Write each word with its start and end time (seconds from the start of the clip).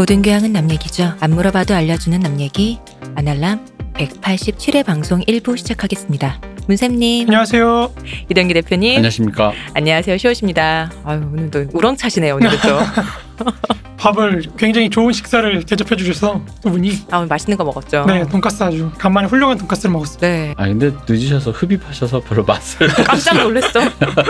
모든 0.00 0.22
교양은 0.22 0.54
남 0.54 0.70
얘기죠. 0.70 1.12
안 1.20 1.32
물어봐도 1.32 1.74
알려주는 1.74 2.18
남 2.20 2.40
얘기. 2.40 2.78
아날람 3.16 3.66
187회 3.92 4.82
방송 4.82 5.20
1부 5.20 5.58
시작하겠습니다. 5.58 6.40
문쌤님, 6.68 7.28
안녕하세요. 7.28 7.92
이동기 8.30 8.54
대표님, 8.54 8.96
안녕하십니까. 8.96 9.52
안녕하세요. 9.74 10.16
시호십니다. 10.16 10.90
아유 11.04 11.20
오늘도 11.30 11.66
우렁차시네요. 11.74 12.36
오늘도 12.36 12.56
또. 13.36 13.44
밥을 13.98 14.44
굉장히 14.56 14.88
좋은 14.88 15.12
식사를 15.12 15.64
대접해 15.64 15.94
주셔서 15.96 16.42
두 16.62 16.70
분이 16.70 16.92
아 17.10 17.18
오늘 17.18 17.28
맛있는 17.28 17.58
거 17.58 17.64
먹었죠. 17.64 18.06
네 18.06 18.26
돈가스 18.26 18.62
아주 18.62 18.90
간만에 18.96 19.28
훌륭한 19.28 19.58
돈가스를 19.58 19.92
먹었어요. 19.92 20.20
네. 20.22 20.54
아 20.56 20.66
근데 20.66 20.92
늦으셔서 21.06 21.50
흡입하셔서 21.50 22.20
별로 22.20 22.42
맛을 22.44 22.88
깜짝 23.04 23.36
놀랐어. 23.36 23.80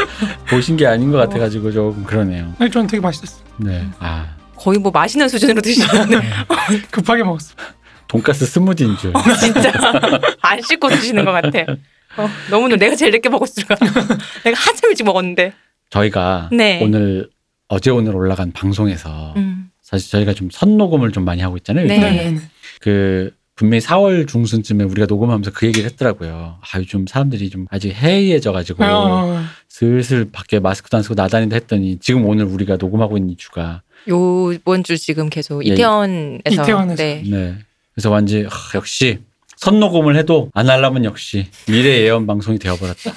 보신 0.50 0.76
게 0.76 0.88
아닌 0.88 1.12
것 1.12 1.18
같아가지고 1.18 1.70
조금 1.70 2.02
그러네요. 2.02 2.52
아니 2.58 2.68
저는 2.68 2.88
되게 2.88 3.00
맛있었어요. 3.00 3.44
네. 3.58 3.86
아 4.00 4.26
거의 4.60 4.78
뭐 4.78 4.92
마시는 4.92 5.28
수준으로 5.30 5.62
드시는데 5.62 6.20
급하게 6.92 7.22
먹었어요. 7.22 7.56
돈가스 8.08 8.44
스무디인 8.44 8.94
줄. 8.98 9.12
진짜 9.40 9.72
안 10.42 10.60
씻고 10.60 10.88
드시는 10.90 11.24
것 11.24 11.32
같아. 11.32 11.60
어, 12.18 12.28
너무 12.50 12.68
내가 12.76 12.94
제일 12.94 13.12
늦게 13.12 13.28
먹었을 13.30 13.64
까 13.64 13.74
내가 14.44 14.60
한참 14.60 14.90
일찍 14.90 15.04
먹었는데. 15.04 15.52
저희가 15.88 16.50
네. 16.52 16.80
오늘 16.82 17.30
어제 17.68 17.90
오늘 17.90 18.14
올라간 18.14 18.52
방송에서 18.52 19.32
음. 19.36 19.70
사실 19.80 20.10
저희가 20.10 20.34
좀 20.34 20.50
선 20.52 20.76
녹음을 20.76 21.10
좀 21.12 21.24
많이 21.24 21.40
하고 21.40 21.56
있잖아요. 21.56 21.86
네. 21.86 21.98
네네네. 21.98 22.40
그 22.80 23.32
분명히 23.54 23.80
4월 23.82 24.26
중순쯤에 24.28 24.84
우리가 24.84 25.06
녹음하면서 25.06 25.52
그 25.52 25.66
얘기를 25.66 25.88
했더라고요. 25.90 26.58
아 26.60 26.78
요즘 26.78 27.06
사람들이 27.06 27.48
좀 27.50 27.66
아직 27.70 27.92
해이해져가지고 27.92 28.84
어, 28.84 29.42
슬슬 29.68 30.30
밖에 30.30 30.58
마스크도 30.60 30.96
안 30.96 31.02
쓰고 31.02 31.14
나다닌다 31.14 31.56
했더니 31.56 31.98
지금 31.98 32.24
오늘 32.26 32.44
우리가 32.44 32.76
녹음하고 32.76 33.16
있는 33.16 33.30
이 33.30 33.36
주가 33.36 33.82
요번 34.08 34.82
주 34.84 34.96
지금 34.98 35.28
계속 35.30 35.66
예, 35.66 35.72
이태원에서 35.72 36.40
이태원에서. 36.50 37.02
네. 37.02 37.22
네. 37.24 37.54
그래서 37.94 38.10
완전 38.10 38.46
하, 38.46 38.50
역시 38.74 39.18
선녹음을 39.56 40.16
해도 40.16 40.50
안 40.54 40.70
하려면 40.70 41.04
역시 41.04 41.48
미래 41.66 42.00
예언 42.00 42.26
방송이 42.26 42.58
되어버렸다. 42.58 43.12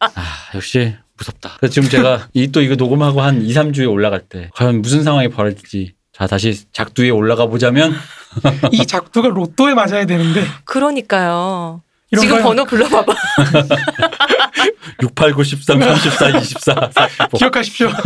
아 0.00 0.10
역시 0.54 0.94
무섭다. 1.16 1.54
그래서 1.58 1.72
지금 1.72 1.88
제가 1.88 2.28
이 2.34 2.48
또 2.52 2.60
이거 2.60 2.74
녹음하고 2.74 3.22
한 3.22 3.42
2, 3.42 3.52
3주에 3.54 3.90
올라갈 3.90 4.20
때 4.20 4.50
과연 4.54 4.82
무슨 4.82 5.02
상황이 5.02 5.28
벌어질지 5.28 5.94
자 6.12 6.26
다시 6.26 6.64
작두에 6.72 7.08
올라가 7.10 7.46
보자면 7.46 7.94
이 8.72 8.86
작두가 8.86 9.28
로또에 9.28 9.72
맞아야 9.74 10.04
되는데 10.04 10.44
그러니까요. 10.64 11.80
지금 12.18 12.34
걸 12.36 12.42
번호 12.42 12.64
불러봐봐. 12.64 13.12
6, 15.02 15.14
8, 15.14 15.32
9, 15.32 15.42
13, 15.44 15.80
34, 15.80 16.38
24, 16.38 16.90
45 16.94 17.38
기억하십시오. 17.38 17.88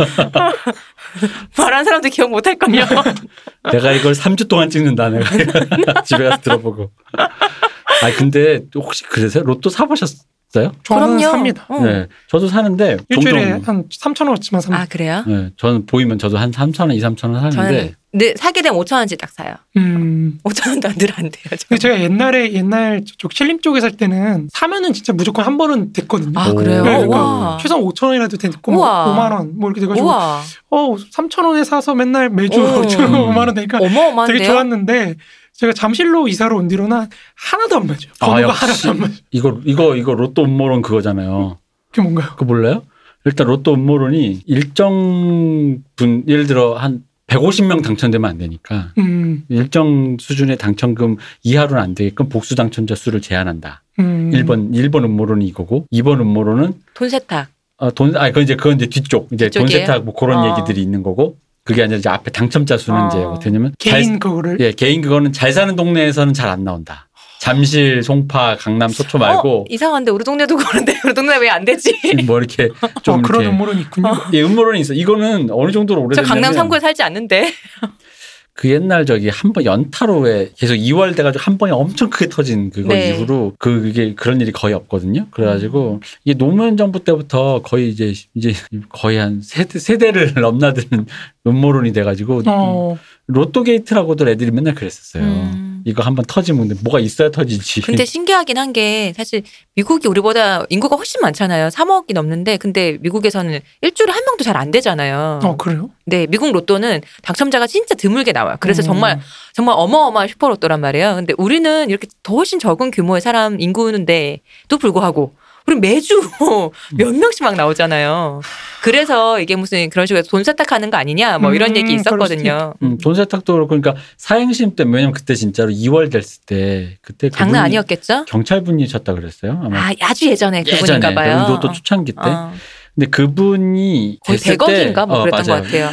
말한 1.57 1.83
사람도 1.85 2.09
기억 2.09 2.29
못할 2.29 2.57
걸요. 2.57 2.85
내가 3.71 3.91
이걸 3.91 4.13
3주 4.13 4.47
동안 4.47 4.69
찍는다 4.69 5.09
내가 5.09 6.01
집에 6.03 6.23
가서 6.29 6.41
들어보고 6.41 6.91
아 7.17 8.11
근데 8.17 8.61
혹시 8.75 9.03
그러세요? 9.03 9.43
로또 9.43 9.69
사보셨어요? 9.69 10.71
저는 10.83 11.19
삽니다. 11.19 11.65
어. 11.69 11.79
네 11.83 12.07
저도 12.27 12.47
사는데 12.47 12.97
일주일에 13.09 13.51
종종 13.51 13.67
한 13.67 13.83
3천 13.89 14.27
원어치만 14.27 14.61
삽니다. 14.61 14.83
아 14.83 14.85
그래요? 14.85 15.23
네, 15.27 15.51
저는 15.57 15.85
보이면 15.85 16.17
저도 16.17 16.37
한 16.37 16.51
3천 16.51 16.81
원, 16.81 16.91
2, 16.91 16.99
3천 16.99 17.33
원 17.33 17.51
사는데 17.51 17.51
저는 17.51 17.95
늘 18.13 18.33
사게 18.35 18.61
되면 18.61 18.77
5천 18.81 18.95
원씩 18.97 19.17
딱 19.19 19.29
사요. 19.29 19.55
음. 19.77 20.37
5천 20.43 20.67
원도 20.69 20.89
늘 20.97 21.11
안 21.15 21.29
돼요. 21.31 21.43
저. 21.57 21.65
근데 21.69 21.77
제가 21.79 22.01
옛날에 22.01 22.51
옛날 22.51 23.05
저쪽 23.05 23.31
신림 23.31 23.61
쪽에 23.61 23.79
살 23.79 23.91
때는 23.91 24.49
사면은 24.51 24.91
진짜 24.91 25.13
무조건 25.13 25.45
한 25.45 25.57
번은 25.57 25.93
됐거든요. 25.93 26.37
아 26.37 26.51
그래요? 26.51 26.83
네, 26.83 26.89
그러니까 26.91 27.17
와. 27.23 27.57
최소한 27.61 27.83
5천 27.85 28.07
원이라도 28.07 28.35
됐고 28.37 28.71
뭐 28.73 28.81
우와. 28.81 29.05
5만 29.15 29.31
원 29.31 29.51
뭐 29.55 29.69
이렇게 29.69 29.79
돼가지고 29.81 30.05
우와. 30.07 30.41
어 30.71 30.95
3천 30.95 31.45
원에 31.45 31.63
사서 31.63 31.95
맨날 31.95 32.29
매주 32.29 32.59
오. 32.59 32.81
5천 32.81 32.99
원 33.13 33.33
5만 33.33 33.37
원 33.47 33.53
되니까 33.53 33.77
어마어마한데요? 33.77 34.37
되게 34.37 34.45
좋았는데 34.51 35.15
제가 35.53 35.71
잠실로 35.73 36.27
이사를 36.27 36.53
온 36.55 36.67
뒤로는 36.67 37.07
하나도 37.35 37.75
안 37.77 37.87
맞아요. 37.87 37.99
아, 38.19 38.25
번호가 38.27 38.49
역시. 38.49 38.65
하나도 38.65 38.89
안 38.89 38.99
맞아요. 38.99 39.13
이거 39.31 39.59
이거 39.63 39.95
이거 39.95 40.13
로또 40.13 40.43
음모론 40.43 40.81
그거잖아요. 40.81 41.57
그게 41.91 42.01
뭔가요? 42.01 42.29
그거 42.31 42.43
몰라요? 42.45 42.83
일단 43.23 43.47
로또 43.47 43.73
음모론이 43.75 44.41
일정 44.47 45.81
분 45.95 46.23
예를 46.27 46.47
들어 46.47 46.75
한 46.75 47.03
150명 47.31 47.83
당첨되면 47.83 48.29
안 48.29 48.37
되니까 48.37 48.91
음, 48.97 49.43
일정 49.49 50.17
수준의 50.19 50.57
당첨금 50.57 51.17
이하로는 51.43 51.81
안 51.81 51.95
되게끔 51.95 52.27
복수 52.29 52.55
당첨자 52.55 52.95
수를 52.95 53.21
제한한다. 53.21 53.83
음. 53.99 54.31
1번 54.31 54.73
1번 54.73 55.03
음모론이 55.05 55.45
이거고 55.47 55.85
2번 55.93 56.19
음모론은 56.19 56.73
돈 56.93 57.09
세탁. 57.09 57.47
어, 57.77 57.89
돈, 57.91 58.15
아, 58.15 58.27
그건 58.27 58.43
이제, 58.43 58.55
그건 58.55 58.75
이제 58.75 58.85
뒤쪽. 58.85 59.27
이제 59.33 59.49
돈? 59.49 59.67
세탁 59.67 60.03
뭐 60.05 60.13
그런 60.13 60.37
어. 60.39 60.51
얘기들이 60.55 60.81
있는 60.81 61.01
거고. 61.01 61.37
그게 61.63 61.83
아니라 61.83 61.97
이제 61.99 62.09
앞에 62.09 62.31
당첨자 62.31 62.75
수는 62.77 63.01
어. 63.01 63.07
이제 63.07 63.17
어떻게 63.19 63.45
되냐면. 63.45 63.73
개인 63.79 64.03
잘, 64.03 64.19
그거를 64.19 64.59
예, 64.59 64.71
개인 64.71 65.01
그거는 65.01 65.31
잘 65.31 65.51
사는 65.51 65.75
동네에서는 65.75 66.33
잘 66.33 66.49
안 66.49 66.63
나온다. 66.63 67.07
잠실, 67.41 68.03
송파, 68.03 68.57
강남, 68.59 68.89
소초 68.89 69.17
말고. 69.17 69.61
어, 69.61 69.65
이상한데 69.67 70.11
우리 70.11 70.23
동네도 70.23 70.55
그런데 70.57 70.95
우리 71.03 71.13
동네 71.15 71.37
왜 71.37 71.49
안 71.49 71.65
되지? 71.65 71.91
뭐 72.27 72.37
이렇게 72.37 72.69
좀 73.01 73.15
어, 73.15 73.21
그런 73.23 73.41
이렇게. 73.41 73.55
음모론이 73.55 73.81
있군요. 73.81 74.13
예, 74.33 74.43
음모론이 74.43 74.79
있어. 74.81 74.93
이거는 74.93 75.49
어느 75.51 75.71
정도로 75.71 76.01
저 76.01 76.21
오래됐냐면. 76.21 76.41
강남 76.53 76.69
3구에 76.69 76.79
살지 76.79 77.01
않는데. 77.01 77.51
그 78.53 78.69
옛날 78.69 79.07
저기 79.07 79.29
한 79.29 79.53
번 79.53 79.65
연타로에 79.65 80.51
계속 80.55 80.75
2월 80.75 81.15
돼가지고 81.15 81.41
한 81.41 81.57
번에 81.57 81.71
엄청 81.71 82.11
크게 82.11 82.29
터진 82.29 82.69
그거 82.69 82.89
네. 82.93 83.09
이후로 83.15 83.53
그게 83.57 84.13
그런 84.13 84.39
일이 84.39 84.51
거의 84.51 84.75
없거든요. 84.75 85.25
그래가지고 85.31 86.01
이게 86.25 86.37
노무현 86.37 86.77
정부 86.77 87.03
때부터 87.03 87.61
거의 87.63 87.89
이제 87.89 88.13
이제 88.35 88.53
거의 88.89 89.17
한 89.17 89.41
세대 89.41 89.79
세대를 89.79 90.33
넘나드는 90.39 91.07
음모론이 91.47 91.91
돼가지고 91.93 92.43
어, 92.45 92.99
로또 93.25 93.63
게이트라고들 93.63 94.27
애들이 94.27 94.51
맨날 94.51 94.75
그랬었어요. 94.75 95.23
음. 95.23 95.70
이거 95.85 96.03
한번 96.03 96.25
터지면 96.27 96.67
근데 96.67 96.81
뭐가 96.83 96.99
있어야 96.99 97.31
터지지. 97.31 97.81
근데 97.81 98.05
신기하긴 98.05 98.57
한 98.57 98.71
게 98.73 99.13
사실 99.17 99.43
미국이 99.75 100.07
우리보다 100.07 100.65
인구가 100.69 100.95
훨씬 100.95 101.19
많잖아요. 101.21 101.67
3억이 101.69 102.13
넘는데 102.13 102.55
근데 102.57 102.97
미국에서는 103.01 103.59
일주일에 103.81 104.11
한 104.13 104.23
명도 104.25 104.43
잘 104.45 104.55
안 104.55 104.71
되잖아요. 104.71 105.39
어 105.43 105.57
그래요? 105.57 105.89
네, 106.05 106.25
미국 106.27 106.51
로또는 106.51 107.01
당첨자가 107.23 107.67
진짜 107.67 107.95
드물게 107.95 108.31
나와요. 108.31 108.57
그래서 108.59 108.81
음. 108.83 108.85
정말 108.85 109.19
정말 109.53 109.75
어마어마한 109.77 110.27
슈퍼 110.29 110.47
로또란 110.49 110.79
말이에요. 110.81 111.15
근데 111.15 111.33
우리는 111.37 111.89
이렇게 111.89 112.07
더 112.23 112.35
훨씬 112.35 112.59
적은 112.59 112.91
규모의 112.91 113.19
사람 113.21 113.59
인구인데도 113.59 114.77
불구하고 114.79 115.35
우리 115.67 115.79
매주 115.79 116.19
몇 116.97 117.13
명씩 117.13 117.43
막 117.43 117.55
나오잖아요. 117.55 118.41
그래서 118.81 119.39
이게 119.39 119.55
무슨 119.55 119.89
그런 119.89 120.07
식으로 120.07 120.23
돈 120.23 120.43
세탁하는 120.43 120.89
거 120.89 120.97
아니냐 120.97 121.37
뭐 121.37 121.53
이런 121.53 121.71
음, 121.71 121.75
얘기 121.77 121.95
그럴 121.97 121.99
수도 121.99 122.33
있었거든요. 122.33 122.73
음, 122.81 122.97
돈 122.97 123.13
세탁도 123.13 123.53
그렇고 123.53 123.67
그러니까 123.69 123.95
사행심 124.17 124.75
때문에 124.75 124.97
왜냐면 124.97 125.13
그때 125.13 125.35
진짜로 125.35 125.69
2월 125.71 126.11
됐을 126.11 126.41
때 126.45 126.97
그때 127.01 127.29
장난 127.29 127.65
아니었겠죠? 127.65 128.25
경찰 128.25 128.63
분이셨다 128.63 129.13
그랬어요. 129.13 129.61
아마 129.63 129.89
아, 129.89 129.93
아주 130.01 130.27
예전에 130.27 130.63
그분인가 130.63 130.95
예전에 131.11 131.15
봐요. 131.15 131.45
로또 131.47 131.71
초창기 131.71 132.13
때. 132.13 132.17
어. 132.23 132.51
근데 132.95 133.09
그분이 133.09 134.17
거의 134.25 134.37
됐을 134.37 134.57
때 134.57 134.93
100억인가 134.93 135.07
뭐 135.07 135.19
어, 135.19 135.21
그랬던 135.23 135.45
맞아요. 135.47 135.61
것 135.61 135.65
같아요. 135.71 135.89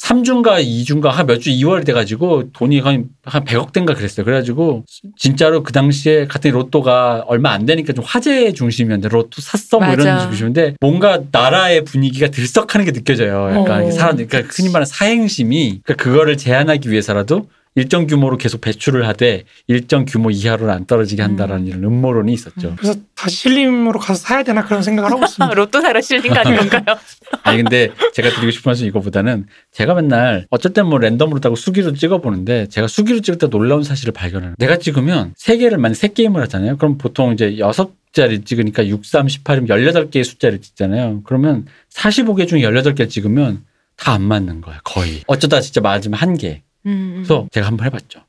3주인가 0.00 0.64
2주인가 0.64 1.08
한 1.10 1.26
몇 1.26 1.40
주 1.40 1.50
2월 1.50 1.84
돼가지고 1.84 2.50
돈이 2.52 2.80
거의 2.80 3.04
한 3.24 3.44
100억 3.44 3.72
된가 3.72 3.94
그랬어요. 3.94 4.24
그래가지고 4.24 4.84
진짜로 5.16 5.62
그 5.62 5.72
당시에 5.72 6.26
같은 6.26 6.52
로또가 6.52 7.24
얼마 7.26 7.50
안 7.50 7.66
되니까 7.66 7.92
좀 7.92 8.04
화제 8.06 8.52
중심이었는데 8.52 9.08
로또 9.08 9.42
샀어 9.42 9.78
뭐 9.78 9.88
맞아. 9.88 10.02
이런 10.02 10.20
중심인데 10.20 10.76
뭔가 10.80 11.20
나라의 11.32 11.84
분위기가 11.84 12.28
들썩하는 12.28 12.86
게 12.86 12.92
느껴져요. 12.92 13.50
약간 13.60 13.84
어, 13.84 13.90
사람 13.90 14.16
그러니까 14.16 14.42
흔히 14.50 14.68
말하는 14.68 14.86
사행심이 14.86 15.80
그러니까 15.82 15.94
그거를 16.04 16.36
제한하기 16.36 16.90
위해서라도 16.90 17.48
일정 17.78 18.06
규모로 18.06 18.36
계속 18.36 18.60
배출을 18.60 19.06
하되 19.08 19.44
일정 19.66 20.04
규모 20.04 20.30
이하로는 20.30 20.72
안 20.74 20.86
떨어지게 20.86 21.22
한다라는 21.22 21.66
이런 21.66 21.84
음모론이 21.84 22.32
있었죠. 22.32 22.74
그래서 22.76 22.98
다시 23.14 23.36
신림으로 23.36 23.98
가서 23.98 24.20
사야 24.20 24.42
되나 24.42 24.64
그런 24.64 24.82
생각을 24.82 25.10
하고 25.10 25.24
있습니다. 25.24 25.54
로또 25.54 25.80
사러 25.80 26.00
실린 26.00 26.32
거 26.32 26.40
아닌가요? 26.40 26.82
아니 27.44 27.62
근데 27.62 27.90
제가 28.14 28.30
드리고 28.30 28.50
싶은 28.50 28.70
말씀 28.70 28.86
이거보다는 28.86 29.46
제가 29.72 29.94
맨날 29.94 30.46
어쩔 30.50 30.72
땐 30.72 30.86
뭐 30.86 30.98
랜덤으로 30.98 31.40
따고 31.40 31.54
수기로 31.56 31.92
찍어보는데 31.94 32.66
제가 32.68 32.86
수기로 32.88 33.20
찍을 33.20 33.38
때 33.38 33.48
놀라운 33.48 33.82
사실을 33.82 34.12
발견해요. 34.12 34.54
내가 34.58 34.78
찍으면 34.78 35.34
세 35.36 35.56
개를 35.58 35.78
만약 35.78 35.94
세 35.94 36.08
게임을 36.08 36.40
하잖아요. 36.42 36.76
그럼 36.78 36.98
보통 36.98 37.32
이제 37.32 37.58
여섯 37.58 37.92
자리 38.12 38.42
찍으니까 38.42 38.86
6, 38.86 39.04
3, 39.04 39.26
18이면 39.26 39.68
18개의 39.68 40.24
숫자를 40.24 40.60
찍잖아요. 40.60 41.22
그러면 41.24 41.66
45개 41.94 42.48
중에 42.48 42.62
18개를 42.62 43.08
찍으면 43.10 43.64
다 43.96 44.12
안 44.14 44.22
맞는 44.22 44.60
거야 44.62 44.80
거의. 44.84 45.22
어쩌다 45.26 45.60
진짜 45.60 45.80
맞으면 45.80 46.18
한 46.18 46.36
개. 46.38 46.62
음, 46.88 46.92
음. 46.92 47.12
그래서 47.16 47.46
제가 47.52 47.66
한번 47.66 47.86
해봤죠. 47.86 48.20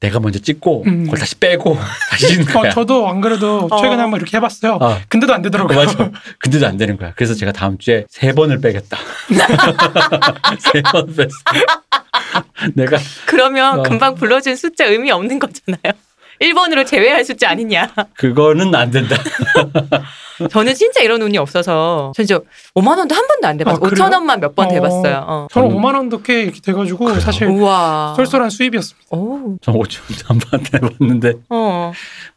내가 0.00 0.20
먼저 0.20 0.38
찍고 0.38 0.84
음. 0.86 1.04
그걸 1.04 1.18
다시 1.18 1.34
빼고 1.36 1.76
다시 2.10 2.28
찍는 2.28 2.46
거야. 2.52 2.70
어, 2.70 2.74
저도 2.74 3.08
안 3.08 3.20
그래도 3.20 3.68
어. 3.70 3.80
최근에 3.80 4.00
한번 4.00 4.20
이렇게 4.20 4.36
해봤어요. 4.36 4.78
아, 4.80 5.00
근데도 5.08 5.32
안 5.32 5.40
어, 5.40 5.42
되더라고요. 5.44 5.76
맞아. 5.76 6.10
근데도 6.38 6.66
안 6.66 6.76
되는 6.76 6.96
거야. 6.96 7.12
그래서 7.16 7.34
제가 7.34 7.52
다음 7.52 7.78
주에 7.78 8.04
세 8.10 8.32
번을 8.32 8.60
빼겠다. 8.60 8.98
세 10.58 10.82
번 10.92 11.06
뺐어. 11.14 11.28
내가 12.74 12.98
그러면 13.26 13.80
어. 13.80 13.82
금방 13.82 14.14
불러준 14.14 14.56
숫자 14.56 14.84
의미 14.86 15.10
없는 15.10 15.38
거잖아요. 15.38 15.92
1번으로 16.40 16.86
제외할 16.86 17.24
숫자 17.24 17.50
아니냐. 17.50 17.92
그거는 18.16 18.74
안 18.74 18.90
된다. 18.90 19.16
저는 20.50 20.74
진짜 20.74 21.00
이런 21.02 21.22
운이 21.22 21.38
없어서 21.38 22.12
전 22.16 22.26
진짜 22.26 22.40
5만 22.74 22.98
원도 22.98 23.14
한 23.14 23.26
번도 23.26 23.46
안 23.46 23.56
돼봤어요. 23.56 23.76
아, 23.76 23.88
그래요? 23.88 23.94
5천 24.08 24.12
원만 24.12 24.40
몇 24.40 24.54
번 24.54 24.66
어. 24.66 24.68
돼봤어요. 24.70 25.24
어. 25.26 25.46
저는 25.52 25.68
저는- 25.70 25.76
5만 25.76 25.94
원도 25.94 26.22
꽤 26.22 26.42
이렇게 26.42 26.60
돼가지고 26.60 27.04
그래요? 27.04 27.20
사실 27.20 27.46
우와. 27.46 28.14
쏠쏠한 28.16 28.50
수입이었습니다. 28.50 29.06
오. 29.16 29.56
저 29.62 29.72
5천 29.72 30.00
한번 30.26 30.48
안 30.52 30.62
돼봤는데 30.64 31.32
어. 31.50 31.92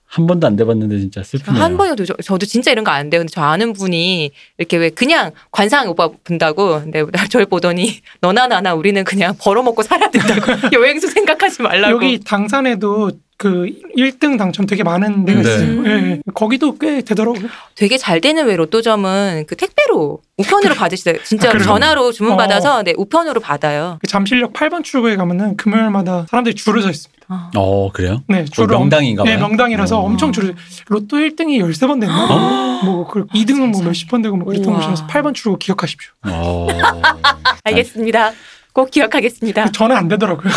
한 0.09 0.25
번도 0.25 0.47
안 0.47 0.55
돼봤는데 0.55 0.99
진짜 0.99 1.21
슬프네요. 1.23 1.61
한 1.61 1.75
번도 1.75 2.05
저, 2.05 2.13
저도 2.23 2.45
진짜 2.45 2.71
이런 2.71 2.83
거 2.85 2.91
안 2.91 3.09
돼요. 3.09 3.19
근데 3.21 3.31
저 3.33 3.41
아는 3.41 3.73
분이 3.73 4.31
이렇게 4.59 4.77
왜 4.77 4.89
그냥 4.89 5.31
관상 5.51 5.89
오빠 5.89 6.07
본다고 6.23 6.79
근데 6.79 7.03
저를 7.29 7.45
보더니 7.47 7.99
너나 8.21 8.47
나나 8.47 8.73
우리는 8.75 9.03
그냥 9.03 9.35
벌어먹고 9.41 9.81
살아야 9.83 10.09
된다고 10.11 10.53
여행수 10.79 11.07
생각하지 11.07 11.61
말라고. 11.63 11.95
여기 11.95 12.19
당산에도 12.19 13.11
그 13.39 13.67
1등 13.95 14.35
당첨 14.39 14.65
되게 14.65 14.81
많은 14.81 15.23
데가 15.23 15.41
네. 15.43 15.53
있어요. 15.53 15.85
예, 15.85 15.91
예. 15.91 16.19
거기도 16.33 16.75
꽤 16.79 17.01
되더라고요. 17.01 17.47
되게 17.75 17.97
잘 17.97 18.19
되는 18.19 18.47
왜 18.47 18.55
로또점은 18.55 19.45
그 19.47 19.55
택배로 19.55 20.21
우편으로 20.37 20.73
받으시어요 20.73 21.17
진짜 21.23 21.49
아, 21.49 21.51
그래요? 21.51 21.63
전화로 21.65 22.11
주문 22.13 22.35
받아서 22.35 22.81
네, 22.81 22.93
우편으로 22.97 23.39
받아요. 23.39 23.99
그 24.01 24.07
잠실역 24.07 24.53
8번 24.53 24.83
출구에 24.83 25.15
가면은 25.17 25.55
금요일마다 25.55 26.25
사람들이 26.29 26.55
줄을 26.55 26.81
서 26.81 26.89
있습니다. 26.89 27.17
어. 27.29 27.49
어 27.55 27.91
그래요? 27.91 28.23
네, 28.27 28.43
줄을 28.45 28.73
엄- 28.73 28.81
명당인가 28.83 29.23
봐요. 29.23 29.35
네, 29.35 29.39
명당이라서 29.39 29.99
어. 29.99 30.03
엄청 30.05 30.31
줄을 30.31 30.55
로또 30.87 31.17
1등이 31.17 31.59
13번 31.61 31.99
됐나? 32.01 32.81
뭐그 32.85 33.27
2등은 33.27 33.69
뭐 33.71 33.83
몇십 33.83 34.09
번 34.09 34.23
되고 34.23 34.35
뭐 34.35 34.47
그랬던. 34.47 34.73
곳이라서 34.73 35.05
8번 35.05 35.35
출구 35.35 35.59
기억하십시오. 35.59 36.09
어. 36.25 36.67
알겠습니다. 37.65 38.31
꼭 38.73 38.89
기억하겠습니다. 38.91 39.71
저는 39.71 39.95
안 39.95 40.07
되더라고요. 40.07 40.51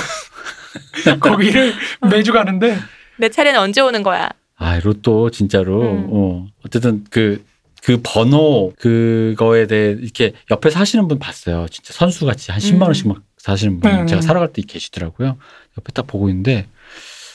거기를 1.20 1.74
매주 2.10 2.32
가는데 2.32 2.76
내 3.16 3.28
차례는 3.28 3.60
언제 3.60 3.80
오는 3.80 4.02
거야? 4.02 4.28
아 4.56 4.78
로또 4.80 5.30
진짜로 5.30 5.82
음. 5.82 6.06
어 6.10 6.46
어쨌든 6.64 7.04
그그 7.10 8.00
번호 8.02 8.72
그거에 8.78 9.66
대해 9.66 9.96
이렇게 9.98 10.32
옆에 10.50 10.70
사시는 10.70 11.08
분 11.08 11.18
봤어요. 11.18 11.66
진짜 11.70 11.92
선수 11.92 12.26
같이 12.26 12.50
한 12.52 12.60
10만 12.60 12.76
음. 12.76 12.82
원씩 12.82 13.08
막 13.08 13.22
사시는 13.38 13.80
분 13.80 13.90
음. 13.90 14.06
제가 14.06 14.20
사러 14.20 14.40
갈때 14.40 14.62
계시더라고요. 14.66 15.36
옆에 15.78 15.92
딱 15.94 16.06
보고 16.06 16.28
있는데 16.28 16.66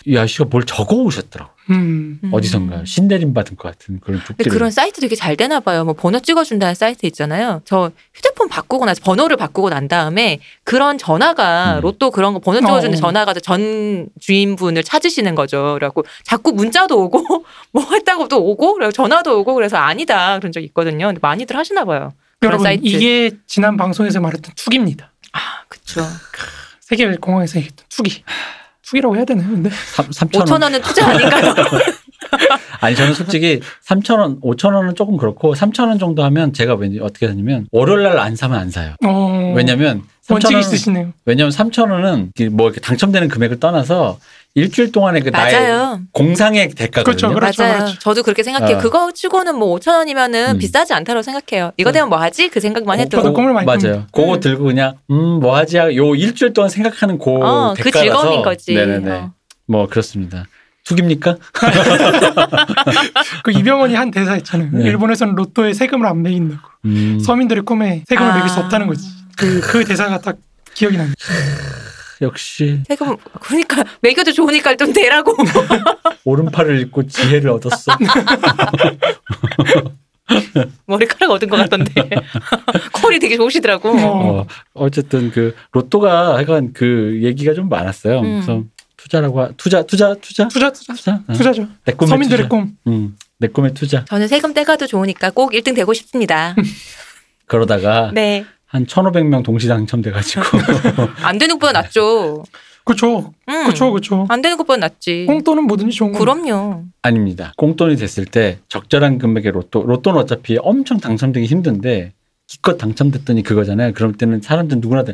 이 0.06 0.18
아저씨가 0.18 0.46
뭘 0.46 0.64
적어 0.66 0.96
오셨더라고. 0.98 1.52
요 1.52 1.55
음, 1.70 2.20
음. 2.24 2.30
어디선가 2.32 2.84
신내림 2.86 3.34
받은 3.34 3.58
것 3.58 3.70
같은 3.72 4.00
그런 4.00 4.22
쪽지를. 4.24 4.52
그런 4.52 4.72
사이트 4.72 5.02
되게 5.02 5.16
잘 5.16 5.36
되나 5.36 5.60
봐요. 5.60 5.84
뭐 5.84 5.94
번호 5.94 6.20
찍어준다는 6.20 6.76
사이트 6.76 7.06
있잖아요. 7.08 7.62
저 7.66 7.92
휴대폰 8.14 8.50
바꾸고 8.50 8.86
나서 8.86 9.02
번호를 9.04 9.38
바꾸고 9.38 9.70
난 9.70 9.88
다음에 9.88 10.40
그런 10.64 10.98
전화가 10.98 11.78
음. 11.78 11.82
로또 11.82 12.12
그런 12.12 12.34
거 12.34 12.40
번호 12.40 12.60
찍어주는 12.60 12.98
어. 12.98 13.02
전화가 13.02 13.34
전 13.36 14.08
주인분을 14.20 14.84
찾으시는 14.84 15.36
거죠. 15.36 15.74
그래갖고 15.76 16.04
자꾸 16.24 16.52
문자도 16.52 17.00
오고 17.04 17.46
뭐 17.72 17.84
했다고 17.92 18.28
또 18.28 18.44
오고 18.46 18.76
그래서 18.76 18.92
전화도 18.92 19.40
오고 19.40 19.56
그래서 19.56 19.78
아니다 19.78 20.38
그런 20.40 20.52
적 20.52 20.62
있거든요. 20.64 21.08
근데 21.08 21.20
많이들 21.22 21.58
하시나 21.58 21.86
봐요. 21.86 22.14
그런 22.40 22.52
여러분 22.52 22.64
사이트. 22.64 22.86
이게 22.86 23.32
지난 23.48 23.78
방송에서 23.78 24.20
말했던 24.20 24.54
투기입니다. 24.56 25.12
아 25.34 25.40
그쵸. 25.68 26.02
세계 26.80 27.16
공황에서 27.16 27.58
얘기했던 27.58 27.86
투기. 27.90 28.24
투기라고 28.88 29.16
해야 29.16 29.26
되나요? 29.26 29.50
근데 29.50 29.70
3, 29.70 30.10
3천 30.10 30.32
5천 30.46 30.52
원. 30.52 30.62
원은 30.64 30.82
투자 30.82 31.08
아닌가요? 31.08 31.54
아니 32.82 32.96
저는 32.96 33.14
솔직히 33.14 33.62
3천 33.88 34.20
원, 34.20 34.40
5천 34.42 34.74
원은 34.76 34.96
조금 34.96 35.18
그렇고 35.18 35.54
3천 35.56 35.88
원 35.88 35.98
정도 36.00 36.24
하면 36.24 36.54
제가 36.54 36.76
왠지 36.76 37.00
어떻게 37.00 37.26
하냐면 37.28 37.68
월요일 37.72 38.04
날 38.04 38.20
안 38.20 38.36
사면 38.36 38.60
안 38.60 38.70
사요. 38.70 38.96
어, 39.06 39.54
왜냐면 39.56 40.00
3천 40.00 40.15
원칙 40.30 40.54
원 40.54 40.60
있으시네요. 40.62 41.14
왜냐면 41.26 41.52
3천 41.52 41.92
원은 41.92 42.32
뭐 42.52 42.68
이렇게 42.68 42.80
당첨되는 42.82 43.28
금액을 43.28 43.60
떠나서 43.60 44.18
일주일 44.58 44.92
동안의 44.92 45.22
그 45.22 45.30
나의 45.30 45.54
맞아요. 45.54 46.00
공상의 46.14 46.70
대가거든요. 46.70 47.34
그렇죠, 47.34 47.34
그렇죠. 47.34 47.64
맞아요. 47.64 47.94
저도 48.00 48.24
그렇게 48.24 48.42
생각해요. 48.42 48.78
어. 48.78 48.80
그거 48.80 49.12
치고는 49.12 49.56
뭐 49.58 49.78
5천 49.78 49.98
원이면은 49.98 50.56
음. 50.56 50.58
비싸지 50.58 50.94
않다고 50.94 51.22
생각해요. 51.22 51.72
이거 51.78 51.92
되면 51.92 52.08
뭐 52.10 52.18
하지? 52.20 52.48
그 52.48 52.60
생각만 52.62 53.00
해도. 53.00 53.18
오빠도 53.20 53.34
꿈을 53.34 53.54
많이 53.54 53.66
맞아요. 53.66 53.80
꿉니다. 53.80 54.08
그거 54.14 54.34
음. 54.36 54.40
들고 54.40 54.64
그냥 54.64 54.94
음 55.12 55.40
뭐 55.42 55.56
하지? 55.58 55.78
요 55.78 56.16
일주일 56.16 56.54
동안 56.54 56.70
생각하는 56.70 57.18
그 57.20 57.30
어, 57.32 57.74
그 57.78 57.84
대가라서 57.84 58.04
즐거움인 58.04 58.42
거지. 58.44 58.74
네네네. 58.74 59.12
어. 59.12 59.32
뭐 59.68 59.88
그렇습니다. 59.88 60.46
투기입니까? 60.86 61.36
그 63.44 63.52
이병헌이 63.52 63.96
한 63.96 64.12
대사 64.12 64.36
있잖아요. 64.38 64.70
네. 64.72 64.86
일본에서는 64.86 65.36
로또에 65.36 65.74
세금을 65.74 66.08
안 66.08 66.22
매긴다고. 66.22 66.62
음, 66.86 67.20
서민들의 67.20 67.64
꿈에 67.64 68.04
세금을 68.08 68.32
아. 68.32 68.36
매길 68.36 68.50
수 68.50 68.60
없다는 68.60 68.88
거지. 68.88 69.08
그, 69.38 69.62
그 69.62 69.86
대사가 69.86 70.20
딱 70.20 70.38
기억이 70.74 70.98
납니다. 70.98 71.16
역시 72.22 72.82
세금 72.88 73.18
그러니까 73.42 73.84
매겨도 74.02 74.32
좋으니까 74.32 74.76
좀 74.76 74.94
내라고. 74.94 75.36
오른팔을 76.24 76.80
잃고 76.80 77.08
지혜를 77.08 77.50
얻었어. 77.50 77.98
머리카락 80.88 81.32
얻은 81.32 81.50
것 81.50 81.58
같던데. 81.58 81.94
콜이 82.94 83.20
되게 83.20 83.36
좋으시더라고. 83.38 83.90
어. 83.90 84.40
어, 84.42 84.48
어쨌든 84.74 85.30
그 85.32 85.56
로또가 85.72 86.36
하여간 86.36 86.74
그 86.74 87.20
얘기가 87.22 87.54
좀 87.54 87.70
많았어요. 87.70 88.20
음. 88.20 88.42
그래서 88.42 88.64
투자라고 88.98 89.42
하, 89.42 89.50
투자 89.58 89.84
투자 89.84 90.16
투자 90.16 90.48
투자, 90.48 90.72
투자. 90.72 90.94
투자 90.94 91.22
어. 91.28 91.34
투자죠. 91.34 91.68
내 91.84 91.94
꿈의 91.94 92.10
서민들의 92.10 92.46
투자. 92.46 92.50
꿈. 92.50 92.78
음, 92.88 93.16
내 93.38 93.48
꿈의 93.50 93.74
투자. 93.74 94.06
저는 94.06 94.28
세금 94.28 94.54
떼가도 94.54 94.88
좋으니까 94.88 95.32
꼭 95.32 95.52
1등 95.52 95.76
되고 95.76 95.94
싶습니다. 95.94 96.56
그러다가 97.46 98.12
네. 98.14 98.46
한 98.76 98.86
1,500명 98.86 99.42
동시 99.42 99.70
당첨돼 99.70 100.12
가지고 100.12 100.44
안 101.24 101.38
되는 101.38 101.56
것보다 101.58 101.80
낫죠. 101.80 102.44
그렇죠. 102.84 103.34
음. 103.48 103.64
그렇죠. 103.64 103.90
그렇죠. 103.90 104.26
안 104.30 104.42
되는 104.42 104.58
것보다 104.58 104.78
낫지. 104.78 105.26
꽁돈은 105.28 105.64
뭐든지 105.64 105.96
좋은 105.96 106.12
거. 106.12 106.20
그럼요. 106.20 106.84
아닙니다. 107.02 107.54
공돈이 107.56 107.96
됐을 107.96 108.26
때 108.26 108.60
적절한 108.68 109.18
금액의 109.18 109.54
로또 109.54 109.84
로또는 109.84 110.20
어차피 110.20 110.58
엄청 110.62 111.00
당첨되기 111.00 111.46
힘든데 111.46 112.12
기껏 112.48 112.78
당첨됐더니 112.78 113.44
그거잖아요. 113.44 113.94
그럴 113.94 114.12
때는 114.12 114.42
사람들 114.42 114.80
누구나 114.82 115.06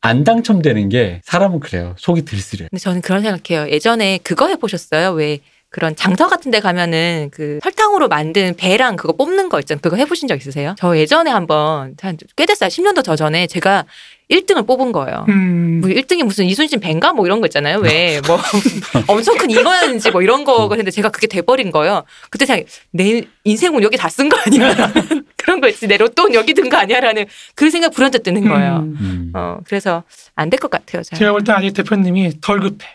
다안 0.00 0.24
당첨되는 0.24 0.90
게 0.90 1.22
사람은 1.24 1.60
그래요. 1.60 1.94
속이 1.96 2.26
들쓰려. 2.26 2.66
근데 2.70 2.78
저는 2.78 3.00
그런 3.00 3.22
생각해요. 3.22 3.72
예전에 3.72 4.18
그거 4.22 4.48
해보셨어요? 4.48 5.12
왜 5.12 5.40
그런 5.70 5.94
장터 5.94 6.28
같은 6.28 6.50
데 6.50 6.60
가면은 6.60 7.28
그 7.30 7.58
설탕으로 7.62 8.08
만든 8.08 8.54
배랑 8.56 8.96
그거 8.96 9.12
뽑는 9.12 9.50
거 9.50 9.58
있잖아요. 9.60 9.80
그거 9.82 9.96
해보신 9.96 10.26
적 10.26 10.36
있으세요? 10.36 10.74
저 10.78 10.96
예전에 10.96 11.30
한번 11.30 11.94
한 12.00 12.16
꽤 12.36 12.46
됐어요. 12.46 12.68
10년도 12.68 13.04
더 13.04 13.16
전에 13.16 13.46
제가 13.46 13.84
1등을 14.30 14.66
뽑은 14.66 14.92
거예요. 14.92 15.26
음. 15.28 15.80
뭐 15.82 15.90
1등이 15.90 16.22
무슨 16.24 16.46
이순신 16.46 16.80
벤가 16.80 17.12
뭐 17.12 17.26
이런 17.26 17.40
거 17.40 17.46
있잖아요. 17.46 17.78
왜 17.80 18.20
뭐 18.26 18.38
엄청 19.08 19.36
큰 19.36 19.50
이거였는지 19.50 20.10
뭐 20.10 20.22
이런 20.22 20.44
거가 20.44 20.74
했는데 20.74 20.90
제가 20.90 21.10
그게 21.10 21.26
돼버린 21.26 21.70
거예요. 21.70 22.04
그때 22.30 22.46
생각 22.46 22.66
내 22.92 23.22
인생은 23.44 23.82
여기 23.82 23.96
다 23.98 24.08
쓴 24.08 24.28
거 24.30 24.38
아니야? 24.46 24.74
그런 25.36 25.60
거 25.60 25.68
있지. 25.68 25.86
내 25.86 25.96
로또는 25.98 26.34
여기 26.34 26.54
든 26.54 26.68
거 26.70 26.76
아니야라는 26.78 27.26
그 27.54 27.70
생각 27.70 27.90
불현듯 27.90 28.22
드는 28.22 28.48
거예요. 28.48 28.76
음. 28.78 28.96
음. 29.00 29.32
어 29.34 29.58
그래서 29.66 30.02
안 30.34 30.48
될 30.50 30.58
것 30.60 30.70
같아요. 30.70 31.02
잘. 31.02 31.18
제가 31.18 31.32
볼 31.32 31.44
때 31.44 31.52
아직 31.52 31.72
대표님이 31.74 32.40
덜 32.40 32.60
급해. 32.60 32.86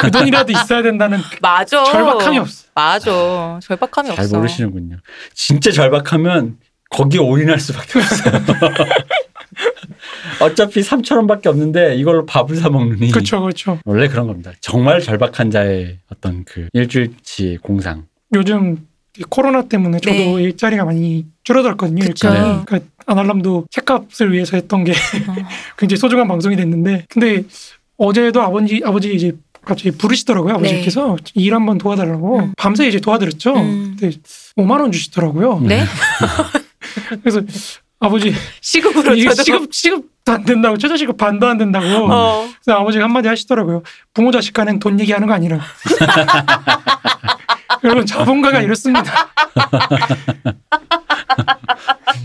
그 0.00 0.10
돈이라도 0.10 0.52
있어야 0.52 0.82
된다는 0.82 1.18
맞아. 1.40 1.84
절박함이 1.84 2.38
없어. 2.38 2.66
맞아. 2.74 3.58
절박함이 3.62 4.08
잘 4.08 4.20
없어. 4.20 4.36
모르시는군요. 4.36 4.96
진짜 5.34 5.70
절박하면 5.70 6.58
거기에 6.90 7.20
올인할 7.20 7.60
수밖에 7.60 7.98
없어요. 7.98 8.40
어차피 10.40 10.80
3천 10.80 11.16
원밖에 11.16 11.48
없는데 11.48 11.96
이걸로 11.96 12.24
밥을 12.24 12.56
사 12.56 12.70
먹느니 12.70 13.10
그렇죠, 13.10 13.40
그렇죠. 13.40 13.78
원래 13.84 14.08
그런 14.08 14.26
겁니다. 14.26 14.52
정말 14.60 15.00
절박한 15.00 15.50
자의 15.50 15.98
어떤 16.10 16.44
그 16.44 16.68
일주일치 16.72 17.58
공상. 17.62 18.06
요즘 18.34 18.86
이 19.18 19.22
코로나 19.28 19.62
때문에 19.62 19.98
저도 19.98 20.16
네. 20.16 20.42
일자리가 20.44 20.84
많이 20.84 21.26
줄어들었거든요. 21.44 22.04
그쵸. 22.04 22.28
일감이. 22.28 22.64
그러니까 22.64 22.90
아날람도 23.06 23.66
책값을 23.70 24.32
위해서 24.32 24.56
했던 24.56 24.84
게 24.84 24.92
어. 24.92 24.94
굉장히 25.76 25.98
소중한 25.98 26.28
방송이 26.28 26.56
됐는데 26.56 27.06
근데 27.08 27.42
어제도 28.00 28.42
아버지 28.42 28.80
아버지 28.84 29.14
이제 29.14 29.32
갑자기 29.64 29.90
부르시더라고요. 29.90 30.54
아버지께서 30.54 31.16
일 31.34 31.54
한번 31.54 31.76
도와달라고 31.76 32.38
음. 32.38 32.54
밤새 32.56 32.88
이제 32.88 32.98
도와드렸죠. 32.98 33.54
음. 33.54 33.96
근데 34.00 34.16
5만 34.56 34.80
원 34.80 34.90
주시더라고요. 34.90 35.60
네? 35.60 35.84
그래서 37.22 37.42
아버지 38.00 38.34
시급으로 38.62 39.14
이게 39.14 39.28
저도 39.28 39.42
시급 39.42 39.74
시급도 39.74 40.32
안 40.32 40.44
된다고 40.44 40.78
최저 40.78 40.96
시급 40.96 41.18
반도 41.18 41.46
안 41.46 41.58
된다고 41.58 41.86
어. 42.10 42.48
그래서 42.64 42.80
아버지가 42.80 43.04
한마디 43.04 43.28
하시더라고요. 43.28 43.82
부모 44.14 44.30
자식 44.30 44.54
간엔 44.54 44.78
돈 44.78 44.98
얘기하는 44.98 45.28
거 45.28 45.34
아니라. 45.34 45.60
여러분 47.84 48.06
자본가가 48.06 48.62
이렇습니다. 48.62 49.30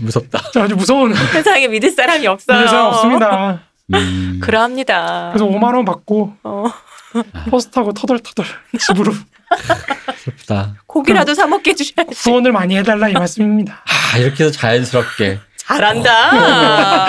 무섭다. 0.00 0.40
저 0.52 0.62
아주 0.62 0.74
무서운 0.74 1.14
세상에 1.14 1.68
믿을 1.68 1.90
사람이 1.90 2.26
없어요. 2.26 2.62
세상 2.62 2.86
없습니다. 2.86 3.65
음. 3.94 4.38
그러합니다. 4.42 5.30
그래서 5.32 5.46
5만 5.50 5.74
원 5.74 5.84
받고 5.84 6.34
어. 6.42 6.64
버스 7.50 7.70
타고 7.70 7.92
터덜터덜 7.92 8.44
집으로 8.78 9.12
무섭다. 10.26 10.74
고기라도 10.86 11.34
사 11.34 11.46
먹게 11.46 11.70
해주셔야지. 11.70 12.14
후원을 12.28 12.52
많이 12.52 12.76
해달라 12.76 13.08
이 13.08 13.12
말씀입니다. 13.12 13.82
아 14.14 14.18
이렇게 14.18 14.44
해서 14.44 14.52
자연스럽게 14.52 15.38
잘한다. 15.56 17.06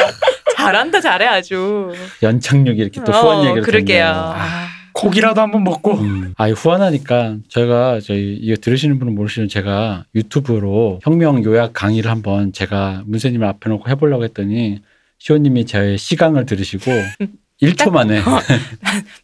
잘한다, 0.55 1.01
잘해 1.01 1.25
아주. 1.27 1.93
연착륙이 2.23 2.77
이렇게 2.79 3.03
또 3.03 3.11
후원 3.11 3.37
어, 3.37 3.43
얘기를 3.45 3.61
그러게요. 3.63 4.05
아, 4.05 4.35
아, 4.37 4.67
고기라도 4.93 5.41
한번 5.41 5.63
먹고 5.63 5.93
음. 5.99 6.33
아, 6.37 6.47
후원하니까 6.49 7.35
저희가 7.49 7.99
저희 8.03 8.33
이거 8.41 8.55
들으시는 8.59 8.97
분은 8.97 9.13
모르시는 9.15 9.47
제가 9.47 10.05
유튜브로 10.15 10.99
혁명 11.03 11.43
요약 11.43 11.73
강의를 11.73 12.09
한번 12.09 12.51
제가 12.53 13.03
문세님 13.05 13.43
앞에 13.43 13.69
놓고 13.69 13.89
해보려고 13.89 14.23
했더니 14.23 14.81
시호님이 15.19 15.65
저의 15.65 15.97
시강을 15.97 16.45
들으시고 16.45 16.91
1초 17.61 17.89
만에 17.91 18.21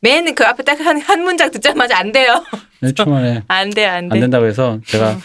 맨 0.02 0.34
그 0.34 0.44
앞에 0.44 0.64
딱 0.64 0.80
한 0.82 1.00
한 1.00 1.24
문장 1.24 1.52
듣자마자 1.52 1.98
안 2.00 2.12
돼요. 2.12 2.44
1초 2.82 3.08
만에 3.08 3.44
안 3.48 3.70
돼, 3.70 3.86
안 3.86 4.10
돼. 4.10 4.16
안 4.16 4.22
된다고 4.22 4.46
해서 4.48 4.80
제가 4.86 5.18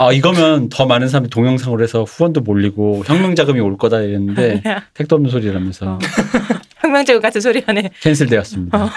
아 0.00 0.12
이거면 0.12 0.68
더 0.68 0.86
많은 0.86 1.08
사람이 1.08 1.28
동영상으로 1.30 1.82
해서 1.82 2.04
후원도 2.04 2.40
몰리고 2.42 3.02
혁명 3.06 3.34
자금이 3.34 3.60
올 3.60 3.76
거다 3.76 4.00
이랬는데 4.00 4.62
택도 4.94 5.16
없는 5.16 5.30
소리라면서 5.30 5.92
어. 5.94 5.98
혁명제국 6.80 7.20
같은 7.22 7.40
소리 7.40 7.60
하네. 7.66 7.90
캔슬되었습니다. 8.00 8.84
어. 8.84 8.90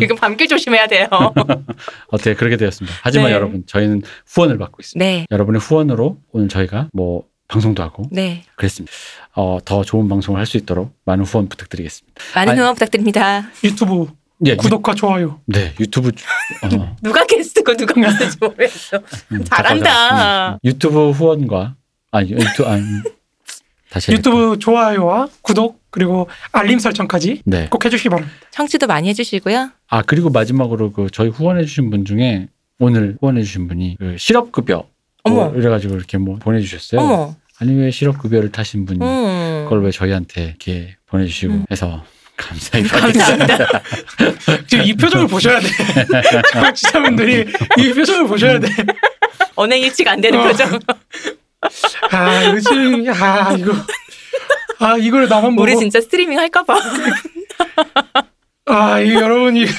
지금 0.00 0.14
밤길 0.16 0.46
조심해야 0.48 0.86
돼요. 0.86 1.08
어떻게 2.08 2.34
그렇게 2.34 2.56
되었습니다. 2.56 2.96
하지만 3.02 3.28
네. 3.28 3.32
여러분 3.34 3.64
저희는 3.66 4.02
후원을 4.26 4.58
받고 4.58 4.78
있습니다. 4.80 5.04
네, 5.04 5.26
여러분의 5.32 5.60
후원으로 5.60 6.18
오늘 6.32 6.48
저희가 6.48 6.88
뭐 6.92 7.24
방송도 7.48 7.82
하고 7.82 8.04
네. 8.10 8.42
그랬습니다. 8.56 8.92
어, 9.34 9.58
더 9.64 9.84
좋은 9.84 10.08
방송을 10.08 10.38
할 10.40 10.46
수 10.46 10.56
있도록 10.56 10.94
많은 11.04 11.24
후원 11.24 11.48
부탁드리겠습니다. 11.48 12.20
많은 12.34 12.52
아니- 12.52 12.60
응원 12.60 12.74
부탁드립니다. 12.74 13.48
유튜브 13.64 14.06
예, 14.46 14.52
유, 14.52 14.56
구독과 14.56 14.94
좋아요. 14.94 15.40
네 15.46 15.74
유튜브 15.80 16.12
주- 16.12 16.24
어, 16.62 16.68
누가 17.02 17.24
게스트고 17.24 17.74
누가 17.76 17.94
게스트인지 17.94 18.36
모르겠어. 18.40 18.98
음, 19.32 19.44
잘한다. 19.44 20.50
음, 20.54 20.58
유튜브 20.64 21.10
후원과 21.10 21.74
아니 22.12 22.30
유튜브 22.32 22.64
아니, 22.68 22.82
다시. 23.90 24.12
유튜브 24.12 24.58
좋아요와 24.58 25.28
구독 25.42 25.80
그리고 25.90 26.28
알림 26.52 26.78
설정까지 26.78 27.42
네. 27.46 27.68
꼭 27.70 27.84
해주시기 27.84 28.08
바랍니다. 28.10 28.36
청취도 28.50 28.86
많이 28.86 29.08
해주시고요. 29.08 29.70
아 29.88 30.02
그리고 30.02 30.28
마지막으로 30.30 30.92
그 30.92 31.08
저희 31.12 31.28
후원해주신 31.30 31.90
분 31.90 32.04
중에 32.04 32.48
오늘 32.78 33.16
후원해주신 33.20 33.68
분이 33.68 33.96
그 33.98 34.16
실업급여 34.18 34.74
뭐 34.76 34.90
어머. 35.26 35.52
이래가지고 35.56 35.96
이렇게 35.96 36.18
뭐 36.18 36.36
보내주셨어요. 36.36 37.00
어머, 37.00 37.36
아니 37.58 37.74
왜 37.74 37.90
실업급여를 37.90 38.52
타신 38.52 38.84
분이 38.86 39.00
음. 39.00 39.64
그걸 39.64 39.82
왜 39.84 39.90
저희한테 39.90 40.44
이렇게 40.44 40.96
보내주시고 41.06 41.52
음. 41.52 41.64
해서 41.70 42.04
감사히 42.36 42.84
감사합니다. 42.84 43.66
지금 44.68 44.84
이 44.84 44.94
표정을 44.94 45.26
보셔야 45.26 45.58
돼. 45.60 45.66
청취자분들이 46.52 47.46
이 47.78 47.92
표정을 47.94 48.26
보셔야 48.26 48.58
돼. 48.60 48.68
언행 49.54 49.80
일치가 49.80 50.12
안 50.12 50.20
되는 50.20 50.38
어. 50.38 50.44
표정. 50.44 50.78
아 52.10 52.42
이거 52.42 52.60
지금 52.60 53.04
아 53.08 53.52
이거 53.58 53.72
아 54.78 54.96
이걸 54.98 55.28
나만 55.28 55.52
보고 55.52 55.62
우리 55.62 55.76
진짜 55.76 56.00
스트리밍 56.00 56.38
할까봐. 56.38 56.78
아 58.66 59.00
이거 59.00 59.20
여러분 59.22 59.56
이거 59.56 59.72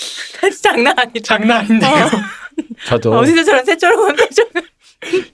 장난 0.62 0.96
아니다. 0.98 1.20
장난 1.24 1.58
아닌데요. 1.58 2.06
어. 2.06 2.39
저도 2.86 3.12
어디서 3.18 3.44
저런 3.44 3.64
새처럼 3.64 4.16
표정. 4.16 4.46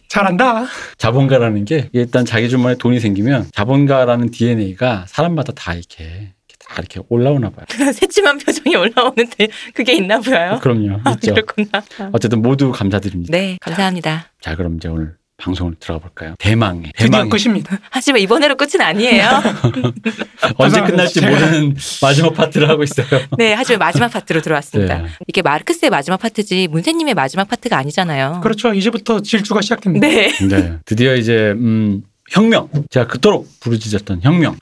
잘한다. 0.09 0.67
자본가라는 0.97 1.65
게 1.65 1.89
일단 1.93 2.25
자기 2.25 2.49
주머니에 2.49 2.77
돈이 2.79 3.01
생기면 3.01 3.49
자본가라는 3.53 4.31
DNA가 4.31 5.07
사람마다 5.09 5.53
다 5.53 5.75
이렇게, 5.75 6.05
이렇게 6.05 6.57
다 6.61 6.77
이렇게 6.79 7.01
올라오나 7.09 7.51
봐요. 7.51 7.65
새침한 7.93 8.39
표정이 8.39 8.77
올라오는데 8.77 9.49
그게 9.75 9.95
있나 9.95 10.21
보여요. 10.21 10.61
그럼요. 10.63 11.01
아, 11.05 11.13
있죠. 11.13 11.35
그렇구나. 11.35 11.69
어쨌든 12.13 12.43
모두 12.43 12.71
감사드립니다. 12.71 13.37
네, 13.37 13.59
감사합니다. 13.61 14.31
자, 14.41 14.55
그럼 14.55 14.77
이제 14.77 14.89
오늘 14.89 15.17
방송을 15.39 15.75
들어가 15.79 16.01
볼까요? 16.01 16.35
대망의 16.39 16.93
드디어 16.97 17.11
대망의 17.11 17.31
끝입니다. 17.31 17.79
하지만 17.91 18.21
이번에로 18.23 18.57
끝은 18.57 18.81
아니에요. 18.81 19.25
언제. 20.57 20.81
끝날지 20.81 21.21
모르는 21.21 21.77
마지막 22.01 22.33
파트를 22.35 22.69
하고 22.69 22.83
있어요. 22.83 23.07
네, 23.37 23.53
하지만 23.53 23.79
마지막 23.81 24.09
파트로 24.09 24.41
들어왔습니다. 24.41 24.99
네. 25.03 25.09
이게 25.27 25.43
마르크스의 25.43 25.91
마지막 25.91 26.17
파트지 26.19 26.69
문세님의 26.69 27.15
마지막 27.15 27.49
파트가 27.49 27.77
아니잖아요. 27.77 28.41
그렇죠. 28.43 28.73
이제부터 28.73 29.21
질주가 29.21 29.61
시작됩니다. 29.61 30.07
네. 30.07 30.33
네, 30.49 30.79
드디어 30.85 31.15
이제 31.15 31.53
음, 31.57 32.03
혁명. 32.31 32.69
제가 32.91 33.07
그토록 33.07 33.49
부르짖었던 33.61 34.21
혁명. 34.23 34.57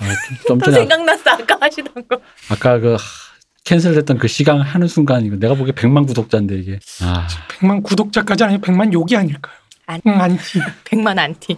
아, 0.00 0.04
좀, 0.06 0.36
좀 0.46 0.58
또 0.58 0.64
전에 0.66 0.80
생각났어 0.80 1.30
아까 1.30 1.56
하시던 1.60 1.92
거. 2.08 2.20
아까 2.50 2.78
그 2.78 2.92
하, 2.92 2.98
cancel됐던 3.64 4.18
그 4.18 4.28
시간 4.28 4.60
하는 4.60 4.86
순간 4.88 5.24
이거 5.26 5.36
내가 5.36 5.54
보기에 5.54 5.72
100만 5.72 6.06
구독자인데 6.06 6.54
이게 6.56 6.78
아 7.02 7.26
100만 7.60 7.82
구독자까지 7.82 8.44
아니고 8.44 8.62
100만 8.62 8.92
욕이 8.92 9.16
아닐까요? 9.16 9.54
안- 9.88 10.00
응, 10.06 10.20
안티. 10.20 10.60
백만 10.84 11.18
안티. 11.18 11.56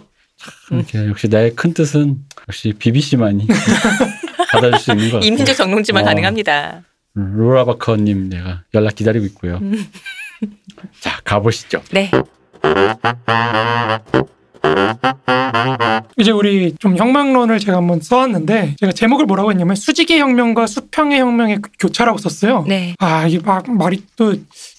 이렇게 0.71 1.05
역시 1.07 1.27
나의 1.27 1.53
큰 1.55 1.73
뜻은 1.73 2.17
역시 2.47 2.73
BBC만이 2.79 3.45
받아줄 4.53 4.79
수 4.79 4.91
있는 4.91 5.05
것 5.11 5.17
같아요. 5.17 5.27
이민족 5.27 5.53
정롱지만 5.55 6.03
어. 6.03 6.05
가능합니다. 6.05 6.81
로라바커님 7.13 8.29
내가 8.29 8.63
연락 8.73 8.95
기다리고 8.95 9.25
있고요. 9.25 9.57
음. 9.61 9.85
자 11.01 11.19
가보시죠. 11.25 11.83
네. 11.91 12.09
이제 16.17 16.31
우리 16.31 16.73
좀 16.79 16.97
혁명론을 16.97 17.59
제가 17.59 17.77
한번 17.77 17.99
써왔는데 17.99 18.75
제가 18.79 18.93
제목을 18.93 19.25
뭐라고 19.25 19.51
했냐면 19.51 19.75
수직의 19.75 20.19
혁명과 20.19 20.67
수평의 20.67 21.19
혁명의 21.19 21.59
교차라고 21.79 22.17
썼어요. 22.17 22.63
네. 22.67 22.95
아 22.99 23.27
이게 23.27 23.39
막 23.43 23.69
말이 23.69 24.03
또 24.15 24.33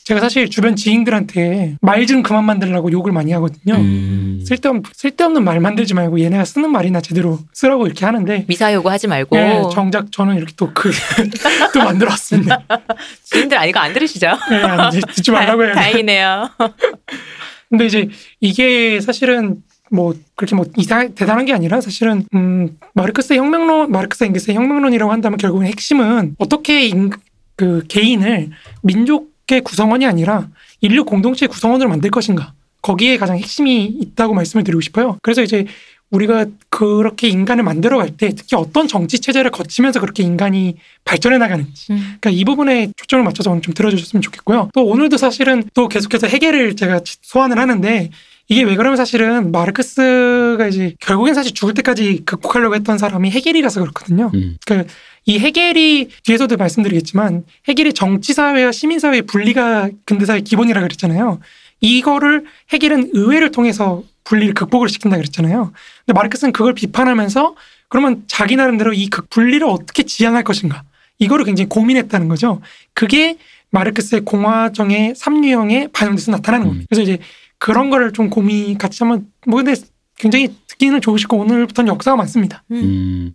제가 0.05 0.21
사실 0.21 0.51
주변 0.51 0.75
지인들한테 0.75 1.77
말 1.81 2.07
좀 2.07 2.23
그만 2.23 2.45
만들라고 2.45 2.91
욕을 2.91 3.13
많이 3.13 3.31
하거든요. 3.33 3.75
음, 3.77 4.43
쓸데없는 4.45 4.83
쓸데없는 4.93 5.45
말 5.45 5.61
만들지 5.61 5.95
말고 5.95 6.19
얘네가 6.21 6.45
쓰는 6.45 6.71
말이나 6.73 7.01
제대로 7.01 7.39
쓰라고 7.53 7.87
이렇게 7.87 8.05
하는데 8.05 8.45
미사여구 8.49 8.91
하지 8.91 9.07
말고 9.07 9.37
예, 9.37 9.63
정작 9.73 10.11
저는 10.11 10.37
이렇게 10.37 10.53
또 10.57 10.73
그 10.75 10.91
또 11.73 11.79
만들었습니다. 11.85 12.63
주인들 13.25 13.57
아니고 13.57 13.79
안 13.79 13.93
들으시죠? 13.93 14.27
예, 14.51 14.55
안 14.57 14.91
돼, 14.91 15.01
듣지 15.15 15.31
말라고 15.31 15.63
해요. 15.65 15.75
다- 15.75 15.81
다행이네요. 15.83 16.51
근데 17.71 17.87
이제 17.87 18.09
이게 18.41 19.01
사실은 19.01 19.63
뭐 19.91 20.15
그렇게 20.35 20.57
뭐 20.57 20.65
이상 20.77 21.15
대단한 21.15 21.45
게 21.45 21.53
아니라 21.53 21.81
사실은 21.81 22.25
음 22.35 22.77
마르크스의 22.95 23.39
혁명론 23.39 23.93
마르크스 23.93 24.25
앵게스의 24.25 24.57
혁명론이라고 24.57 25.13
한다면 25.13 25.37
결국은 25.39 25.67
핵심은 25.67 26.35
어떻게 26.39 26.87
인, 26.87 27.11
그 27.57 27.85
개인을 27.89 28.51
민족의 28.83 29.29
구성원이 29.61 30.07
아니라 30.07 30.49
인류 30.81 31.05
공동체의 31.05 31.49
구성원으로 31.49 31.89
만들 31.89 32.11
것인가 32.11 32.53
거기에 32.83 33.17
가장 33.17 33.37
핵심이 33.39 33.85
있다고 33.85 34.35
말씀을 34.35 34.65
드리고 34.65 34.81
싶어요. 34.81 35.19
그래서 35.23 35.43
이제 35.43 35.67
우리가 36.11 36.47
그렇게 36.69 37.29
인간을 37.29 37.65
만들어 37.65 37.97
갈 37.99 38.11
때 38.17 38.35
특히 38.37 38.57
어떤 38.57 38.87
정치 38.87 39.19
체제를 39.19 39.51
거치면서 39.51 40.01
그렇게 40.01 40.23
인간이 40.23 40.77
발전해 41.05 41.39
나가는지 41.39 41.93
음. 41.93 41.97
그러니까 42.21 42.31
이 42.31 42.45
부분에 42.45 42.93
초점을 42.97 43.25
맞춰서 43.25 43.51
오늘 43.51 43.63
좀 43.63 43.73
들어주셨으면 43.73 44.21
좋겠고요. 44.21 44.71
또 44.75 44.85
오늘도 44.85 45.17
사실은 45.17 45.65
또 45.75 45.89
계속해서 45.89 46.27
해결을 46.27 46.77
제가 46.77 47.01
소환을 47.23 47.59
하는데 47.59 48.11
이게 48.49 48.63
왜 48.65 48.77
그러면 48.77 48.97
사실은 48.97 49.51
마르크스가 49.53 50.67
이제 50.69 50.95
결국엔 51.01 51.35
사실 51.35 51.55
죽을 51.55 51.75
때까지 51.75 52.23
극복하려고 52.25 52.75
했던 52.75 52.99
사람이 52.99 53.31
해겔이라서 53.31 53.81
그렇거든요. 53.81 54.31
음, 54.35 54.57
그러니까 54.67 54.93
이 55.25 55.39
해겔이 55.39 56.09
뒤에서도 56.25 56.57
말씀드리겠지만 56.57 57.45
해겔이 57.69 57.93
정치사회와 57.95 58.73
시민사회의 58.73 59.23
분리가 59.23 59.91
근대사의 60.05 60.43
기본이라 60.43 60.81
그랬잖아요. 60.83 61.41
이거를 61.81 62.45
해겔은 62.73 63.11
의회를 63.13 63.51
통해서 63.51 64.03
분리를 64.25 64.55
극복을 64.55 64.89
시킨다 64.89 65.17
그랬잖아요. 65.17 65.73
근데 66.07 66.13
마르크스는 66.15 66.53
그걸 66.53 66.75
비판하면서 66.75 67.55
그러면 67.89 68.23
자기 68.27 68.57
나름대로 68.57 68.93
이극 68.93 69.31
분리를 69.31 69.67
어떻게 69.67 70.05
지향할 70.05 70.45
것인가 70.45 70.83
이거를 71.19 71.45
굉장히 71.45 71.69
고민했다는 71.69 72.29
거죠. 72.29 72.61
그게 72.95 73.37
마르크스의 73.71 74.23
공화정의 74.23 75.15
삼류형에 75.17 75.89
반영돼서 75.93 76.31
나타나는 76.31 76.67
음. 76.67 76.69
겁니다. 76.69 76.87
그래서 76.89 77.03
이제 77.03 77.19
그런 77.63 77.91
거를 77.91 78.13
좀 78.13 78.29
고민 78.29 78.77
같이 78.77 79.05
한번 79.05 79.27
뭐 79.47 79.63
근데 79.63 79.81
굉장히 80.17 80.53
듣기는 80.67 81.01
좋으시고 81.01 81.37
오늘부터는 81.39 81.93
역사가 81.93 82.17
많습니다. 82.17 82.65
음. 82.73 83.35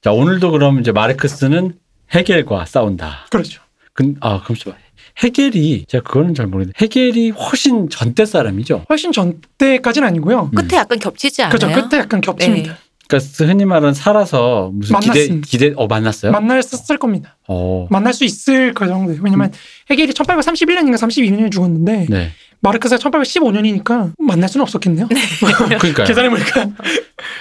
자 0.00 0.12
오늘도 0.12 0.52
그럼 0.52 0.78
이제 0.78 0.92
마르크스는 0.92 1.74
해겔과 2.12 2.66
싸운다. 2.66 3.26
그렇죠. 3.30 3.62
근, 3.92 4.14
아, 4.20 4.40
그럼 4.44 4.56
좀 4.56 4.74
해겔이 5.18 5.86
제가 5.88 6.04
그거는 6.04 6.34
잘 6.34 6.46
모르겠는데 6.46 6.78
해겔이 6.80 7.30
훨씬 7.30 7.88
전때 7.88 8.24
사람이죠. 8.26 8.84
훨씬 8.88 9.10
전 9.10 9.40
때까지는 9.58 10.06
아니고요. 10.06 10.50
음. 10.52 10.54
끝에 10.54 10.78
약간 10.78 11.00
겹치지 11.00 11.42
않아요? 11.42 11.58
그렇죠. 11.58 11.88
끝에 11.88 12.00
약간 12.00 12.20
겹칩니다. 12.20 12.72
네. 12.74 12.78
그러니까 13.08 13.44
흔히 13.44 13.64
말하는 13.64 13.92
살아서 13.92 14.70
무슨 14.72 14.98
기대 15.00 15.18
만났습니다. 15.18 15.46
기대 15.48 15.72
어 15.76 15.86
만났어요? 15.86 16.32
만났을 16.32 16.98
겁니다. 16.98 17.36
어. 17.48 17.86
만날 17.90 18.14
수 18.14 18.24
있을 18.24 18.72
그 18.72 18.86
정도. 18.86 19.14
왜냐면 19.20 19.52
해겔이 19.90 20.12
1831년인가 20.12 20.94
32년에 20.94 21.50
죽었는데 21.50 22.06
네. 22.08 22.32
마르크스가 22.64 22.98
1815년이니까 23.10 24.12
만날 24.18 24.48
수는 24.48 24.62
없었겠네요. 24.62 25.08
그러니까 25.78 26.04
계산해 26.04 26.30
보니까 26.30 26.66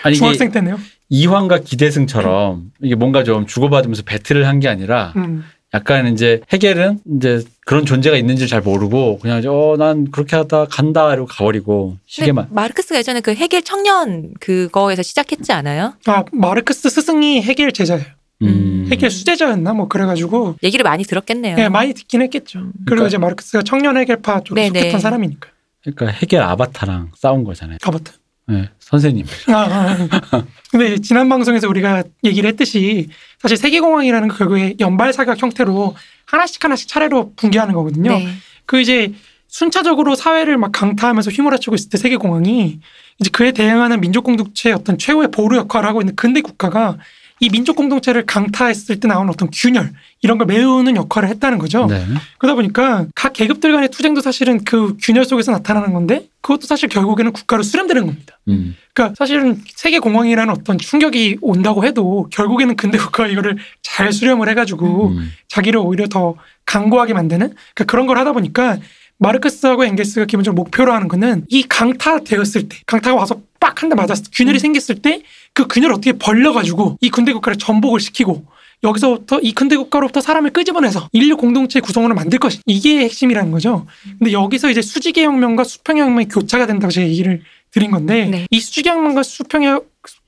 아니 0.04 0.16
중학생 0.16 0.52
때네요. 0.52 0.78
이황과 1.10 1.60
기대승처럼 1.60 2.72
이게 2.82 2.96
뭔가 2.96 3.24
좀 3.24 3.46
주고받으면서 3.48 4.04
배틀을 4.04 4.48
한 4.48 4.60
게 4.60 4.68
아니라 4.68 5.14
음. 5.18 5.44
약간 5.74 6.08
이제 6.14 6.40
해겔은 6.54 7.00
이제 7.18 7.44
그런 7.66 7.86
존재가 7.86 8.16
있는지 8.18 8.48
잘 8.48 8.62
모르고 8.62 9.18
그냥 9.20 9.40
이제 9.40 9.48
어난 9.48 10.12
그렇게 10.12 10.36
하다 10.36 10.66
간다 10.66 11.12
이러고 11.12 11.26
가버리고 11.28 11.98
시계만 12.06 12.48
마르크스가 12.52 13.00
예전에 13.00 13.22
그 13.22 13.34
해겔 13.34 13.64
청년 13.64 14.34
그거에서 14.40 15.02
시작했지 15.02 15.52
않아요? 15.52 15.96
아 16.06 16.24
마르크스 16.32 16.90
스승이 16.90 17.42
해겔 17.42 17.72
제자예요. 17.72 18.06
음. 18.44 18.86
음. 18.86 18.88
해겔 18.92 19.10
수제자였나 19.12 19.74
뭐 19.74 19.88
그래가지고 19.88 20.58
얘기를 20.64 20.84
많이 20.84 21.04
들었겠네요. 21.04 21.56
예, 21.60 21.70
많이 21.70 21.94
듣긴 21.94 22.22
했겠죠. 22.22 22.60
그리고 22.60 22.74
그러니까- 22.86 23.08
이제 23.08 23.18
마르크스가 23.18 23.64
청년 23.64 23.98
해결파 23.98 24.42
쪽에 24.44 24.62
네네. 24.64 24.80
속했던 24.80 25.00
사람이니까. 25.00 25.50
그러니까 25.84 26.08
해결 26.20 26.44
아바타랑 26.44 27.12
싸운 27.16 27.44
거잖아요. 27.44 27.78
가버튼. 27.82 28.14
네, 28.48 28.70
선생님. 28.80 29.26
아, 29.48 29.54
아, 29.54 30.08
아. 30.32 30.44
근데 30.70 30.98
지난 30.98 31.30
방송에서 31.30 31.68
우리가 31.70 32.04
얘기를 32.26 32.50
했듯이 32.50 33.08
사실 33.40 33.56
세계공항이라는 33.58 34.28
그 34.28 34.38
결국에 34.38 34.76
연발사격 34.80 35.42
형태로 35.42 35.96
하나씩 36.26 36.64
하나씩 36.64 36.88
차례로 36.90 37.34
붕괴하는 37.36 37.74
거거든요. 37.74 38.12
네. 38.12 38.28
그 38.66 38.82
이제 38.82 39.14
순차적으로 39.48 40.16
사회를 40.16 40.58
막 40.58 40.72
강타하면서 40.72 41.32
휘몰아치고 41.32 41.76
있을 41.76 41.90
때 41.90 41.98
세계공항이 41.98 42.80
이제 43.20 43.30
그에 43.32 43.52
대응하는 43.52 44.02
민족 44.02 44.24
공동체의 44.24 44.74
어떤 44.76 44.98
최후의 44.98 45.30
보루 45.32 45.58
역할을 45.58 45.88
하고 45.88 46.02
있는 46.02 46.16
근대 46.16 46.42
국가가 46.42 46.98
이 47.44 47.50
민족 47.50 47.76
공동체를 47.76 48.26
강타했을 48.26 49.02
때 49.02 49.08
나오는 49.10 49.30
어떤 49.30 49.50
균열 49.52 49.92
이런 50.22 50.38
걸 50.38 50.48
메우는 50.48 50.96
역할을 50.96 51.28
했다는 51.28 51.58
거죠. 51.58 51.88
네. 51.88 52.06
그러다 52.38 52.56
보니까 52.56 53.06
각 53.16 53.34
계급들 53.34 53.74
간의 53.74 53.90
투쟁도 53.90 54.22
사실은 54.22 54.64
그 54.64 54.96
균열 55.02 55.26
속에서 55.26 55.52
나타나는 55.52 55.92
건데 55.92 56.30
그것도 56.40 56.68
사실 56.68 56.88
결국에는 56.88 57.34
국가로 57.34 57.62
수렴되는 57.62 58.06
겁니다. 58.06 58.40
음. 58.48 58.78
그러니까 58.94 59.16
사실은 59.18 59.62
세계 59.76 60.00
공황이라는 60.00 60.54
어떤 60.54 60.78
충격이 60.78 61.40
온다고 61.42 61.84
해도 61.84 62.30
결국에는 62.32 62.78
근대 62.78 62.98
국가가 62.98 63.28
이거를 63.28 63.58
잘 63.82 64.14
수렴을 64.14 64.48
해가지고 64.48 65.10
음. 65.10 65.30
자기를 65.50 65.82
오히려 65.82 66.08
더 66.08 66.36
강고하게 66.66 67.14
만드는 67.14 67.50
그러니까 67.50 67.84
그런 67.84 68.08
걸 68.08 68.18
하다 68.20 68.32
보니까 68.32 68.78
마르크스하고 69.20 69.86
엥겔스가 69.86 70.26
기본적으로 70.26 70.62
목표로 70.64 70.94
하는 70.94 71.08
거는 71.08 71.46
이 71.50 71.64
강타되었을 71.64 72.68
때 72.70 72.78
강타가 72.86 73.16
와서 73.16 73.42
빡 73.60 73.82
한 73.84 73.90
대 73.90 73.96
맞았을 73.96 74.26
때 74.26 74.30
균열이 74.34 74.60
생겼을 74.60 75.02
때 75.02 75.22
그 75.54 75.68
균열을 75.68 75.94
어떻게 75.94 76.14
벌려가지고 76.14 76.98
이 77.00 77.10
근대 77.10 77.32
국가를 77.32 77.58
전복을 77.58 78.00
시키고 78.00 78.44
여기서부터 78.84 79.40
이 79.40 79.54
근대 79.54 79.78
국가로부터 79.78 80.20
사람을 80.20 80.50
끄집어내서 80.52 81.08
인류 81.14 81.38
공동체 81.38 81.80
구성원을 81.80 82.16
만들 82.16 82.40
것이 82.40 82.60
이게 82.66 83.00
핵심이라는 83.02 83.52
거죠. 83.52 83.86
근데 84.20 84.34
여기서 84.34 84.70
이제 84.72 84.82
수직의 84.82 85.24
혁명과 85.26 85.64
수평의 85.64 86.02
혁명이 86.04 86.28
교차가 86.28 86.66
된다고 86.66 86.92
제가 86.92 87.08
얘기를 87.08 87.42
드린 87.72 87.92
건데 87.92 88.26
네. 88.26 88.48
이 88.50 88.60
수직의 88.60 88.92
혁명과 88.92 89.24
수평의 89.24 89.80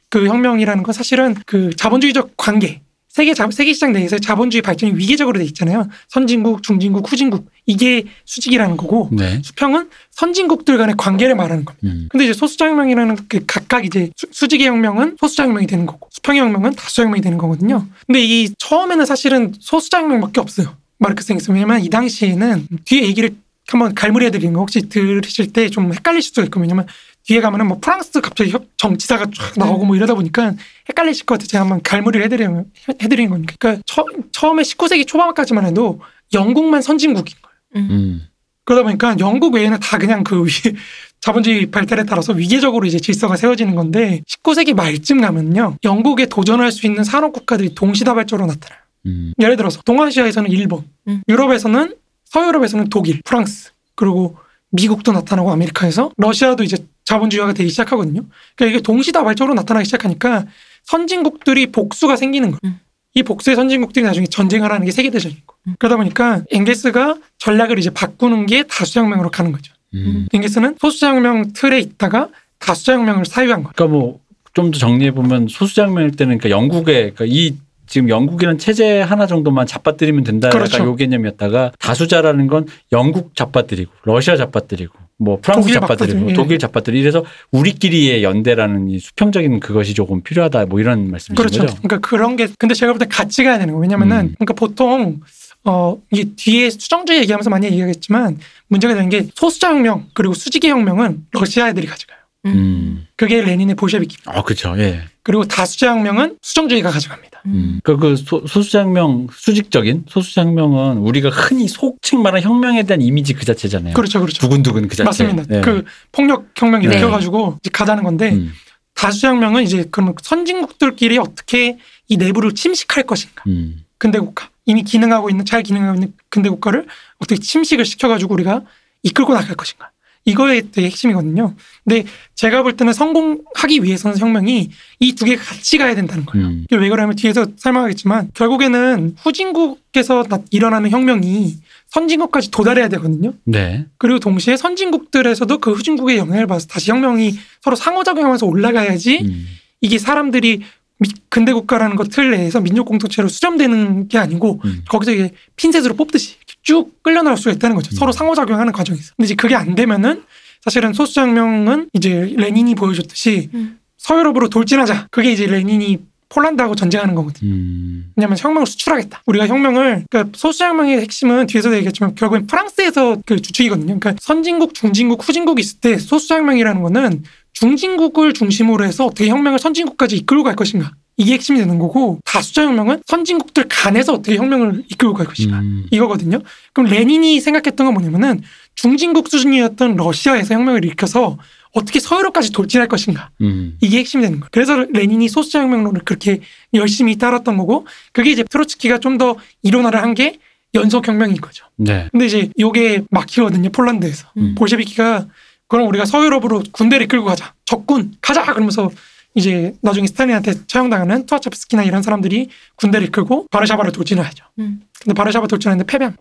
그 0.09 0.27
혁명이라는 0.27 0.83
건 0.83 0.93
사실은 0.93 1.35
그 1.45 1.75
자본주의적 1.75 2.37
관계 2.37 2.81
세계 3.15 3.33
자, 3.33 3.47
세계 3.49 3.71
시장 3.71 3.93
내에서 3.93 4.19
자본주의 4.19 4.61
발전이 4.61 4.91
위계적으로 4.95 5.39
돼 5.39 5.45
있잖아요. 5.45 5.87
선진국, 6.09 6.61
중진국, 6.63 7.09
후진국 7.09 7.49
이게 7.65 8.03
수직이라는 8.25 8.75
거고 8.75 9.07
네. 9.13 9.41
수평은 9.41 9.89
선진국들 10.11 10.77
간의 10.77 10.95
관계를 10.97 11.33
말하는 11.33 11.63
겁니다. 11.63 11.87
음. 11.87 12.09
근데 12.11 12.25
이제 12.25 12.33
소수자혁명이라는 12.33 13.15
그 13.29 13.45
각각 13.47 13.85
이제 13.85 14.09
수- 14.17 14.27
수직의 14.33 14.67
혁명은 14.67 15.15
소수자혁명이 15.21 15.65
되는 15.65 15.85
거고 15.85 16.09
수평의 16.11 16.41
혁명은 16.41 16.71
다수자혁명이 16.75 17.21
되는 17.21 17.37
거거든요. 17.37 17.87
근데 18.05 18.19
이 18.21 18.49
처음에는 18.57 19.05
사실은 19.05 19.53
소수자혁명밖에 19.61 20.41
없어요. 20.41 20.75
마르크스 20.97 21.31
앵스 21.31 21.51
왜냐면 21.51 21.81
이 21.85 21.89
당시에는 21.89 22.67
뒤에 22.83 23.03
얘기를 23.03 23.33
한번 23.69 23.95
갈무리해 23.95 24.29
드리는 24.29 24.51
거 24.53 24.59
혹시 24.59 24.89
들으실 24.89 25.53
때 25.53 25.69
좀 25.69 25.93
헷갈릴 25.93 26.21
수도 26.21 26.43
있고 26.43 26.59
왜냐면 26.59 26.85
뒤에 27.23 27.39
가면은 27.39 27.67
뭐 27.67 27.79
프랑스 27.79 28.19
갑자기 28.19 28.51
협- 28.51 28.67
정치사가 28.77 29.25
쫙 29.33 29.53
나오고 29.55 29.85
뭐 29.85 29.95
이러다 29.95 30.15
보니까 30.15 30.53
헷갈리실 30.89 31.25
것 31.25 31.35
같아요. 31.35 31.47
제가 31.47 31.61
한번 31.63 31.81
갈무리를 31.81 32.23
해드리는, 32.25 32.65
해드리는 33.01 33.29
거니까. 33.29 33.55
그러니까 33.59 33.83
처, 33.85 34.05
처음에 34.31 34.63
19세기 34.63 35.07
초반까지만 35.07 35.65
해도 35.65 35.99
영국만 36.33 36.81
선진국인 36.81 37.35
거예요. 37.41 37.87
음. 37.89 38.27
그러다 38.63 38.83
보니까 38.83 39.15
영국 39.19 39.53
외에는 39.55 39.79
다 39.79 39.97
그냥 39.97 40.23
그 40.23 40.45
위- 40.45 40.49
자본주의 41.21 41.65
발달에 41.71 42.03
따라서 42.05 42.33
위계적으로 42.33 42.85
이제 42.85 42.99
질서가 42.99 43.35
세워지는 43.35 43.73
건데 43.75 44.21
19세기 44.27 44.73
말쯤 44.75 45.21
가면요. 45.21 45.77
영국에 45.83 46.27
도전할 46.27 46.71
수 46.71 46.85
있는 46.85 47.03
산업 47.03 47.33
국가들이 47.33 47.73
동시다발적으로 47.73 48.45
나타나요. 48.47 48.79
음. 49.07 49.33
예를 49.39 49.55
들어서 49.55 49.81
동아시아에서는 49.83 50.51
일본, 50.51 50.83
음. 51.07 51.21
유럽에서는 51.27 51.95
서유럽에서는 52.25 52.89
독일, 52.89 53.21
프랑스, 53.23 53.71
그리고 53.95 54.37
미국도 54.71 55.11
나타나고 55.13 55.51
아메리카에서 55.51 56.11
러시아도 56.17 56.63
이제 56.63 56.77
자본주의화가 57.05 57.53
되기 57.53 57.69
시작하거든요. 57.69 58.21
그러니까 58.55 58.75
이게 58.77 58.83
동시다발적으로 58.83 59.53
나타나기 59.53 59.85
시작하니까 59.85 60.45
선진국들이 60.85 61.67
복수가 61.67 62.15
생기는 62.15 62.51
거예요. 62.51 62.59
음. 62.65 62.79
이 63.13 63.23
복수의 63.23 63.55
선진국들이 63.55 64.03
나중에 64.05 64.25
전쟁을 64.27 64.71
하는 64.71 64.85
게 64.85 64.91
세계대전이고 64.91 65.53
음. 65.67 65.75
그러다 65.79 65.97
보니까 65.97 66.43
엥게스가 66.51 67.15
전략을 67.37 67.79
이제 67.79 67.89
바꾸는 67.89 68.45
게 68.45 68.63
다수혁명으로 68.63 69.29
가는 69.31 69.51
거죠. 69.51 69.73
음. 69.93 70.27
엥게스는 70.33 70.75
소수자혁명 70.79 71.53
틀에 71.53 71.79
있다가 71.79 72.29
다수자혁명을 72.59 73.25
사유한 73.25 73.63
거예요. 73.63 73.73
그러니까 73.75 73.97
뭐 73.97 74.25
좀 74.55 74.71
더 74.71 74.79
정리해 74.79 75.11
보면 75.11 75.47
소수장명일 75.49 76.11
때는 76.11 76.37
그러니까 76.37 76.49
영국의 76.57 77.13
그러니까 77.13 77.25
이 77.27 77.57
지금 77.87 78.09
영국이라는 78.09 78.57
체제 78.57 79.01
하나 79.01 79.27
정도만 79.27 79.67
잡아들이면 79.67 80.23
된다 80.23 80.49
그렇죠. 80.49 80.83
요 80.85 80.95
개념이었다가 80.95 81.73
다수자라는 81.77 82.47
건 82.47 82.65
영국 82.93 83.35
잡아들이고 83.35 83.91
러시아 84.05 84.37
잡아들이고 84.37 84.97
뭐 85.17 85.39
프랑스 85.41 85.71
잡아들이고 85.71 85.95
잡아들이고, 85.97 86.29
예. 86.31 86.33
독일 86.33 86.59
잡아들이고 86.59 86.99
이래서 87.01 87.23
우리끼리의 87.51 88.23
연대라는 88.23 88.89
이 88.89 88.99
수평적인 88.99 89.59
그것이 89.61 89.93
조금 89.93 90.21
필요하다 90.21 90.65
뭐 90.65 90.79
이런 90.79 91.09
말씀이신 91.09 91.35
그렇죠. 91.35 91.61
거죠? 91.61 91.75
그러니까 91.81 91.99
그런 92.07 92.35
게 92.35 92.47
근데 92.59 92.73
제가 92.75 92.91
볼 92.91 92.99
때 92.99 93.05
같이 93.07 93.43
가야 93.43 93.57
되는 93.57 93.73
거예요. 93.73 93.81
왜냐면은 93.81 94.17
음. 94.17 94.35
그러니까 94.37 94.53
보통 94.53 95.21
어 95.63 95.97
이게 96.11 96.25
뒤에 96.35 96.69
수정주의 96.69 97.19
얘기하면서 97.21 97.49
많이 97.49 97.65
얘기하겠지만 97.67 98.37
문제가 98.67 98.93
되는 98.93 99.09
게 99.09 99.27
소수자 99.35 99.69
혁명 99.69 100.07
그리고 100.13 100.33
수직의 100.33 100.69
혁명은 100.71 101.25
러시아 101.31 101.69
애들이 101.69 101.87
가져가요. 101.87 102.19
음. 102.45 103.07
그게 103.15 103.41
레닌의 103.41 103.75
볼셰비키. 103.75 104.17
아 104.25 104.43
그렇죠. 104.43 104.75
예. 104.77 105.01
그리고 105.23 105.45
다수자혁명은 105.45 106.37
수정주의가 106.41 106.91
가져갑니다. 106.91 107.41
음. 107.47 107.79
그, 107.83 107.97
그 107.97 108.15
소, 108.15 108.45
소수장명 108.45 109.27
수직적인 109.31 110.05
소수장명은 110.07 110.97
우리가 110.97 111.29
흔히 111.29 111.67
속칭 111.67 112.21
말하는 112.21 112.47
혁명에 112.47 112.83
대한 112.83 113.01
이미지 113.01 113.33
그 113.33 113.45
자체잖아요. 113.45 113.93
그렇죠, 113.93 114.19
그렇죠. 114.19 114.39
두근두근 114.39 114.87
그 114.87 114.95
자체. 114.95 115.03
맞습니다. 115.03 115.43
예. 115.55 115.61
그 115.61 115.83
폭력 116.11 116.49
혁명 116.55 116.81
네. 116.81 116.87
일으켜가지고 116.87 117.57
이제 117.61 117.69
가자는 117.71 118.03
건데 118.03 118.33
음. 118.33 118.53
다수자혁명은 118.93 119.63
이제 119.63 119.85
그럼 119.89 120.13
선진국들끼리 120.21 121.17
어떻게 121.17 121.77
이 122.07 122.17
내부를 122.17 122.53
침식할 122.53 123.03
것인가. 123.03 123.43
음. 123.47 123.83
근대 123.97 124.19
국가 124.19 124.49
이미 124.65 124.83
기능하고 124.83 125.29
있는 125.29 125.45
잘 125.45 125.63
기능하고 125.63 125.95
있는 125.95 126.13
근대 126.29 126.49
국가를 126.49 126.85
어떻게 127.19 127.39
침식을 127.39 127.85
시켜가지고 127.85 128.33
우리가 128.33 128.61
이끌고 129.03 129.33
나갈 129.33 129.55
것인가 129.55 129.91
이거에 130.25 130.63
되게 130.71 130.87
핵심이거든요. 130.87 131.53
근데 131.83 132.03
제가 132.33 132.63
볼 132.63 132.75
때는 132.75 132.93
성공하기 132.93 133.83
위해서는 133.83 134.17
혁명이 134.17 134.69
이 134.99 135.13
두 135.13 135.23
개가 135.25 135.41
같이 135.43 135.77
가야 135.77 135.93
된다는 135.95 136.25
거예요. 136.25 136.47
음. 136.47 136.65
왜 136.71 136.89
그러냐면 136.89 137.15
뒤에서 137.15 137.45
설명하겠지만 137.57 138.31
결국에는 138.33 139.15
후진국에서 139.21 140.23
나- 140.23 140.39
일어나는 140.49 140.89
혁명이 140.89 141.57
선진국까지 141.89 142.49
도달해야 142.51 142.89
되거든요. 142.89 143.33
네. 143.45 143.85
그리고 143.99 144.19
동시에 144.19 144.57
선진국들에서도 144.57 145.57
그 145.59 145.73
후진국의 145.73 146.17
영향을 146.17 146.47
받아서 146.47 146.67
다시 146.67 146.91
혁명이 146.91 147.35
서로 147.61 147.75
상호작용하면서 147.75 148.45
올라가야지 148.47 149.19
음. 149.23 149.45
이게 149.81 149.97
사람들이 149.99 150.63
미- 150.97 151.09
근대 151.29 151.53
국가라는 151.53 151.97
것 151.97 152.07
틀 152.09 152.31
내에서 152.31 152.61
민족 152.61 152.85
공동체로 152.85 153.27
수렴되는 153.27 154.07
게 154.07 154.17
아니고 154.17 154.61
음. 154.65 154.81
거기서 154.89 155.11
이게 155.11 155.31
핀셋으로 155.57 155.93
뽑듯이 155.95 156.35
쭉 156.65 157.01
끌려 157.01 157.21
나올 157.21 157.37
수가 157.37 157.51
있다는 157.51 157.75
거죠. 157.77 157.91
음. 157.93 157.95
서로 157.95 158.11
상호작용하는 158.11 158.73
과정에서. 158.73 159.13
근데 159.15 159.25
이제 159.25 159.35
그게 159.35 159.55
안 159.55 159.75
되면은 159.75 160.23
사실은 160.61 160.91
소수장명은 160.91 161.89
이제 161.93 162.33
레닌이 162.35 162.75
보여줬듯이 162.75 163.49
음. 163.53 163.79
서유럽으로 163.97 164.49
돌진하자. 164.49 165.07
그게 165.11 165.31
이제 165.31 165.45
레닌이 165.45 165.99
폴란드하고 166.29 166.75
전쟁하는 166.75 167.13
거거든요. 167.13 167.51
음. 167.51 168.11
왜냐하면 168.15 168.37
혁명을 168.37 168.65
수출하겠다. 168.65 169.21
우리가 169.27 169.47
혁명을 169.47 170.05
그러니까 170.09 170.37
소수혁명의 170.37 171.01
핵심은 171.01 171.45
뒤에서도 171.47 171.75
얘기했지만 171.75 172.15
결국엔 172.15 172.47
프랑스에서 172.47 173.17
그 173.25 173.39
주축이거든요. 173.39 173.99
그러니까 173.99 174.15
선진국, 174.19 174.73
중진국, 174.73 175.25
후진국이 175.25 175.61
있을 175.61 175.79
때 175.79 175.97
소수혁명이라는 175.99 176.81
거는 176.81 177.23
중진국을 177.55 178.33
중심으로 178.33 178.85
해서 178.85 179.05
어떻게 179.05 179.27
혁명을 179.29 179.59
선진국까지 179.59 180.17
이끌고 180.17 180.43
갈 180.43 180.55
것인가. 180.55 180.91
이게 181.17 181.33
핵심이 181.33 181.57
되는 181.59 181.79
거고 181.79 182.19
다수자 182.25 182.63
혁명은 182.63 183.01
선진국들 183.05 183.65
간에서 183.69 184.13
어떻게 184.13 184.35
혁명을 184.35 184.83
이끌고 184.89 185.13
갈 185.15 185.25
것인가. 185.25 185.59
음. 185.59 185.85
이거거든요. 185.89 186.39
그럼 186.73 186.89
레닌이 186.91 187.39
생각했던 187.39 187.85
건 187.85 187.93
뭐냐면은 187.93 188.41
중진국 188.75 189.29
수준이었던 189.29 189.95
러시아에서 189.95 190.53
혁명을 190.55 190.83
일으켜서 190.83 191.37
어떻게 191.71 191.99
서유럽까지 192.01 192.51
돌진할 192.51 192.89
것인가. 192.89 193.29
음. 193.41 193.77
이게 193.81 193.99
핵심이 193.99 194.23
되는 194.23 194.39
거예요. 194.41 194.49
그래서 194.51 194.75
레닌이 194.91 195.29
소수자 195.29 195.61
혁명론을 195.61 196.01
그렇게 196.03 196.41
열심히 196.73 197.17
따랐던 197.17 197.55
거고 197.57 197.87
그게 198.11 198.31
이제 198.31 198.43
트로츠키가 198.43 198.99
좀 198.99 199.17
더 199.17 199.37
이론화를 199.63 200.01
한 200.01 200.13
게 200.13 200.39
연속 200.73 201.07
혁명인 201.07 201.37
거죠. 201.37 201.65
네. 201.77 202.09
근데 202.11 202.25
이제 202.25 202.49
요게 202.59 203.03
막히거든요. 203.09 203.69
폴란드에서. 203.69 204.27
음. 204.35 204.55
볼셰비키가 204.57 205.25
그럼 205.67 205.87
우리가 205.87 206.05
서유럽으로 206.05 206.63
군대를 206.71 207.07
끌고 207.07 207.25
가자. 207.25 207.53
적군 207.65 208.13
가자 208.21 208.43
그러면서 208.45 208.89
이제 209.33 209.73
나중에 209.81 210.07
스탈린한테 210.07 210.53
처형당하는 210.67 211.25
투아차프스키나 211.25 211.83
이런 211.83 212.01
사람들이 212.01 212.49
군대를 212.75 213.07
이끌고 213.07 213.47
바르샤바를 213.51 213.91
돌진을 213.91 214.23
하죠. 214.27 214.45
음. 214.59 214.81
근데 215.01 215.13
바르샤바 215.13 215.47
돌진하는데 215.47 215.85
패배함. 215.85 216.15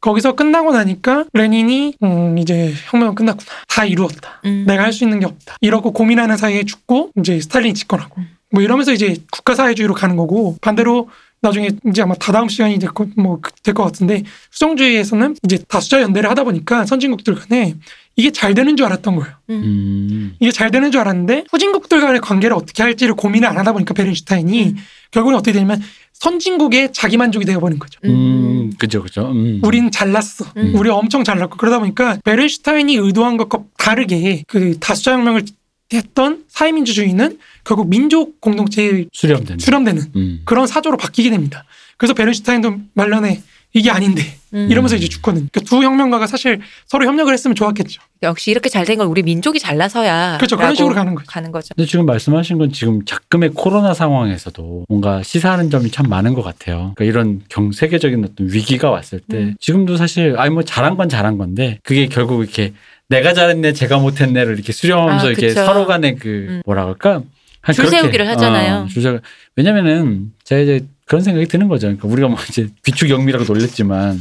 거기서 0.00 0.36
끝나고 0.36 0.72
나니까 0.72 1.24
레닌이 1.32 1.94
음 2.02 2.38
이제 2.38 2.72
혁명은 2.90 3.14
끝났구나. 3.14 3.50
다 3.68 3.84
이루었다. 3.84 4.40
음. 4.44 4.64
내가 4.66 4.84
할 4.84 4.92
수 4.92 5.04
있는 5.04 5.20
게 5.20 5.26
없다. 5.26 5.56
이러고 5.60 5.92
고민하는 5.92 6.36
사이에 6.36 6.64
죽고 6.64 7.10
이제 7.18 7.40
스탈린이 7.40 7.74
집권하고. 7.74 8.22
뭐 8.52 8.62
이러면서 8.62 8.92
이제 8.92 9.16
국가 9.32 9.54
사회주의로 9.54 9.94
가는 9.94 10.16
거고 10.16 10.56
반대로 10.62 11.10
나중에 11.42 11.70
이제 11.88 12.02
아마 12.02 12.14
다다음 12.14 12.48
시간이 12.48 12.78
될 12.78 12.90
것 12.90 13.08
뭐될것 13.16 13.84
같은데 13.84 14.22
수정주의에서는 14.50 15.36
이제 15.44 15.58
다수자 15.68 16.00
연대를 16.00 16.30
하다 16.30 16.44
보니까 16.44 16.86
선진국들 16.86 17.34
간에 17.34 17.74
이게 18.16 18.32
잘 18.32 18.54
되는 18.54 18.76
줄 18.76 18.86
알았던 18.86 19.16
거예요. 19.16 19.34
음. 19.50 20.34
이게 20.40 20.50
잘 20.50 20.70
되는 20.70 20.90
줄 20.90 21.00
알았는데 21.02 21.44
후진국들 21.50 22.00
간의 22.00 22.20
관계를 22.20 22.56
어떻게 22.56 22.82
할지를 22.82 23.14
고민을 23.14 23.46
안 23.46 23.58
하다 23.58 23.74
보니까 23.74 23.92
베른슈타인이 23.94 24.64
음. 24.64 24.76
결국은 25.10 25.36
어떻게 25.36 25.52
되냐면 25.52 25.82
선진국의 26.14 26.94
자기 26.94 27.18
만족이 27.18 27.44
되어버린 27.44 27.78
거죠. 27.78 28.00
음. 28.04 28.72
그죠, 28.78 29.02
그죠. 29.02 29.30
음. 29.30 29.60
우린 29.62 29.90
잘났어. 29.90 30.46
음. 30.56 30.72
우리 30.74 30.88
엄청 30.88 31.24
잘났고 31.24 31.58
그러다 31.58 31.78
보니까 31.78 32.18
베른슈타인이 32.24 32.96
의도한 32.96 33.36
것과 33.36 33.64
다르게 33.76 34.44
그 34.48 34.78
다수자 34.80 35.12
혁명을 35.12 35.44
했던 35.92 36.44
사회민주주의는 36.48 37.38
결국 37.64 37.88
민족 37.88 38.40
공동체에 38.40 39.06
수렴된. 39.12 39.58
수렴되는 39.58 40.02
음. 40.16 40.40
그런 40.46 40.66
사조로 40.66 40.96
바뀌게 40.96 41.30
됩니다. 41.30 41.64
그래서 41.98 42.14
베른슈타인도 42.14 42.76
말년에 42.94 43.42
이게 43.72 43.90
아닌데 43.90 44.35
음. 44.56 44.68
이러면서 44.70 44.96
이제 44.96 45.06
죽거든. 45.08 45.48
그러니까 45.52 45.60
두 45.68 45.82
혁명가가 45.84 46.26
사실 46.26 46.60
서로 46.86 47.04
협력을 47.06 47.32
했으면 47.32 47.54
좋았겠죠. 47.54 48.00
역시 48.22 48.50
이렇게 48.50 48.68
잘 48.68 48.84
된 48.86 48.96
건 48.98 49.06
우리 49.08 49.22
민족이 49.22 49.58
잘나서야. 49.60 50.38
그렇죠. 50.38 50.56
그런 50.56 50.74
식으로 50.74 50.94
가는 50.94 51.14
거죠. 51.14 51.26
가는 51.28 51.52
거죠. 51.52 51.74
근데 51.76 51.86
지금 51.88 52.06
말씀하신 52.06 52.58
건 52.58 52.72
지금 52.72 53.04
작금의 53.04 53.50
코로나 53.54 53.92
상황에서도 53.94 54.86
뭔가 54.88 55.22
시사하는 55.22 55.70
점이 55.70 55.90
참 55.90 56.08
많은 56.08 56.34
것 56.34 56.42
같아요. 56.42 56.92
그러니까 56.96 57.04
이런 57.04 57.42
경 57.48 57.72
세계적인 57.72 58.24
어떤 58.24 58.48
위기가 58.52 58.90
왔을 58.90 59.20
때 59.20 59.36
음. 59.38 59.54
지금도 59.60 59.96
사실 59.96 60.34
아니 60.38 60.50
뭐 60.50 60.62
잘한 60.62 60.96
건 60.96 61.08
잘한 61.08 61.36
건데 61.38 61.78
그게 61.82 62.06
결국 62.06 62.42
이렇게 62.42 62.72
내가 63.08 63.34
잘했네 63.34 63.72
제가 63.74 63.98
못했네를 63.98 64.54
이렇게 64.54 64.72
수렴하면서 64.72 65.26
아, 65.26 65.30
이렇게. 65.30 65.50
서로 65.50 65.86
간의 65.86 66.16
그 66.16 66.28
음. 66.48 66.62
뭐라 66.64 66.84
그럴까 66.84 67.22
한줄 67.60 67.86
세우기를 67.88 68.26
하잖아요. 68.28 68.84
어, 68.84 68.86
줄 68.86 69.02
세우- 69.02 69.20
왜냐면은 69.56 70.32
제가 70.44 70.60
이제 70.62 70.86
그런 71.06 71.22
생각이 71.22 71.46
드는 71.46 71.68
거죠. 71.68 71.86
그러니까 71.86 72.08
우리가 72.08 72.28
뭐 72.28 72.38
이제 72.48 72.68
비축 72.82 73.08
영미라고 73.10 73.44
놀렸지만 73.44 74.20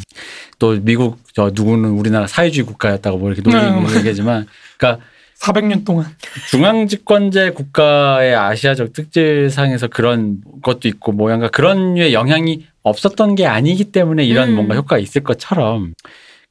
또 0.59 0.79
미국 0.81 1.17
저 1.33 1.51
누구는 1.53 1.89
우리나라 1.89 2.27
사회주의 2.27 2.65
국가였다고 2.65 3.17
뭐 3.17 3.31
이렇게 3.31 3.41
놀리는 3.41 3.79
음. 3.79 3.97
얘기지만 3.97 4.45
그러니까 4.77 5.03
400년 5.39 5.83
동안. 5.83 6.05
중앙 6.49 6.87
집권제 6.87 7.51
국가의 7.51 8.35
아시아적 8.35 8.93
특질상에서 8.93 9.87
그런 9.87 10.41
것도 10.61 10.87
있고 10.87 11.11
뭐양가 11.11 11.49
그런 11.49 11.95
류의 11.95 12.13
영향이 12.13 12.65
없었던 12.83 13.35
게 13.35 13.45
아니기 13.45 13.85
때문에 13.85 14.23
이런 14.23 14.49
음. 14.49 14.55
뭔가 14.55 14.75
효과가 14.75 14.99
있을 14.99 15.23
것처럼 15.23 15.93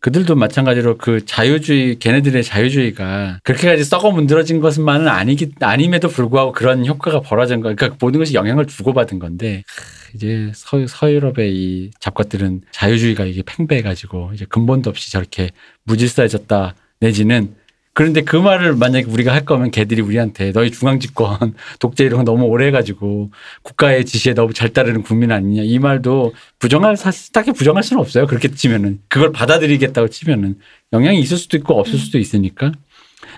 그들도 0.05 0.35
마찬가지로 0.35 0.99
그 0.99 1.25
자유주의 1.25 1.99
걔네들의 1.99 2.45
자유주의가 2.45 3.39
그렇게까지 3.43 3.85
썩어 3.85 4.11
문드러진 4.11 4.61
것만은 4.61 5.09
아니기 5.09 5.53
아님에도 5.59 6.09
불구하고 6.09 6.53
그런 6.53 6.85
효과가 6.85 7.23
벌어진 7.23 7.63
거 7.63 7.75
그러니까 7.75 7.97
모든 7.99 8.19
것이 8.19 8.35
영향을 8.35 8.67
주고받은 8.67 9.19
건데 9.19 9.63
하, 9.67 10.11
이제 10.15 10.53
서, 10.53 10.87
서유럽의 10.87 11.57
이 11.57 11.91
잡것들은 12.01 12.65
자유주의가 12.71 13.25
이게 13.25 13.43
팽배해가지고 13.47 14.33
이제 14.35 14.45
근본도 14.47 14.91
없이 14.91 15.11
저렇게 15.11 15.53
무질서해졌다 15.85 16.75
내지는 17.01 17.55
그런데 17.95 18.23
그 18.23 18.37
말을 18.37 18.75
만약에 18.75 19.07
우리가 19.09 19.33
할 19.33 19.45
거면 19.45 19.71
걔들이 19.71 20.03
우리한테 20.03 20.51
너희 20.53 20.71
중앙집권 20.73 21.55
독재 21.79 22.05
이런 22.05 22.19
거 22.19 22.25
너무 22.25 22.45
오래 22.47 22.67
해가지고 22.67 23.31
국가의 23.63 24.05
지시에 24.05 24.35
너무 24.35 24.53
잘 24.53 24.71
따르는 24.71 25.03
국민 25.03 25.31
아니냐 25.31 25.63
이 25.63 25.79
말도 25.79 26.35
부정할 26.59 26.97
사실 26.97 27.33
딱히 27.33 27.53
부정할 27.53 27.85
수는 27.85 28.01
없어요 28.01 28.27
그렇게 28.27 28.51
치면은 28.51 28.99
그걸 29.09 29.31
받아들이겠다고 29.31 30.09
치면은 30.09 30.59
영향이 30.93 31.21
있을 31.21 31.37
수도 31.37 31.57
있고 31.57 31.79
없을 31.79 31.99
수도 31.99 32.19
있으니까 32.19 32.73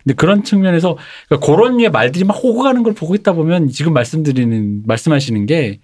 근데 0.03 0.15
그런 0.15 0.43
측면에서 0.43 0.97
그러니까 1.29 1.47
그런 1.47 1.77
류의 1.77 1.91
말들이 1.91 2.25
막 2.25 2.43
오고 2.43 2.63
가는 2.63 2.83
걸 2.83 2.95
보고 2.95 3.15
있다 3.15 3.35
보면 3.35 3.69
지금 3.69 3.93
말씀드리는 3.93 4.85
말씀하시는 4.87 5.45
게 5.47 5.81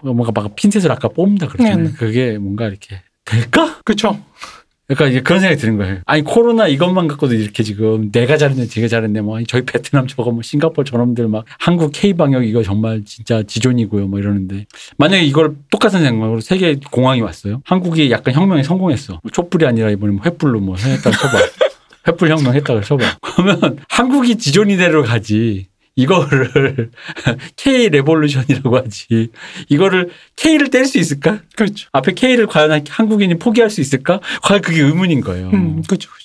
뭔가 0.00 0.30
막 0.32 0.54
핀셋을 0.54 0.92
아까 0.92 1.08
뽑는다 1.08 1.48
그랬잖아요 1.48 1.84
네, 1.84 1.90
네. 1.90 1.96
그게 1.96 2.38
뭔가 2.38 2.68
이렇게 2.68 3.02
될까? 3.24 3.80
그렇죠. 3.84 4.18
그러니까 4.86 5.08
이제 5.08 5.20
그런 5.22 5.40
생각이 5.40 5.60
드는 5.60 5.78
거예요. 5.78 5.98
아니 6.04 6.22
코로나 6.22 6.68
이것만 6.68 7.08
갖고도 7.08 7.34
이렇게 7.34 7.62
지금 7.62 8.10
내가 8.12 8.36
잘했네, 8.36 8.66
제가 8.66 8.88
잘했네, 8.88 9.22
뭐 9.22 9.42
저희 9.48 9.62
베트남 9.62 10.06
저거 10.06 10.30
뭐 10.30 10.42
싱가포르 10.42 10.84
저놈들 10.84 11.28
막 11.28 11.44
한국 11.58 11.92
K 11.92 12.14
방역 12.14 12.44
이거 12.44 12.62
정말 12.62 13.02
진짜 13.04 13.42
지존이고요, 13.42 14.06
뭐 14.08 14.18
이러는데 14.18 14.66
만약에 14.98 15.24
이걸 15.24 15.56
똑같은 15.70 16.00
생각으로 16.00 16.40
세계 16.40 16.76
공황이 16.90 17.22
왔어요. 17.22 17.62
한국이 17.64 18.10
약간 18.10 18.34
혁명에 18.34 18.62
성공했어. 18.62 19.20
뭐 19.22 19.30
촛불이 19.32 19.66
아니라 19.66 19.90
이번에 19.90 20.12
뭐 20.12 20.22
횃불로 20.22 20.60
뭐 20.60 20.76
했다고 20.76 21.16
쳐봐. 21.16 21.38
횃불 22.04 22.28
혁명 22.28 22.54
했다고 22.54 22.82
쳐봐. 22.82 23.18
그러면 23.22 23.78
한국이 23.88 24.36
지존 24.36 24.68
이대로 24.68 25.02
가지. 25.02 25.68
이거를 25.96 26.90
K 27.56 27.88
레볼루션이라고 27.88 28.76
하지. 28.76 29.30
이거를 29.68 30.10
K를 30.36 30.70
뗄 30.70 30.86
수 30.86 30.98
있을까? 30.98 31.40
그렇죠. 31.56 31.88
앞에 31.92 32.12
K를 32.14 32.46
과연 32.46 32.84
한국인이 32.88 33.38
포기할 33.38 33.70
수 33.70 33.80
있을까? 33.80 34.20
과연 34.42 34.62
그게 34.62 34.80
의문인 34.82 35.20
거예요. 35.20 35.50
음, 35.50 35.82
그렇죠. 35.86 36.10
그렇죠. 36.10 36.24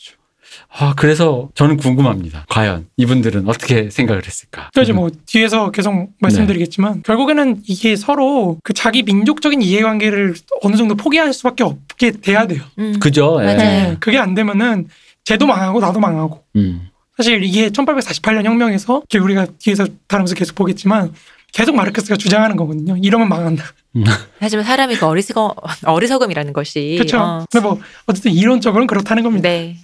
아, 0.71 0.93
그래서 0.95 1.49
저는 1.55 1.77
궁금합니다. 1.77 2.45
과연 2.47 2.88
이분들은 2.97 3.47
어떻게 3.47 3.89
생각을 3.89 4.25
했을까? 4.25 4.69
그래서 4.73 4.93
뭐 4.93 5.10
뒤에서 5.25 5.71
계속 5.71 6.10
말씀드리겠지만 6.19 7.01
결국에는 7.03 7.63
이게 7.67 7.95
서로 7.95 8.60
그 8.63 8.73
자기 8.73 9.01
민족적인 9.03 9.62
이해관계를 9.62 10.36
어느 10.62 10.75
정도 10.75 10.95
포기할 10.95 11.34
수밖에 11.34 11.63
없게 11.63 12.12
돼야 12.12 12.45
돼요. 12.45 12.62
음. 12.77 12.99
그죠? 12.99 13.38
예. 13.41 13.45
맞아요. 13.45 13.58
네, 13.58 13.97
그게 13.99 14.19
안 14.19 14.36
되면은 14.36 14.88
쟤도 15.25 15.47
망하고 15.47 15.79
나도 15.79 15.99
망하고 15.99 16.43
음. 16.55 16.89
사실 17.19 17.43
이게 17.43 17.67
1848년 17.67 18.45
혁명에서 18.45 19.01
우리가 19.13 19.47
뒤에서 19.60 19.86
다루면서 20.08 20.36
계속 20.36 20.55
보겠지만 20.55 21.13
계속 21.51 21.75
마르크스가 21.75 22.15
주장하는 22.15 22.55
거거든요. 22.55 22.95
이러면 22.95 23.27
망한다. 23.27 23.65
하지만 24.39 24.63
사람이 24.63 24.95
그 24.95 25.05
어리석어, 25.05 25.53
어리석음이라는 25.84 26.53
것이. 26.53 26.95
그렇죠. 26.97 27.19
어. 27.19 27.45
근데 27.51 27.67
뭐 27.67 27.77
어쨌든 28.05 28.32
이론적으로는 28.32 28.88
그렇다는 28.88 29.23
겁니다. 29.23 29.49
네. 29.49 29.75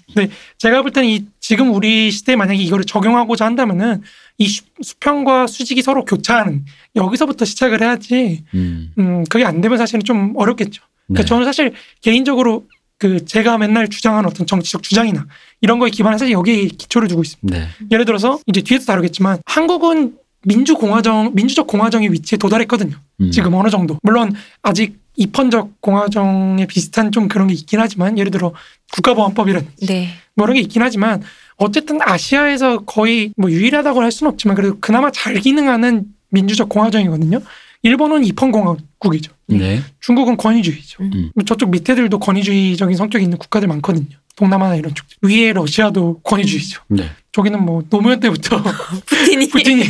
제가 0.60 0.82
볼 0.82 0.92
때는 0.92 1.10
이 1.10 1.26
지금 1.42 1.74
우리 1.74 2.10
시대에 2.10 2.38
만약에 2.38 2.58
이거를 2.58 2.86
적용하고자 2.86 3.44
한다면은 3.44 4.02
이 4.38 4.48
수- 4.48 4.64
수평과 4.82 5.48
수직이 5.48 5.82
서로 5.82 6.06
교차하는 6.06 6.64
여기서부터 6.96 7.44
시작을 7.44 7.82
해야지 7.82 8.46
음. 8.54 8.94
음 8.98 9.24
그게 9.26 9.44
안 9.44 9.60
되면 9.60 9.78
사실은 9.78 10.04
좀 10.06 10.34
어렵겠죠. 10.38 10.82
네. 11.08 11.16
그러니까 11.16 11.28
저는 11.28 11.44
사실 11.44 11.74
개인적으로 12.02 12.64
그 12.98 13.26
제가 13.26 13.58
맨날 13.58 13.90
주장하는 13.90 14.30
어떤 14.30 14.48
정치적 14.48 14.84
주장이나 14.84 15.26
이런 15.62 15.80
거에 15.80 15.90
기반해서 15.90 16.20
사실 16.20 16.34
여기에 16.34 16.68
기초를 16.68 17.08
두고 17.08 17.24
있습니다. 17.24 17.58
네. 17.58 17.68
예를 17.92 18.06
들어서 18.06 18.40
이제 18.48 18.62
뒤에서 18.62 18.86
다루겠지만 18.86 19.40
한국은 19.46 20.16
민주공화정 20.44 21.32
민주적 21.34 21.68
공화정의 21.68 22.12
위치에 22.12 22.38
도달했거든요. 22.38 22.96
음. 23.22 23.32
지금 23.32 23.54
어느 23.56 23.70
정도 23.70 23.98
물론 24.04 24.34
아직 24.62 25.00
입헌적 25.18 25.82
공화정에 25.82 26.66
비슷한 26.68 27.12
좀 27.12 27.28
그런 27.28 27.48
게 27.48 27.54
있긴 27.54 27.80
하지만 27.80 28.18
예를 28.18 28.32
들어 28.32 28.54
국가보안법이라든지 28.94 29.86
네. 29.88 30.10
뭐 30.36 30.46
이런 30.46 30.56
게 30.56 30.62
있긴 30.62 30.82
하지만 30.82 31.22
어쨌든 31.58 32.00
아시아에서 32.02 32.80
거의 32.80 33.32
뭐 33.38 33.50
유일하다고 33.50 34.02
할 34.02 34.12
수는 34.12 34.32
없지만 34.32 34.56
그래도 34.56 34.78
그나마 34.80 35.12
잘 35.12 35.36
기능하는 35.36 36.06
민주적 36.30 36.70
공화정이거든요. 36.70 37.42
일본은 37.86 38.26
입헌 38.26 38.52
공화국이죠. 38.52 39.32
네. 39.46 39.80
중국은 40.00 40.38
권위주의죠. 40.38 41.04
음. 41.04 41.32
뭐 41.36 41.46
저쪽 41.46 41.70
밑에들도 41.70 42.18
권위주의적인 42.18 42.98
성격이 42.98 43.24
있는 43.24 43.38
국가들 43.38 43.68
많거든요. 43.68 44.08
동남아나 44.36 44.76
이런 44.76 44.96
쪽. 44.96 45.06
위에 45.22 45.54
러시아도 45.54 46.20
권위주의죠. 46.24 46.82
네. 46.88 47.12
저기는 47.32 47.64
뭐 47.64 47.84
노무현 47.92 48.20
때부터 48.20 48.64
푸틴이 49.06 49.50
푸틴이 49.50 49.84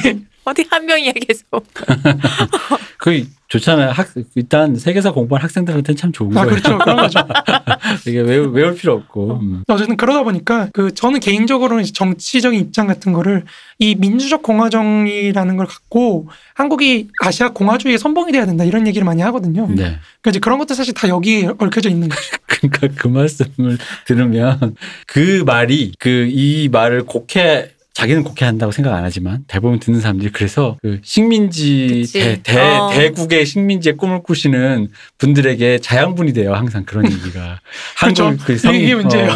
어디 0.45 0.65
한 0.69 0.85
명이야 0.85 1.11
계속. 1.13 1.65
그 2.97 3.25
좋잖아요. 3.47 3.91
학 3.91 4.07
일단 4.33 4.75
세계사 4.75 5.11
공부한 5.11 5.43
학생들한테는 5.43 5.95
참 5.97 6.11
좋은 6.11 6.35
아 6.35 6.45
거예요. 6.45 6.49
그렇죠 6.61 6.77
그런 6.79 6.97
거죠. 6.97 7.19
이게 8.07 8.19
외울, 8.21 8.49
외울 8.51 8.73
필요 8.75 8.93
없고. 8.93 9.39
음. 9.41 9.63
어쨌든 9.67 9.97
그러다 9.97 10.23
보니까 10.23 10.69
그 10.73 10.93
저는 10.93 11.19
개인적으로는 11.19 11.83
정치적인 11.85 12.59
입장 12.59 12.87
같은 12.87 13.13
거를 13.13 13.43
이 13.77 13.93
민주적 13.95 14.41
공화정이라는 14.41 15.57
걸 15.57 15.67
갖고 15.67 16.27
한국이 16.55 17.09
아시아 17.21 17.49
공화주의의 17.49 17.99
선봉이 17.99 18.31
돼야 18.31 18.45
된다 18.45 18.63
이런 18.63 18.87
얘기를 18.87 19.05
많이 19.05 19.21
하거든요. 19.21 19.67
네. 19.67 19.75
그러니까 19.75 20.29
이제 20.29 20.39
그런 20.39 20.57
것도 20.57 20.73
사실 20.73 20.93
다 20.93 21.07
여기에 21.07 21.49
얽혀져 21.59 21.89
있는 21.89 22.09
거죠. 22.09 22.21
그러니까 22.47 22.87
그 22.95 23.07
말씀을 23.07 23.77
들으면 24.05 24.75
그 25.07 25.43
말이 25.45 25.91
그 25.99 26.25
이 26.35 26.69
말을 26.71 27.03
곡해 27.05 27.71
자기는 27.95 28.25
곡해한다고 28.25 28.73
생각 28.73 28.93
안 28.93 29.05
하지만 29.05 29.45
대부분 29.47 29.79
듣는 29.79 30.01
사람들이 30.01 30.31
그래서 30.33 30.77
그 30.81 30.99
식민지 31.01 32.01
그치. 32.01 32.19
대, 32.19 32.41
대, 32.43 32.59
어. 32.59 32.91
대국의 32.93 33.45
식민지의 33.45 33.95
꿈을 33.95 34.21
꾸시는 34.21 34.89
분들에게 35.17 35.79
자양분이 35.79 36.33
돼요 36.33 36.53
항상 36.53 36.83
그런 36.83 37.09
얘기가 37.09 37.61
한국 37.95 38.37
그 38.45 38.57
성, 38.57 38.75
이게 38.75 38.95
문제예요. 38.95 39.31
어, 39.31 39.35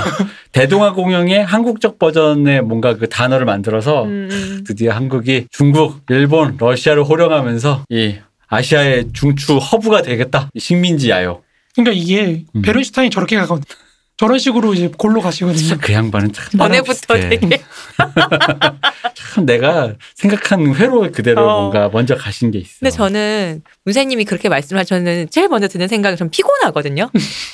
대동아 0.51 0.91
공영의 0.91 1.45
한국적 1.45 1.99
버전의 1.99 2.61
뭔가 2.63 2.97
그 2.97 3.07
단어를 3.07 3.45
만들어서 3.45 4.03
음, 4.03 4.27
음. 4.29 4.63
드디어 4.67 4.91
한국이 4.91 5.47
중국, 5.51 6.01
일본, 6.09 6.57
러시아를 6.59 7.05
호령하면서 7.05 7.85
이 7.89 8.15
아시아의 8.49 9.13
중추 9.13 9.55
허브가 9.57 10.01
되겠다 10.01 10.49
이 10.53 10.59
식민지 10.59 11.11
야요. 11.11 11.43
그러니까 11.75 11.93
이게 11.93 12.43
음. 12.53 12.61
베른슈타인이 12.61 13.09
저렇게 13.09 13.37
가거든요. 13.37 13.88
저런 14.19 14.37
식으로 14.37 14.73
이제 14.73 14.91
골로 14.97 15.21
가시거든요. 15.21 15.77
그 15.79 15.93
양반은 15.93 16.33
참 16.33 16.45
나랑 16.51 16.83
비슷해. 16.83 17.29
되게 17.29 17.61
참 19.15 19.45
내가 19.45 19.93
생각한 20.15 20.75
회로 20.75 21.09
그대로 21.13 21.49
어. 21.49 21.61
뭔가 21.61 21.87
먼저 21.87 22.15
가신 22.15 22.51
게 22.51 22.59
있어. 22.59 22.79
근데 22.81 22.91
저는 22.91 23.63
문세님이 23.85 24.25
그렇게 24.25 24.49
말씀하셨는 24.49 25.29
제일 25.29 25.47
먼저 25.47 25.69
드는 25.69 25.87
생각이 25.87 26.17
좀 26.17 26.29
피곤하거든요. 26.29 27.09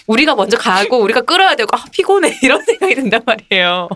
우리가 0.07 0.33
먼저 0.33 0.57
가고 0.57 0.97
우리가 0.97 1.21
끌어야 1.21 1.55
되고 1.55 1.69
아 1.71 1.85
피곤해 1.91 2.39
이런 2.41 2.59
생각이 2.65 2.95
든단 2.95 3.21
말이에요. 3.27 3.87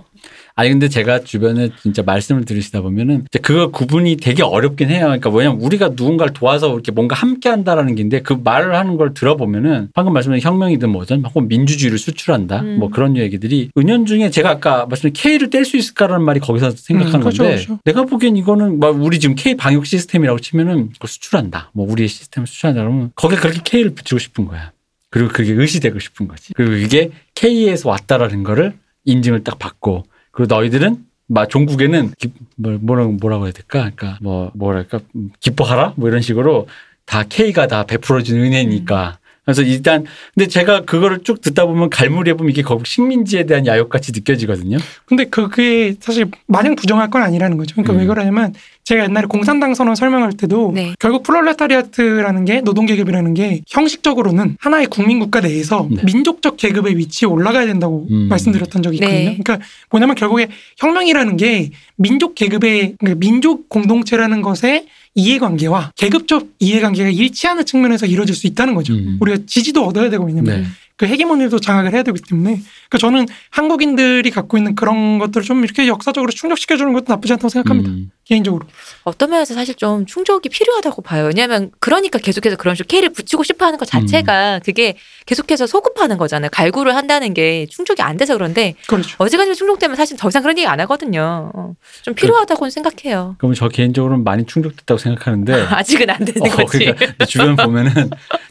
아니 0.60 0.72
근데 0.72 0.89
제가 0.89 1.24
주변에 1.24 1.69
진짜 1.82 2.04
말씀을 2.04 2.43
들으시다 2.43 2.82
보면은 2.82 3.26
그거 3.41 3.72
구분이 3.72 4.17
되게 4.17 4.43
어렵긴 4.43 4.89
해요. 4.89 5.06
그러니까 5.06 5.30
왜냐면 5.30 5.62
우리가 5.62 5.91
누군가를 5.95 6.34
도와서 6.34 6.74
이렇게 6.74 6.91
뭔가 6.91 7.15
함께 7.15 7.48
한다라는 7.48 7.95
게인데 7.95 8.24
그 8.24 8.34
말을 8.34 8.76
하는 8.76 8.98
걸 8.98 9.13
들어보면은 9.13 9.88
방금 9.93 10.12
말씀하신 10.12 10.45
혁명이든 10.45 10.89
뭐든 10.89 11.24
혹은 11.24 11.48
민주주의를 11.48 11.98
수출한다 11.98 12.60
음. 12.60 12.78
뭐 12.78 12.89
그런 12.89 13.15
얘기들이 13.15 13.69
은연중에 13.78 14.32
제가 14.32 14.50
아까 14.50 14.86
말씀드린 14.88 15.13
K를 15.13 15.50
뗄 15.50 15.63
수 15.63 15.78
있을까라는 15.78 16.26
말이 16.26 16.41
거기서 16.41 16.72
생각하는 16.72 17.19
음, 17.19 17.22
그렇죠, 17.22 17.43
건데 17.43 17.56
그렇죠. 17.56 17.80
내가 17.86 18.04
보기엔 18.04 18.36
이거는 18.36 18.80
뭐 18.82 18.89
우리 18.89 19.17
지금 19.17 19.36
K 19.36 19.56
방역 19.56 19.86
시스템이라고 19.86 20.39
치면은 20.39 20.89
그걸 20.89 21.08
수출한다. 21.08 21.72
뭐 21.74 21.89
우리의 21.89 22.10
시스템을 22.10 22.48
수출한다 22.48 22.82
그러면 22.82 23.12
거기에 23.15 23.38
그렇게 23.38 23.62
K를 23.63 23.91
붙이고 23.91 24.19
싶은 24.19 24.43
거야. 24.43 24.74
그리고 25.10 25.30
그게 25.30 25.54
의시되고 25.54 26.00
싶은 26.00 26.28
거지. 26.28 26.52
그리고 26.54 26.74
이게 26.74 27.12
K에서 27.34 27.88
왔다라는 27.88 28.43
거를 28.43 28.74
인증을 29.06 29.45
딱 29.45 29.58
받고 29.58 30.04
그리고 30.39 30.56
너희들은 30.56 31.06
막 31.28 31.49
종국에는 31.49 32.13
기, 32.17 32.32
뭐, 32.56 32.78
뭐라고 32.80 33.12
뭐라고 33.12 33.43
해야 33.43 33.52
될까? 33.52 33.91
그러니까 33.93 34.17
뭐 34.21 34.52
뭐랄까 34.56 35.02
음, 35.13 35.32
기뻐하라 35.41 35.95
뭐 35.97 36.08
이런 36.08 36.21
식으로 36.21 36.67
다 37.06 37.23
K가 37.28 37.67
다 37.67 37.84
베풀어진 37.84 38.39
은혜니까. 38.39 39.19
그래서 39.54 39.64
일단 39.64 40.06
근데 40.36 40.48
제가 40.48 40.82
그거를 40.82 41.20
쭉 41.24 41.42
듣다 41.42 41.66
보면 41.66 41.90
갈무리해 41.90 42.36
보면 42.36 42.52
이게 42.52 42.62
결국 42.62 42.86
식민지에 42.86 43.46
대한 43.46 43.66
야욕같이 43.66 44.12
느껴지거든요. 44.14 44.78
근데 45.06 45.26
그게 45.26 45.96
사실 46.00 46.28
마냥 46.46 46.76
부정할 46.76 47.10
건 47.10 47.24
아니라는 47.24 47.58
거죠. 47.58 47.74
그러니까 47.76 47.94
음. 47.94 48.00
왜 48.00 48.06
그러냐면 48.06 48.54
제가 48.84 49.04
옛날에 49.04 49.28
공산당 49.28 49.76
선언 49.76 49.96
설명할 49.96 50.34
때도 50.34 50.72
네. 50.74 50.94
결국 51.00 51.24
프롤레타리아트라는 51.24 52.46
게 52.46 52.62
노동계급이라는 52.62 53.34
게 53.34 53.62
형식적으로는 53.68 54.58
하나의 54.60 54.88
국민국가 54.88 55.42
내에서 55.42 55.88
네. 55.92 56.02
민족적 56.04 56.58
계급의 56.58 56.98
위치에 56.98 57.28
올라가야 57.28 57.66
된다고 57.66 58.08
음. 58.10 58.28
말씀드렸던 58.30 58.82
적이 58.82 58.98
있거든요. 58.98 59.18
네. 59.18 59.38
그러니까 59.42 59.60
뭐냐면 59.90 60.16
결국에 60.16 60.48
혁명이라는 60.78 61.38
게 61.38 61.70
민족 61.98 62.36
계급의 62.36 62.96
그러니까 63.00 63.20
민족 63.20 63.70
공동체라는 63.70 64.42
것의 64.42 64.86
이해관계와 65.15 65.93
계급적 65.95 66.48
이해관계가 66.60 67.10
일치하는 67.10 67.65
측면에서 67.65 68.06
이루어질 68.06 68.36
수 68.36 68.48
있다는 68.48 68.76
거죠. 68.76 68.93
음. 68.93 69.17
우리가 69.19 69.39
지지도 69.45 69.86
얻어야 69.86 70.10
되고 70.10 70.24
왜냐면 70.26 70.62
네. 70.62 70.67
그 71.00 71.06
헤게모니도 71.06 71.60
장악을 71.62 71.94
해야 71.94 72.04
되기 72.04 72.20
때문에 72.22 72.60
그러니까 72.90 72.98
저는 72.98 73.26
한국인들이 73.52 74.30
갖고 74.32 74.58
있는 74.58 74.76
그런 74.76 75.18
것들을 75.18 75.46
좀 75.46 75.64
이렇게 75.64 75.88
역사적으로 75.88 76.30
충족시켜 76.30 76.76
주는 76.76 76.92
것도 76.92 77.06
나쁘지 77.08 77.32
않다고 77.32 77.48
생각합니다. 77.48 77.90
음. 77.90 78.12
개인적으로. 78.26 78.68
어떤 79.06 79.30
면에서 79.30 79.54
사실 79.54 79.76
좀 79.76 80.06
충족이 80.06 80.50
필요하다고 80.50 81.02
봐요. 81.02 81.28
왜냐하면 81.28 81.72
그러니까 81.80 82.20
계속해서 82.20 82.58
그런 82.58 82.76
식으로 82.76 82.88
K를 82.88 83.10
붙이고 83.14 83.44
싶어 83.44 83.66
하는 83.66 83.80
것 83.80 83.86
자체가 83.86 84.60
그게 84.66 84.98
계속해서 85.26 85.68
소급하는 85.68 86.18
거잖아요. 86.18 86.50
갈구를 86.52 86.94
한다는 86.94 87.34
게 87.34 87.66
충족이 87.70 88.02
안 88.02 88.18
돼서 88.18 88.34
그런데 88.34 88.76
그렇죠. 88.88 89.16
어지간하면 89.20 89.56
충족되면 89.56 89.96
사실 89.96 90.18
더 90.18 90.28
이상 90.28 90.42
그런 90.42 90.58
얘기 90.58 90.68
안 90.68 90.82
하거든요. 90.82 91.50
어, 91.56 91.74
좀 92.02 92.14
필요하다고는 92.14 92.72
생각해요. 92.72 93.36
그러면 93.40 93.56
저 93.56 93.70
개인적으로는 93.70 94.26
많이 94.26 94.46
충족됐다고 94.46 94.98
생각하는데 94.98 95.54
아직은 95.72 96.10
안 96.10 96.26
되는 96.26 96.42
어, 96.42 96.56
거지. 96.56 96.78
그러니까 96.80 97.14
내 97.18 97.26
주변 97.26 97.56
보면은 97.56 98.10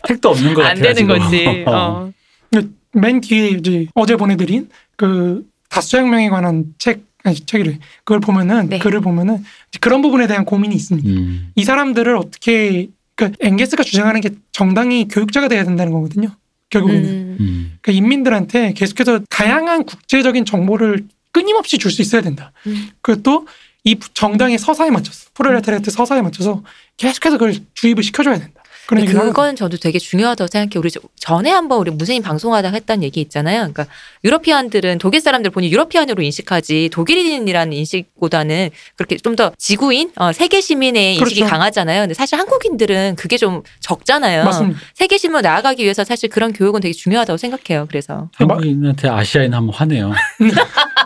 택도 0.08 0.30
없는 0.30 0.54
것안 0.54 0.76
같아요. 0.76 0.94
되는 0.94 1.06
거지. 1.06 1.64
어. 1.68 2.10
맨 2.92 3.20
뒤에 3.20 3.50
이제 3.50 3.86
어제 3.94 4.16
보내드린 4.16 4.68
그 4.96 5.46
다수혁명에 5.68 6.28
관한 6.30 6.74
책 6.78 7.06
아니 7.24 7.36
책이래 7.36 7.78
그걸 8.04 8.20
보면은 8.20 8.68
네. 8.68 8.78
글을 8.78 9.00
보면은 9.00 9.44
그런 9.80 10.02
부분에 10.02 10.26
대한 10.26 10.44
고민이 10.44 10.74
있습니다. 10.74 11.08
음. 11.08 11.52
이 11.54 11.64
사람들을 11.64 12.16
어떻게 12.16 12.88
그러니까 13.14 13.36
엥게스가 13.46 13.82
주장하는 13.82 14.20
게 14.20 14.30
정당이 14.52 15.08
교육자가 15.08 15.48
돼야 15.48 15.64
된다는 15.64 15.92
거거든요. 15.92 16.30
결국에는 16.70 17.04
음. 17.04 17.36
음. 17.40 17.78
그러니까 17.80 17.92
인민들한테 17.92 18.72
계속해서 18.72 19.20
다양한 19.28 19.84
국제적인 19.84 20.44
정보를 20.44 21.06
끊임없이 21.32 21.78
줄 21.78 21.90
수 21.90 22.02
있어야 22.02 22.22
된다. 22.22 22.52
음. 22.66 22.88
그것도 23.00 23.46
이 23.84 23.98
정당의 24.14 24.58
서사에 24.58 24.90
맞춰서 24.90 25.30
프롤레타리아트 25.34 25.90
서사에 25.90 26.22
맞춰서 26.22 26.62
계속해서 26.96 27.38
그걸 27.38 27.54
주입을 27.74 28.02
시켜줘야 28.02 28.38
된다. 28.38 28.57
그런 28.88 29.06
하고 29.08 29.26
그건 29.28 29.54
저도 29.54 29.76
되게 29.76 29.98
중요하다고 29.98 30.48
생각해요. 30.50 30.80
우리 30.80 30.90
저- 30.90 31.00
전에 31.16 31.50
한번 31.50 31.78
우리 31.78 31.90
무세인 31.90 32.22
방송하다 32.22 32.70
했던 32.70 33.02
얘기 33.02 33.20
있잖아요. 33.20 33.58
그러니까 33.58 33.86
유러피안들은 34.24 34.96
독일 34.98 35.20
사람들 35.20 35.50
본인 35.50 35.70
유러피안으로 35.70 36.22
인식하지 36.22 36.88
독일인이라는 36.92 37.72
인식보다는 37.74 38.70
그렇게 38.96 39.16
좀 39.18 39.36
더 39.36 39.52
지구인, 39.58 40.10
어, 40.16 40.32
세계 40.32 40.60
시민의 40.62 41.16
인식이 41.16 41.40
그렇죠. 41.40 41.50
강하잖아요. 41.52 42.00
근데 42.02 42.14
사실 42.14 42.38
한국인들은 42.38 43.14
그게 43.16 43.36
좀 43.36 43.62
적잖아요. 43.80 44.44
맞습니다. 44.44 44.80
세계 44.94 45.16
시민으로 45.18 45.42
나아가기 45.42 45.82
위해서 45.84 46.02
사실 46.02 46.28
그런 46.30 46.52
교육은 46.54 46.80
되게 46.80 46.92
중요하다고 46.94 47.36
생각해요. 47.36 47.86
그래서. 47.88 48.30
한국인한테 48.36 49.08
아시아인 49.08 49.52
하면 49.54 49.70
화내요. 49.72 50.12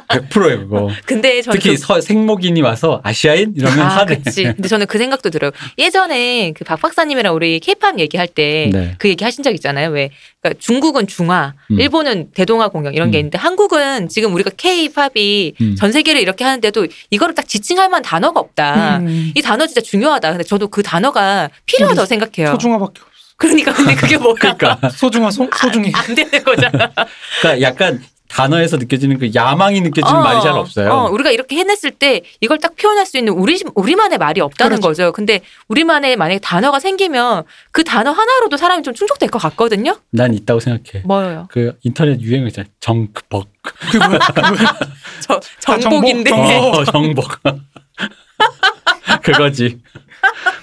100%예요 0.08 0.58
그거. 0.60 0.90
근데 1.06 1.42
저는 1.42 1.58
특히 1.58 1.70
그- 1.74 1.76
서, 1.80 2.00
생목인이 2.00 2.60
와서 2.62 3.00
아시아인 3.02 3.54
이러면 3.56 3.80
아, 3.80 3.88
화내. 3.98 4.16
그치. 4.22 4.44
근데 4.44 4.68
저는 4.68 4.86
그 4.86 4.98
생각도 4.98 5.30
들어요. 5.30 5.50
예전에 5.78 6.52
그 6.52 6.64
박 6.64 6.80
박사님이랑 6.80 7.34
우리 7.34 7.60
케이팝 7.72 7.98
얘기할 7.98 8.28
때그 8.28 8.76
네. 8.76 8.96
얘기 9.04 9.24
하신 9.24 9.42
적 9.42 9.54
있잖아요. 9.54 9.90
왜 9.90 10.10
그러니까 10.40 10.60
중국은 10.60 11.06
중화, 11.06 11.54
음. 11.70 11.80
일본은 11.80 12.30
대동아 12.34 12.68
공영 12.68 12.94
이런 12.94 13.10
게 13.10 13.18
음. 13.18 13.20
있는데 13.20 13.38
한국은 13.38 14.08
지금 14.08 14.34
우리가 14.34 14.50
K-팝이 14.56 15.54
음. 15.60 15.76
전 15.76 15.92
세계를 15.92 16.20
이렇게 16.20 16.44
하는데도 16.44 16.86
이거를 17.10 17.34
딱 17.34 17.48
지칭할 17.48 17.88
만한 17.88 18.02
단어가 18.02 18.40
없다. 18.40 18.98
음, 18.98 19.32
이 19.34 19.42
단어 19.42 19.66
진짜 19.66 19.80
중요하다. 19.80 20.30
근데 20.30 20.44
저도 20.44 20.68
그 20.68 20.82
단어가 20.82 21.48
필요하다고 21.66 22.06
생각해요. 22.06 22.52
소중화밖에 22.52 23.00
없어. 23.00 23.12
그러니까 23.36 23.72
근데 23.72 23.94
그게 23.94 24.18
뭐야? 24.18 24.34
그러니까, 24.38 24.78
소중화 24.90 25.30
소, 25.30 25.48
소중해. 25.52 25.90
안 25.94 26.14
되는 26.14 26.44
거잖아. 26.44 26.92
그러니까 27.40 27.60
약간 27.60 28.02
단어에서 28.32 28.78
느껴지는 28.78 29.18
그 29.18 29.30
야망이 29.34 29.82
느껴지는 29.82 30.20
어, 30.20 30.22
말이 30.22 30.40
잘 30.40 30.52
없어요. 30.52 30.90
어, 30.90 31.10
우리가 31.10 31.30
이렇게 31.30 31.56
해냈을 31.56 31.90
때 31.90 32.22
이걸 32.40 32.58
딱 32.58 32.74
표현할 32.76 33.04
수 33.04 33.18
있는 33.18 33.34
우리 33.34 33.62
우리만의 33.74 34.16
말이 34.16 34.40
없다는 34.40 34.80
그렇죠. 34.80 34.88
거죠. 34.88 35.12
근데 35.12 35.40
우리만의 35.68 36.16
만약에 36.16 36.40
단어가 36.40 36.80
생기면 36.80 37.44
그 37.72 37.84
단어 37.84 38.10
하나로도 38.10 38.56
사람이 38.56 38.82
좀 38.82 38.94
충족될 38.94 39.28
것 39.28 39.38
같거든요. 39.38 39.96
난 40.10 40.32
있다고 40.32 40.60
생각해. 40.60 41.04
뭐요? 41.04 41.46
그 41.50 41.76
인터넷 41.82 42.20
유행어 42.20 42.46
있잖아. 42.46 42.66
정벅. 42.80 43.48
그 43.62 43.96
뭐야? 43.98 44.18
그 44.18 44.40
뭐야? 44.40 44.78
저 45.20 45.40
아, 45.72 45.78
정복인데. 45.78 46.30
정복, 46.30 46.50
정복. 46.50 46.74
어, 46.74 46.84
정복. 46.84 47.30
그거지. 49.22 49.78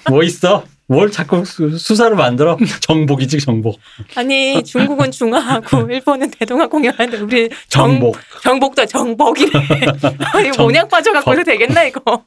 뭐 0.08 0.22
있어? 0.24 0.64
뭘 0.90 1.08
자꾸 1.12 1.44
수, 1.44 1.78
수사로 1.78 2.16
만들어? 2.16 2.58
정복이지 2.82 3.38
정복. 3.38 3.78
아니 4.16 4.60
중국은 4.64 5.12
중화하고 5.12 5.86
일본은 5.88 6.28
대동아 6.32 6.66
공연하는데 6.66 7.16
우리 7.18 7.48
정복. 7.68 8.16
정, 8.42 8.58
복도 8.58 8.84
정복이래. 8.84 9.50
아니 10.34 10.50
정- 10.52 10.64
모냥 10.66 10.88
빠져갖고 10.88 11.30
정- 11.30 11.34
이거 11.34 11.44
되겠나 11.44 11.84
이거. 11.84 12.24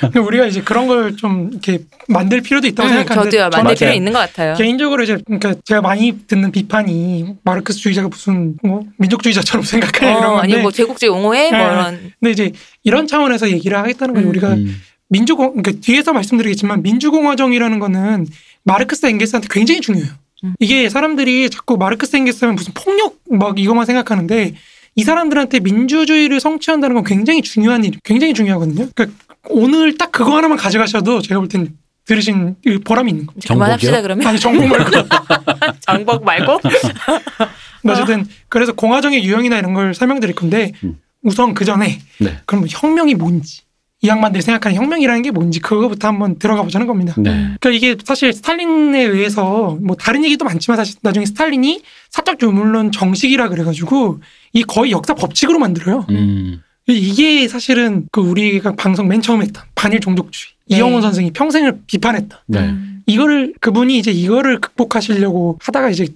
근데 0.00 0.18
우리가 0.18 0.46
이제 0.46 0.62
그런 0.62 0.86
걸 0.88 1.16
좀 1.16 1.50
이렇게 1.52 1.80
만들 2.08 2.40
필요도 2.40 2.66
있다고 2.68 2.88
음, 2.88 2.94
생각하는데 2.94 3.30
저도요. 3.30 3.42
만들 3.50 3.62
맞아요. 3.64 3.74
필요 3.76 3.92
있는 3.92 4.12
것 4.12 4.18
같아요. 4.20 4.54
개인적으로 4.54 5.02
이제 5.02 5.18
그러니까 5.26 5.54
제가 5.64 5.80
많이 5.82 6.18
듣는 6.26 6.50
비판이 6.52 7.36
마르크스주의자가 7.44 8.08
무슨 8.08 8.54
뭐 8.62 8.82
민족주의자처럼 8.96 9.62
생각해 9.62 10.10
이런 10.10 10.24
어, 10.24 10.30
건데 10.36 10.54
아니 10.54 10.62
뭐 10.62 10.70
제국주의 10.72 11.10
옹호해 11.10 11.50
뭐 11.50 11.58
네. 11.58 11.64
이런. 11.64 12.12
근데 12.20 12.30
이제 12.32 12.52
이런 12.82 13.06
차원에서 13.06 13.50
얘기를 13.50 13.76
하겠다는 13.78 14.14
거죠. 14.14 14.26
음. 14.26 14.30
우리가 14.30 14.48
음. 14.54 14.80
민주공 15.08 15.50
그러니까 15.50 15.72
뒤에서 15.80 16.12
말씀드리겠지만 16.12 16.82
민주공화정이라는 16.82 17.78
거는 17.78 18.26
마르크스 18.64 19.06
엥게스한테 19.06 19.48
굉장히 19.50 19.80
중요해요. 19.80 20.12
음. 20.44 20.54
이게 20.58 20.88
사람들이 20.88 21.48
자꾸 21.50 21.76
마르크스 21.76 22.16
엥게스 22.16 22.44
하면 22.44 22.56
무슨 22.56 22.72
폭력 22.74 23.16
막 23.30 23.58
이것만 23.58 23.86
생각하는데 23.86 24.54
이 24.96 25.04
사람들한테 25.04 25.60
민주주의를 25.60 26.40
성취한다는 26.40 26.94
건 26.94 27.04
굉장히 27.04 27.42
중요한 27.42 27.84
일, 27.84 27.94
굉장히 28.02 28.34
중요하거든요. 28.34 28.88
그러니까 28.94 29.18
오늘 29.48 29.96
딱 29.96 30.10
그거 30.10 30.36
하나만 30.36 30.58
가져가셔도 30.58 31.22
제가 31.22 31.40
볼 31.40 31.48
땐 31.48 31.76
들으신 32.06 32.54
그 32.64 32.78
보람이 32.80 33.10
있는 33.10 33.26
겁니다. 33.26 33.52
그만합시다 33.52 34.00
그러면 34.00 34.26
아니 34.26 34.38
정복 34.38 34.68
말고 34.68 34.90
정복 35.80 36.24
말고. 36.24 36.60
어쨌든 37.88 38.26
그래서 38.48 38.72
공화정의 38.72 39.24
유형이나 39.24 39.58
이런 39.58 39.74
걸 39.74 39.94
설명드릴 39.94 40.34
건데 40.34 40.72
음. 40.84 40.98
우선 41.22 41.54
그 41.54 41.64
전에 41.64 41.98
네. 42.20 42.38
그럼 42.46 42.66
혁명이 42.68 43.14
뭔지 43.14 43.62
이 44.06 44.08
양반들이 44.08 44.40
생각하는 44.40 44.76
혁명이라는 44.76 45.22
게 45.22 45.32
뭔지 45.32 45.58
그거부터 45.58 46.06
한번 46.06 46.38
들어가 46.38 46.62
보자는 46.62 46.86
겁니다. 46.86 47.14
네. 47.18 47.30
그러니까 47.60 47.70
이게 47.70 47.96
사실 48.04 48.32
스탈린에 48.32 49.02
의해서 49.02 49.76
뭐 49.82 49.96
다른 49.96 50.24
얘기도 50.24 50.44
많지만 50.44 50.76
사실 50.76 50.96
나중에 51.02 51.26
스탈린이 51.26 51.82
사적 52.10 52.40
유물론 52.40 52.92
정식이라 52.92 53.48
그래가지고 53.48 54.20
이 54.52 54.62
거의 54.62 54.92
역사 54.92 55.14
법칙으로 55.14 55.58
만들어요. 55.58 56.06
음. 56.10 56.62
이게 56.86 57.48
사실은 57.48 58.06
그 58.12 58.20
우리가 58.20 58.76
방송 58.76 59.08
맨 59.08 59.20
처음 59.20 59.42
했던 59.42 59.64
반일 59.74 59.98
종족주의 59.98 60.52
네. 60.68 60.76
이영훈 60.76 61.02
선생이 61.02 61.32
평생을 61.32 61.80
비판했다. 61.88 62.44
네. 62.46 62.60
음. 62.60 63.02
이거를 63.06 63.54
그분이 63.60 63.98
이제 63.98 64.12
이거를 64.12 64.60
극복하시려고 64.60 65.58
하다가 65.62 65.90
이제 65.90 66.06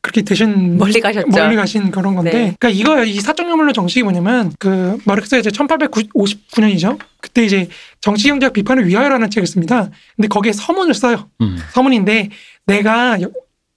그렇게 0.00 0.22
되신 0.22 0.78
멀리 0.78 1.00
가셨죠. 1.00 1.26
멀리 1.28 1.56
가신 1.56 1.90
그런 1.90 2.14
건데, 2.14 2.30
네. 2.30 2.54
그러니까 2.58 2.68
이거 2.70 3.04
이 3.04 3.20
사적 3.20 3.48
유물론 3.48 3.74
정식이 3.74 4.02
뭐냐면 4.04 4.52
그 4.58 4.98
마르크스가 5.04 5.38
이제 5.38 5.50
1859년이죠. 5.50 6.98
그때 7.20 7.44
이제 7.44 7.68
정치 8.00 8.28
경제학 8.28 8.52
비판을 8.52 8.86
위하여라는 8.86 9.30
책을 9.30 9.46
씁니다. 9.46 9.90
근데 10.16 10.28
거기에 10.28 10.52
서문을 10.52 10.94
써요. 10.94 11.28
음. 11.40 11.58
서문인데 11.72 12.30
내가 12.66 13.20
여- 13.22 13.30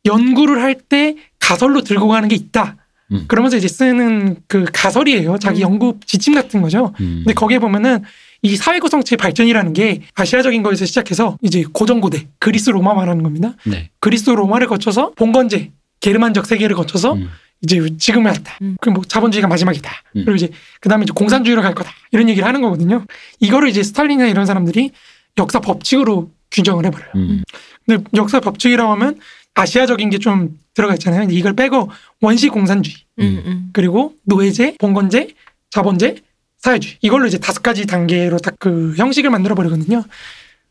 연구를 0.06 0.62
할 0.62 0.76
때 0.76 1.16
가설로 1.40 1.82
들고 1.82 2.08
가는 2.08 2.28
게 2.30 2.36
있다. 2.36 2.78
음. 3.12 3.26
그러면서 3.28 3.58
이제 3.58 3.68
쓰는 3.68 4.38
그 4.48 4.66
가설이에요. 4.72 5.38
자기 5.40 5.62
음. 5.62 5.72
연구 5.72 5.98
지침 6.06 6.34
같은 6.36 6.62
거죠. 6.62 6.94
음. 7.02 7.22
근데 7.26 7.34
거기에 7.34 7.60
보면은 7.60 8.04
이 8.44 8.56
사회 8.56 8.80
구성체의 8.80 9.18
발전이라는 9.18 9.74
게 9.74 10.02
아시아적인 10.16 10.64
거에서 10.64 10.86
시작해서 10.86 11.38
이제 11.42 11.64
고전고대 11.72 12.28
그리스 12.40 12.70
로마 12.70 12.94
말하는 12.94 13.22
겁니다. 13.24 13.54
네. 13.66 13.90
그리스 14.00 14.30
로마를 14.30 14.68
거쳐서 14.68 15.12
봉건제 15.16 15.72
게르만적 16.02 16.46
세계를 16.46 16.76
거쳐서 16.76 17.14
음. 17.14 17.30
이제 17.62 17.80
지금에 17.98 18.30
왔다. 18.30 18.58
음. 18.62 18.76
그럼 18.82 18.96
뭐 18.96 19.04
자본주의가 19.06 19.48
마지막이다. 19.48 19.90
음. 20.18 20.26
그리고 20.26 20.36
이제 20.36 20.50
그 20.82 20.90
다음에 20.90 21.04
이제 21.04 21.14
공산주의로 21.16 21.62
갈 21.62 21.74
거다. 21.76 21.92
이런 22.12 22.28
얘기를 22.28 22.48
하는 22.48 22.62
거거든요. 22.62 23.06
이거를 23.40 23.70
이제 23.70 23.84
스탈린이나 23.84 24.28
이런 24.28 24.46
사람들이 24.46 24.92
역사 25.38 25.60
법칙으로 25.60 26.32
규정을 26.52 26.86
해버려요. 26.86 27.10
음. 27.16 27.44
근데 27.86 28.04
역사 28.16 28.40
법칙이라고 28.40 28.92
하면 28.92 29.20
아시아적인 29.54 30.10
게 30.10 30.18
좀 30.18 30.60
들어가 30.74 30.94
있잖아요. 30.94 31.22
근데 31.22 31.36
이걸 31.36 31.54
빼고 31.54 31.90
원시 32.22 32.48
공산주의 32.48 32.96
음, 33.20 33.44
음. 33.46 33.70
그리고 33.74 34.14
노예제, 34.24 34.78
봉건제, 34.80 35.28
자본제, 35.70 36.16
사회주의 36.60 36.96
이걸로 37.02 37.28
이제 37.28 37.38
다섯 37.38 37.62
가지 37.62 37.86
단계로 37.86 38.38
딱 38.38 38.56
그 38.60 38.94
형식을 38.96 39.30
만들어 39.30 39.54
버리거든요. 39.56 40.04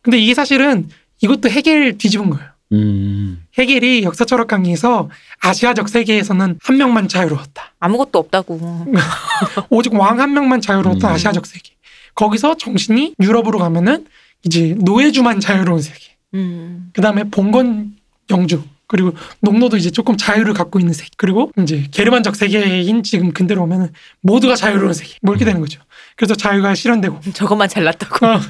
근데 0.00 0.18
이게 0.18 0.32
사실은 0.34 0.88
이것도 1.20 1.50
해겔 1.50 1.98
뒤집은 1.98 2.30
거예요. 2.30 2.48
음. 2.72 3.42
해겔이 3.58 4.02
역사 4.04 4.24
철학 4.24 4.46
강의에서 4.46 5.10
아시아적 5.40 5.88
세계에서는 5.88 6.58
한 6.62 6.76
명만 6.76 7.08
자유로웠다. 7.08 7.74
아무것도 7.80 8.18
없다고. 8.18 8.86
오직 9.70 9.94
왕 9.94 10.20
한 10.20 10.32
명만 10.32 10.60
자유로웠던 10.60 11.10
음. 11.10 11.14
아시아적 11.14 11.46
세계. 11.46 11.72
거기서 12.14 12.56
정신이 12.56 13.14
유럽으로 13.20 13.58
가면은 13.58 14.06
이제 14.44 14.76
노예주만 14.80 15.40
자유로운 15.40 15.80
세계. 15.82 16.16
음. 16.34 16.90
그 16.92 17.00
다음에 17.00 17.24
봉건 17.24 17.96
영주 18.30 18.62
그리고 18.86 19.12
농노도 19.38 19.76
이제 19.76 19.90
조금 19.90 20.16
자유를 20.16 20.52
갖고 20.52 20.80
있는 20.80 20.92
세계. 20.92 21.10
그리고 21.16 21.52
이제 21.62 21.86
게르만적 21.92 22.34
세계인 22.34 23.04
지금 23.04 23.32
근대로 23.32 23.62
오면은 23.62 23.92
모두가 24.20 24.56
자유로운 24.56 24.94
세계. 24.94 25.14
뭐 25.22 25.32
이렇게 25.32 25.44
되는 25.44 25.60
거죠. 25.60 25.80
그래서 26.16 26.34
자유가 26.34 26.74
실현되고. 26.74 27.20
저것만 27.32 27.68
잘났다고. 27.68 28.26
어, 28.26 28.40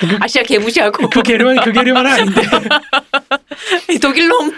그, 0.00 0.18
아시아 0.20 0.42
개무시하고. 0.42 1.08
그 1.08 1.22
게르만 1.22 1.64
그 1.64 1.72
게르만은 1.72 2.10
아닌데. 2.10 2.42
이 3.90 3.98
독일 3.98 4.28
놈. 4.28 4.52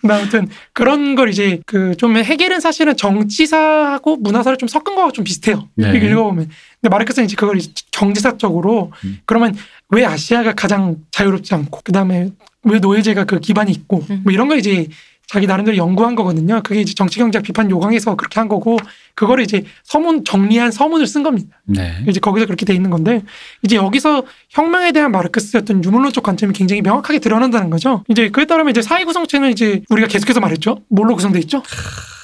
근데 0.00 0.14
아무튼 0.14 0.48
그런 0.72 1.14
걸 1.14 1.28
이제 1.30 1.60
그 1.66 1.94
좀 1.96 2.16
해결은 2.16 2.60
사실은 2.60 2.96
정치사하고 2.96 4.16
문화사를 4.16 4.56
좀 4.58 4.68
섞은 4.68 4.94
거하고 4.94 5.12
좀 5.12 5.24
비슷해요. 5.24 5.68
네. 5.74 5.90
이렇게 5.90 6.06
읽어보면. 6.08 6.48
근데 6.80 6.88
마르크스는 6.90 7.26
이제 7.26 7.36
그걸 7.36 7.56
이제 7.58 7.70
경제사적으로 7.92 8.92
음. 9.04 9.18
그러면 9.26 9.56
왜 9.90 10.04
아시아가 10.04 10.54
가장 10.54 10.96
자유롭지 11.10 11.54
않고 11.54 11.80
그 11.84 11.92
다음에 11.92 12.30
왜 12.64 12.78
노예제가 12.78 13.24
그 13.24 13.40
기반이 13.40 13.70
있고 13.72 14.04
음. 14.10 14.20
뭐 14.24 14.32
이런 14.32 14.48
거 14.48 14.56
이제 14.56 14.88
자기 15.26 15.46
나름대로 15.46 15.76
연구한 15.76 16.14
거거든요. 16.14 16.60
그게 16.62 16.80
이제 16.80 16.94
정치경제 16.94 17.40
비판 17.40 17.70
요강에서 17.70 18.14
그렇게 18.16 18.38
한 18.40 18.48
거고 18.48 18.78
그거를 19.14 19.44
이제 19.44 19.64
서문 19.82 20.24
정리한 20.24 20.70
서문을 20.70 21.06
쓴 21.06 21.22
겁니다. 21.22 21.60
네. 21.64 22.04
이제 22.08 22.20
거기서 22.20 22.46
그렇게 22.46 22.66
돼 22.66 22.74
있는 22.74 22.90
건데 22.90 23.22
이제 23.62 23.76
여기서 23.76 24.24
혁명에 24.50 24.92
대한 24.92 25.12
마르크스의 25.12 25.62
어떤 25.62 25.82
유물론적 25.82 26.22
관점이 26.22 26.52
굉장히 26.52 26.82
명확하게 26.82 27.20
드러난다는 27.20 27.70
거죠. 27.70 28.04
이제 28.08 28.28
그에 28.28 28.44
따르면 28.44 28.70
이제 28.70 28.82
사회 28.82 29.04
구성체는 29.04 29.50
이제 29.50 29.82
우리가 29.88 30.08
계속해서 30.08 30.40
말했죠. 30.40 30.80
뭘로 30.88 31.14
구성돼 31.14 31.38
있죠? 31.40 31.62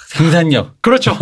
생산력, 0.08 0.82
그렇죠. 0.82 1.16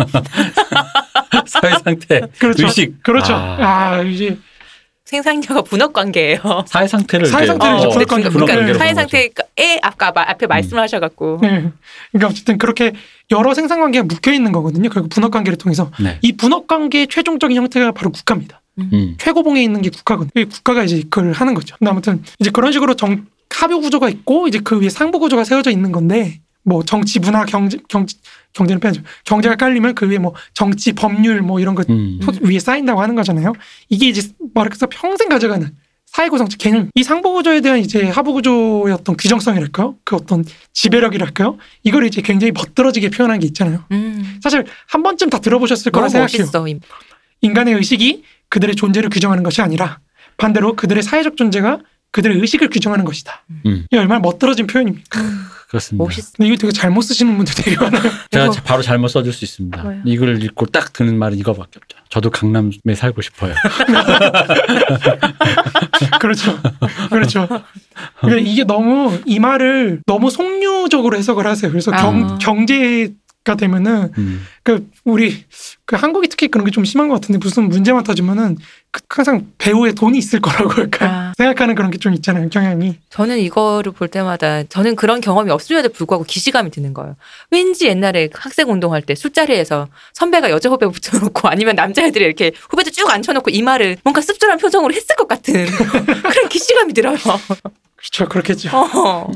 사회 1.45 1.73
상태, 1.83 2.21
그렇죠. 2.39 2.65
의식. 2.65 3.01
그렇죠. 3.03 3.33
아. 3.33 3.57
아, 3.97 4.01
이제 4.01 4.37
생산자가 5.09 5.63
분업 5.63 5.91
관계예요. 5.93 6.39
사회 6.67 6.87
상태를 6.87 7.25
사회 7.25 7.47
상태를 7.47 7.77
이제 7.77 7.87
어, 7.87 7.89
분업 7.89 8.07
그러니까, 8.07 8.29
분업 8.29 8.45
그러니까 8.45 8.55
관계로 8.59 8.77
사회. 8.77 8.93
상태에 8.93 9.29
아까 9.81 10.11
마- 10.11 10.21
앞에 10.29 10.45
말씀하셔갖고 10.45 11.39
네. 11.41 11.71
그러니까 12.11 12.27
어쨌든 12.29 12.57
그렇게 12.59 12.93
여러 13.31 13.53
생산 13.55 13.79
관계가 13.79 14.05
묶여 14.05 14.31
있는 14.31 14.51
거거든요. 14.51 14.89
결국 14.89 15.09
분업 15.09 15.31
관계를 15.31 15.57
통해서 15.57 15.91
네. 15.99 16.19
이 16.21 16.33
분업 16.37 16.67
관계의 16.67 17.07
최종적인 17.07 17.57
형태가 17.57 17.91
바로 17.93 18.11
국가입니다. 18.11 18.61
음. 18.77 19.15
최고봉에 19.17 19.61
있는 19.63 19.81
게 19.81 19.89
국가거든요. 19.89 20.29
이 20.41 20.45
국가가 20.45 20.83
이제 20.83 21.01
그걸 21.09 21.31
하는 21.33 21.53
거죠. 21.55 21.75
근데 21.79 21.89
아무튼 21.89 22.23
이제 22.39 22.51
그런 22.51 22.71
식으로 22.71 22.93
정 22.95 23.25
하부 23.49 23.81
구조가 23.81 24.09
있고 24.09 24.47
이제 24.47 24.59
그 24.63 24.79
위에 24.79 24.89
상부 24.89 25.17
구조가 25.19 25.43
세워져 25.43 25.71
있는 25.71 25.91
건데 25.91 26.39
뭐 26.63 26.83
정치, 26.83 27.19
문화, 27.19 27.45
경제, 27.45 27.79
경제 27.89 28.15
경제는 28.53 28.79
빼야죠. 28.79 29.01
경제가 29.25 29.55
깔리면 29.55 29.95
그 29.95 30.09
위에 30.09 30.17
뭐 30.17 30.33
정치, 30.53 30.93
법률 30.93 31.41
뭐 31.41 31.59
이런 31.59 31.75
거 31.75 31.83
음. 31.89 32.19
토- 32.21 32.33
위에 32.41 32.59
쌓인다고 32.59 33.01
하는 33.01 33.15
거잖아요. 33.15 33.53
이게 33.89 34.07
이제 34.07 34.27
마르크스가 34.53 34.87
평생 34.89 35.29
가져가는 35.29 35.69
사회 36.05 36.27
구성체 36.27 36.57
개념. 36.57 36.89
이 36.95 37.03
상부 37.03 37.31
구조에 37.33 37.61
대한 37.61 37.77
이제 37.79 38.03
하부 38.09 38.33
구조의 38.33 38.93
어떤 38.95 39.15
규정성이랄까요? 39.15 39.95
그 40.03 40.15
어떤 40.15 40.43
지배력이랄까요? 40.73 41.57
이걸 41.83 42.05
이제 42.07 42.21
굉장히 42.21 42.51
멋들어지게 42.51 43.09
표현한 43.11 43.39
게 43.39 43.45
있잖아요. 43.47 43.83
음. 43.91 44.39
사실 44.41 44.65
한 44.87 45.03
번쯤 45.03 45.29
다 45.29 45.39
들어보셨을 45.39 45.91
거라 45.91 46.09
생각해요. 46.09 46.39
멋있어. 46.45 46.67
이- 46.67 46.79
인간의 47.41 47.75
의식이 47.75 48.23
그들의 48.49 48.75
존재를 48.75 49.11
규정하는 49.11 49.43
것이 49.43 49.61
아니라 49.61 49.99
반대로 50.37 50.75
그들의 50.75 51.03
사회적 51.03 51.37
존재가 51.37 51.79
그들의 52.11 52.39
의식을 52.39 52.69
규정하는 52.69 53.05
것이다. 53.05 53.43
음. 53.67 53.85
이게 53.91 53.99
얼마나 53.99 54.19
멋들어진 54.19 54.65
표현입니까? 54.65 55.19
그렇습니다. 55.69 56.03
멋있어. 56.03 56.31
근데 56.35 56.47
이거 56.49 56.57
되게 56.57 56.71
잘못 56.73 57.01
쓰시는 57.03 57.37
분들 57.37 57.53
되게 57.53 57.75
많아요. 57.77 58.11
제가 58.31 58.45
이거- 58.51 58.55
바로 58.63 58.81
잘못 58.81 59.07
써줄 59.09 59.31
수 59.31 59.45
있습니다. 59.45 59.81
뭐요? 59.83 60.01
이걸 60.05 60.41
읽고 60.43 60.65
딱 60.67 60.91
드는 60.93 61.17
말은 61.19 61.37
이거밖에 61.37 61.77
없죠. 61.77 61.97
저도 62.09 62.31
강남에 62.31 62.71
살고 62.95 63.21
싶어요. 63.21 63.53
그렇죠. 66.19 66.57
그렇죠. 67.09 67.47
그러니까 68.21 68.49
이게 68.49 68.63
너무 68.63 69.17
이 69.25 69.39
말을 69.39 70.01
너무 70.05 70.29
속류적으로 70.29 71.17
해석을 71.17 71.45
하세요. 71.45 71.71
그래서 71.71 71.91
경, 71.91 72.23
아. 72.31 72.37
경제 72.39 73.13
가 73.45 73.55
되면은 73.55 74.11
음. 74.17 74.45
그 74.63 74.89
우리 75.05 75.45
그 75.85 75.95
한국이 75.95 76.27
특히 76.27 76.49
그런 76.49 76.65
게 76.65 76.71
좀 76.71 76.83
심한 76.83 77.07
것 77.07 77.15
같은데 77.15 77.39
무슨 77.39 77.69
문제만 77.69 78.03
터지면은 78.03 78.57
그 78.91 79.01
항상 79.09 79.47
배우에 79.57 79.93
돈이 79.93 80.17
있을 80.17 80.41
거라고 80.41 80.69
할까 80.71 81.05
아. 81.09 81.18
생각하는 81.39 81.73
그런 81.75 81.89
게 81.89 81.97
좀 81.99 82.13
있잖아요. 82.13 82.47
경향이. 82.49 82.95
저는 83.09 83.39
이거를 83.39 83.91
볼 83.93 84.07
때마다 84.07 84.63
저는 84.63 84.95
그런 84.95 85.19
경험이 85.21 85.51
없음에도 85.51 85.89
불구하고 85.89 86.23
기시감이 86.25 86.69
드는 86.71 86.93
거예요. 86.93 87.15
왠지 87.51 87.87
옛날에 87.87 88.29
학생 88.33 88.69
운동할 88.71 89.01
때 89.01 89.15
술자리에서 89.15 89.87
선배가 90.13 90.49
여자 90.49 90.69
후배 90.69 90.85
붙여놓고 90.87 91.47
아니면 91.49 91.75
남자애들이 91.75 92.23
이렇게 92.23 92.51
후배들 92.69 92.91
쭉 92.91 93.09
앉혀놓고 93.09 93.51
이 93.51 93.61
말을 93.61 93.97
뭔가 94.03 94.21
씁쓸한 94.21 94.57
표정으로 94.59 94.93
했을 94.93 95.15
것 95.15 95.27
같은 95.27 95.65
그런 96.29 96.49
기시감이 96.49 96.93
들어요. 96.93 97.17
그렇죠. 97.95 98.29
그렇겠죠. 98.29 98.69
어. 98.77 99.31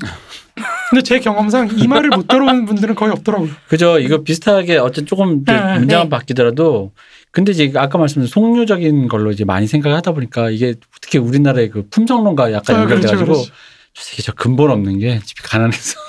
근데 0.89 1.01
제 1.01 1.19
경험상 1.19 1.69
이 1.77 1.87
말을 1.87 2.09
못 2.09 2.27
들어보는 2.27 2.65
분들은 2.65 2.95
거의 2.95 3.11
없더라고요. 3.11 3.49
그죠. 3.67 3.99
이거 3.99 4.23
비슷하게 4.23 4.77
어쨌든 4.77 5.05
조금 5.07 5.43
네, 5.43 5.79
문장은 5.79 6.05
네. 6.05 6.09
바뀌더라도 6.09 6.91
근데 7.33 7.51
이제 7.51 7.73
아까 7.75 7.97
말씀드린 7.97 8.27
속류적인 8.27 9.07
걸로 9.07 9.31
이제 9.31 9.43
많이 9.43 9.65
생각을 9.65 9.97
하다 9.97 10.11
보니까 10.11 10.51
이게 10.51 10.75
특히 11.01 11.17
우리나라의 11.17 11.71
그 11.71 11.87
품성론과 11.89 12.53
약간 12.53 12.75
아, 12.75 12.81
연결돼가지고 12.81 13.25
그렇죠. 13.25 13.51
저 13.93 14.03
새끼 14.03 14.21
저 14.21 14.31
근본 14.33 14.69
없는 14.69 14.99
게 14.99 15.19
집이 15.19 15.41
가난해서 15.41 15.99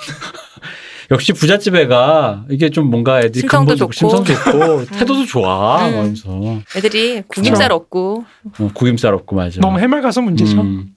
역시 1.09 1.33
부잣집 1.33 1.73
애가 1.73 2.45
이게 2.51 2.69
좀 2.69 2.91
뭔가 2.91 3.19
애들이 3.21 3.39
심성도 3.41 3.75
근본 3.75 3.77
좋고. 3.77 3.91
심성도 3.91 4.33
있고 4.33 4.85
태도도 4.97 5.25
좋아 5.25 5.87
음. 5.87 5.91
그러면서 5.91 6.61
애들이 6.77 7.23
구김살 7.27 7.71
없고 7.71 8.23
어, 8.59 8.69
구김살 8.75 9.15
없고 9.15 9.35
맞아. 9.35 9.59
너무 9.61 9.79
해맑아서 9.79 10.21
문제죠. 10.21 10.61
음. 10.61 10.89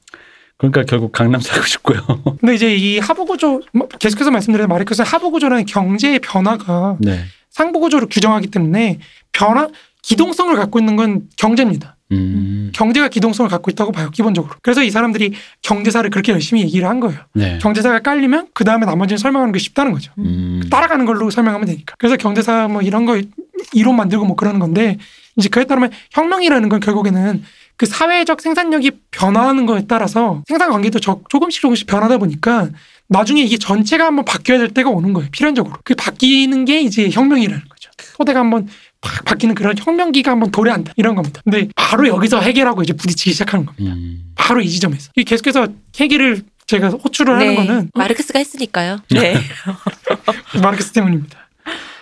그러니까 0.59 0.83
결국 0.83 1.13
강남 1.13 1.41
살고 1.41 1.65
싶고요. 1.65 2.01
근데 2.39 2.55
이제 2.55 2.77
이 2.77 2.99
하부 2.99 3.25
구조 3.25 3.63
뭐 3.73 3.89
계속해서 3.89 4.31
말씀드린 4.31 4.69
마르크스는 4.69 5.09
하부 5.09 5.31
구조라는 5.31 5.65
경제의 5.65 6.19
변화가 6.19 6.99
네. 7.01 7.25
상부 7.51 7.81
구조를 7.81 8.09
규정하기 8.11 8.49
때문에 8.49 8.99
변화 9.33 9.69
기동성을 10.03 10.55
갖고 10.57 10.79
있는 10.79 10.97
건 10.97 11.23
경제입니다. 11.37 11.97
음. 12.13 12.71
경제가 12.75 13.09
기동성을 13.09 13.51
갖고 13.51 13.71
있다고 13.71 13.93
봐요, 13.93 14.11
기본적으로. 14.11 14.55
그래서 14.63 14.83
이 14.83 14.91
사람들이 14.91 15.35
경제사를 15.63 16.09
그렇게 16.11 16.33
열심히 16.33 16.63
얘기를 16.63 16.89
한 16.89 17.01
거예요. 17.01 17.21
네. 17.35 17.59
경제사가 17.61 17.99
깔리면 18.01 18.49
그 18.55 18.65
다음에 18.65 18.87
나머지는 18.87 19.19
설명하는 19.19 19.53
게 19.53 19.59
쉽다는 19.59 19.93
거죠. 19.93 20.13
음. 20.19 20.63
따라가는 20.71 21.05
걸로 21.05 21.29
설명하면 21.31 21.67
되니까. 21.67 21.95
그래서 21.99 22.17
경제사 22.17 22.69
뭐 22.69 22.81
이런 22.81 23.05
거 23.05 23.21
이론 23.75 23.97
만들고 23.97 24.25
뭐 24.25 24.37
그러는 24.37 24.59
건데 24.61 24.97
이제 25.37 25.49
그에 25.51 25.65
따르면 25.65 25.91
혁명이라는 26.13 26.69
건 26.71 26.81
결국에는 26.81 27.43
그 27.77 27.87
사회적 27.87 28.41
생산력이 28.41 28.91
변화하는 29.11 29.67
거에 29.67 29.85
따라서 29.87 30.43
생산 30.49 30.71
관계도 30.71 30.99
저- 31.01 31.21
조금씩 31.29 31.61
조금씩 31.61 31.87
변하다 31.87 32.19
보니까 32.19 32.71
나중에 33.09 33.43
이게 33.43 33.57
전체가 33.59 34.07
한번 34.07 34.25
바뀌어야 34.25 34.59
될 34.59 34.69
때가 34.71 34.91
오는 34.91 35.13
거예요. 35.13 35.29
필연적으로. 35.31 35.77
그 35.85 35.95
바뀌는 35.95 36.65
게 36.65 36.81
이제 36.81 37.09
혁명이라는 37.11 37.61
거죠. 37.69 37.91
토대가 38.17 38.41
한번 38.41 38.67
팍 39.01 39.25
바뀌는 39.25 39.55
그런 39.55 39.77
혁명기가 39.79 40.31
한번 40.33 40.51
도래한다. 40.51 40.93
이런 40.97 41.15
겁니다. 41.15 41.41
근데 41.45 41.69
바로 41.77 42.09
여기서 42.09 42.41
해결하고 42.41 42.83
이제 42.83 42.93
부딪히기 42.93 43.33
시작하는 43.33 43.65
겁니다. 43.67 43.95
음. 43.95 44.33
바로 44.35 44.61
이 44.61 44.69
지점에서. 44.69 45.11
이 45.17 45.25
계속해서 45.25 45.69
해결을 45.99 46.43
제가 46.67 46.89
호출을 46.91 47.35
하는 47.35 47.55
거는 47.55 47.79
어, 47.95 47.99
마르크스가 47.99 48.39
했으니까요. 48.39 48.99
네. 49.11 49.37
마르크스 50.63 50.93
때문입니다. 50.93 51.49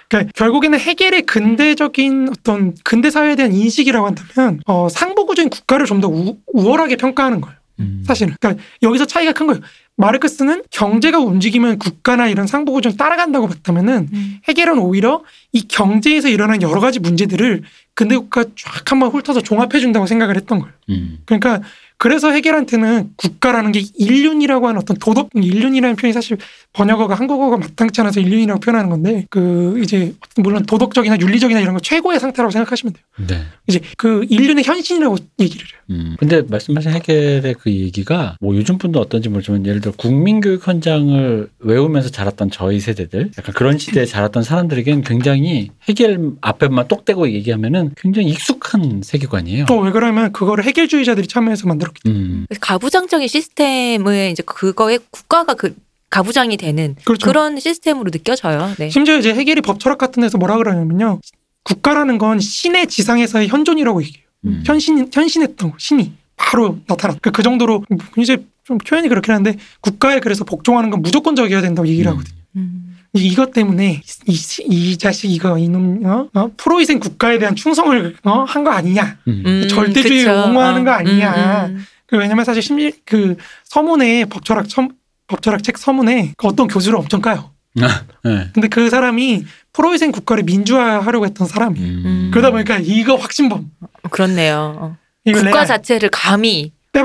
그러니까 0.09 0.33
결국에는 0.35 0.79
해겔의 0.79 1.23
근대적인 1.23 2.29
어떤 2.31 2.75
근대 2.85 3.11
사회에 3.11 3.35
대한 3.37 3.53
인식이라고 3.53 4.07
한다면 4.07 4.61
어, 4.67 4.89
상부구조인 4.89 5.51
국가를 5.51 5.87
좀 5.87 6.01
더 6.01 6.09
우월하게 6.53 6.97
평가하는 6.97 7.41
거예요. 7.41 7.57
음. 7.81 8.03
사실은. 8.07 8.35
그러니까 8.41 8.63
여기서 8.83 9.07
차이가 9.07 9.33
큰 9.33 9.47
거예요. 9.49 9.61
마르크스는 9.97 10.63
경제가 10.71 11.19
움직이면 11.19 11.79
국가나 11.79 12.29
이런 12.29 12.47
상부구조를 12.47 12.97
따라간다고 12.97 13.49
봤다면은 13.49 14.09
음. 14.13 14.39
해겔은 14.47 14.79
오히려 14.79 15.23
이 15.53 15.67
경제에서 15.67 16.29
일어난 16.29 16.61
여러 16.63 16.81
가지 16.81 17.01
문제들을 17.01 17.63
근대 17.95 18.17
국가 18.17 18.45
쫙 18.57 18.93
한번 18.93 19.11
훑어서 19.11 19.41
종합해 19.41 19.81
준다고 19.81 20.07
생각을 20.07 20.37
했던 20.37 20.61
거예요. 20.61 20.75
음. 20.91 21.19
그러니까 21.25 21.63
그래서 21.99 22.31
해겔한테는 22.31 23.11
국가라는 23.17 23.73
게 23.73 23.83
인륜이라고 23.97 24.69
하는 24.69 24.81
어떤 24.81 24.99
도덕 24.99 25.31
인륜이라는 25.35 25.97
표현이 25.97 26.13
사실 26.13 26.37
번역어가 26.75 27.15
한국어가 27.15 27.57
마땅치 27.57 28.01
않아서 28.03 28.21
인륜이라고 28.21 28.61
표현하는 28.61 28.91
건데 28.91 29.27
그 29.31 29.81
이제 29.83 30.15
물론 30.37 30.65
도덕적이나 30.67 31.17
윤리적이나 31.19 31.61
이런 31.61 31.73
거 31.73 31.81
최고의 31.81 32.21
상태라고 32.21 32.51
생각하시면 32.51 32.93
돼요. 32.93 33.27
네. 33.29 33.47
이제 33.67 33.81
그 33.97 34.27
인륜의 34.29 34.65
현신이라고 34.65 35.17
얘기를 35.41 35.65
해요. 35.65 35.81
음. 35.89 36.17
근데 36.19 36.43
말씀하신 36.43 36.91
해결의 36.91 37.55
그 37.55 37.71
얘기가 37.71 38.37
뭐 38.41 38.55
요즘 38.57 38.77
분도 38.77 39.01
어떤지 39.01 39.31
모르지만 39.31 39.65
예를 39.65 39.81
들어 39.81 39.95
국민교육 39.97 40.67
현장을 40.69 41.49
외우면서 41.61 42.11
자랐던 42.11 42.51
저희 42.51 42.79
세대들 42.81 43.31
약간 43.39 43.55
그런 43.55 43.79
시대에 43.79 44.05
자랐던 44.05 44.43
사람들에겐 44.43 45.03
굉장히 45.03 45.71
해결 45.89 46.33
앞에만 46.43 46.89
똑대고 46.89 47.31
얘기하면은 47.31 47.93
굉장히 47.97 48.29
익숙한 48.31 49.01
세계관이에요. 49.03 49.65
또 49.65 49.87
왜 49.87 49.93
그러면 49.93 50.33
그거를 50.33 50.65
해결주의자들이 50.65 51.29
참여해서 51.29 51.69
만들 51.69 51.86
었기 51.89 52.03
때문에 52.03 52.23
음. 52.23 52.47
가부장적인 52.61 53.29
시스템을 53.29 54.31
이제 54.33 54.43
그거에 54.45 54.99
국가가 55.11 55.55
그 55.55 55.75
가부장이 56.11 56.57
되는 56.57 56.97
그렇죠. 57.05 57.27
그런 57.27 57.59
시스템으로 57.59 58.11
느껴져요. 58.11 58.73
네. 58.79 58.91
심지어 58.91 59.19
이제 59.19 59.35
해겔이 59.35 59.61
법철학 59.63 59.99
같은 59.99 60.21
데서 60.21 60.39
뭐라 60.39 60.57
그러냐면요. 60.57 61.21
국가라는 61.65 62.19
건 62.19 62.39
신의 62.39 62.87
지상에서의 62.87 63.49
현존이라고 63.49 64.03
얘기해요. 64.03 64.27
음. 64.45 64.63
현신 64.65 65.11
현신했던 65.13 65.73
거, 65.73 65.77
신이 65.79 66.13
바로 66.37 66.79
나타났. 66.87 67.21
그, 67.21 67.33
그 67.33 67.43
정도로 67.43 67.85
이제 68.19 68.45
좀 68.65 68.79
표현이 68.79 69.09
그렇긴 69.09 69.35
한데 69.35 69.57
국가에 69.81 70.21
그래서 70.21 70.45
복종하는 70.45 70.91
건 70.91 71.03
무조건적이어야 71.03 71.61
된다고 71.61 71.89
얘기를 71.89 72.11
하거든요. 72.13 72.37
음. 72.57 72.96
이- 73.15 73.27
이것 73.29 73.53
때문에 73.53 74.03
이, 74.27 74.33
이- 74.33 74.91
이 74.93 74.97
자식 74.99 75.31
이거 75.31 75.59
이놈 75.59 76.05
어? 76.05 76.29
어? 76.35 76.51
프로이센 76.57 76.99
국가에 77.01 77.39
대한 77.39 77.55
충성을 77.57 78.17
어? 78.25 78.45
한 78.47 78.65
거 78.65 78.71
아니냐. 78.71 79.19
음. 79.29 79.43
음, 79.47 79.69
절대주의 79.69 80.25
그쵸. 80.25 80.33
옹호하는 80.33 80.85
거 80.85 80.91
어. 80.91 80.95
아니냐. 80.95 81.67
음, 81.67 81.75
음. 81.77 81.85
그 82.07 82.17
왜냐면 82.17 82.45
사실 82.45 82.63
심리 82.63 82.93
그 83.05 83.37
서문에 83.65 84.27
법철학 84.27 84.69
첨, 84.69 84.89
법철학 85.29 85.63
책 85.63 85.79
서문에 85.79 86.35
그 86.37 86.47
어떤 86.47 86.67
교수를 86.69 86.99
엄청 86.99 87.21
까요. 87.21 87.51
네. 87.75 87.89
근데 88.55 88.69
그 88.69 88.89
사람이 88.89 89.45
프로이센 89.73 90.11
국가를 90.13 90.45
민주화하려고 90.45 91.27
했던 91.27 91.47
사람이에요. 91.47 91.87
음. 91.87 92.31
그러다 92.33 92.51
보니까 92.51 92.79
이거 92.79 93.17
확신범. 93.17 93.71
그렇네요. 94.11 94.77
어. 94.81 94.97
이거 95.27 95.39
국가 95.41 95.51
레알, 95.51 95.67
자체를 95.67 96.09
감히. 96.11 96.73
음. 96.95 97.03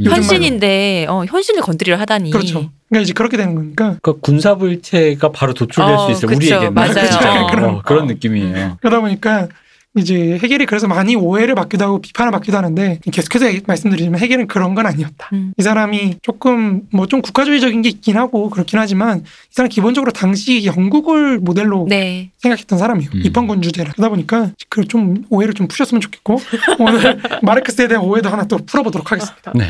요즘 0.00 0.10
말로. 0.10 0.16
현신인데 0.16 1.06
어, 1.08 1.24
현신을 1.26 1.60
건드리려 1.62 1.96
하다니. 1.98 2.30
그렇죠. 2.32 2.70
그러니까 2.92 3.04
이제 3.04 3.12
그렇게 3.14 3.38
되는 3.38 3.54
거니까 3.54 3.96
그 4.02 4.20
군사부 4.20 4.68
일체가 4.68 5.32
바로 5.32 5.54
도출될 5.54 5.94
어, 5.94 6.06
수 6.06 6.12
있어요. 6.12 6.36
우리에게는 6.36 6.74
맞아요. 6.74 7.44
어, 7.44 7.46
그런- 7.50 7.64
어, 7.76 7.82
그런 7.82 8.06
느낌이에요. 8.06 8.76
그러다 8.80 9.00
보니까 9.00 9.48
이제 9.96 10.38
해겔이 10.42 10.64
그래서 10.66 10.88
많이 10.88 11.16
오해를 11.16 11.54
받기도 11.54 11.84
하고 11.84 12.00
비판을 12.00 12.32
받기도 12.32 12.56
하는데 12.56 12.98
계속해서 13.10 13.46
말씀드리지만 13.66 14.20
해겔은 14.20 14.46
그런 14.46 14.74
건 14.74 14.86
아니었다. 14.86 15.28
음. 15.34 15.52
이 15.58 15.62
사람이 15.62 16.16
조금 16.22 16.82
뭐 16.92 17.06
좀 17.06 17.20
국가주의적인 17.22 17.80
게 17.82 17.88
있긴 17.90 18.16
하고 18.18 18.48
그렇긴 18.50 18.78
하지만 18.78 19.20
이 19.20 19.22
사람 19.50 19.68
기본적으로 19.70 20.12
당시 20.12 20.64
영국을 20.66 21.38
모델로 21.38 21.86
네. 21.88 22.30
생각했던 22.38 22.78
사람이에요. 22.78 23.10
음. 23.14 23.22
입헌군 23.24 23.60
주제라. 23.62 23.92
그러다 23.92 24.08
보니까 24.10 24.50
그 24.70 24.84
좀 24.86 25.24
오해를 25.30 25.52
좀 25.54 25.66
푸셨으면 25.68 26.00
좋겠고 26.02 26.40
오늘 26.78 27.18
마르크스에 27.42 27.88
대한 27.88 28.04
오해도 28.04 28.28
하나 28.30 28.44
또 28.44 28.58
풀어보도록 28.64 29.12
하겠습니다. 29.12 29.52
네. 29.54 29.66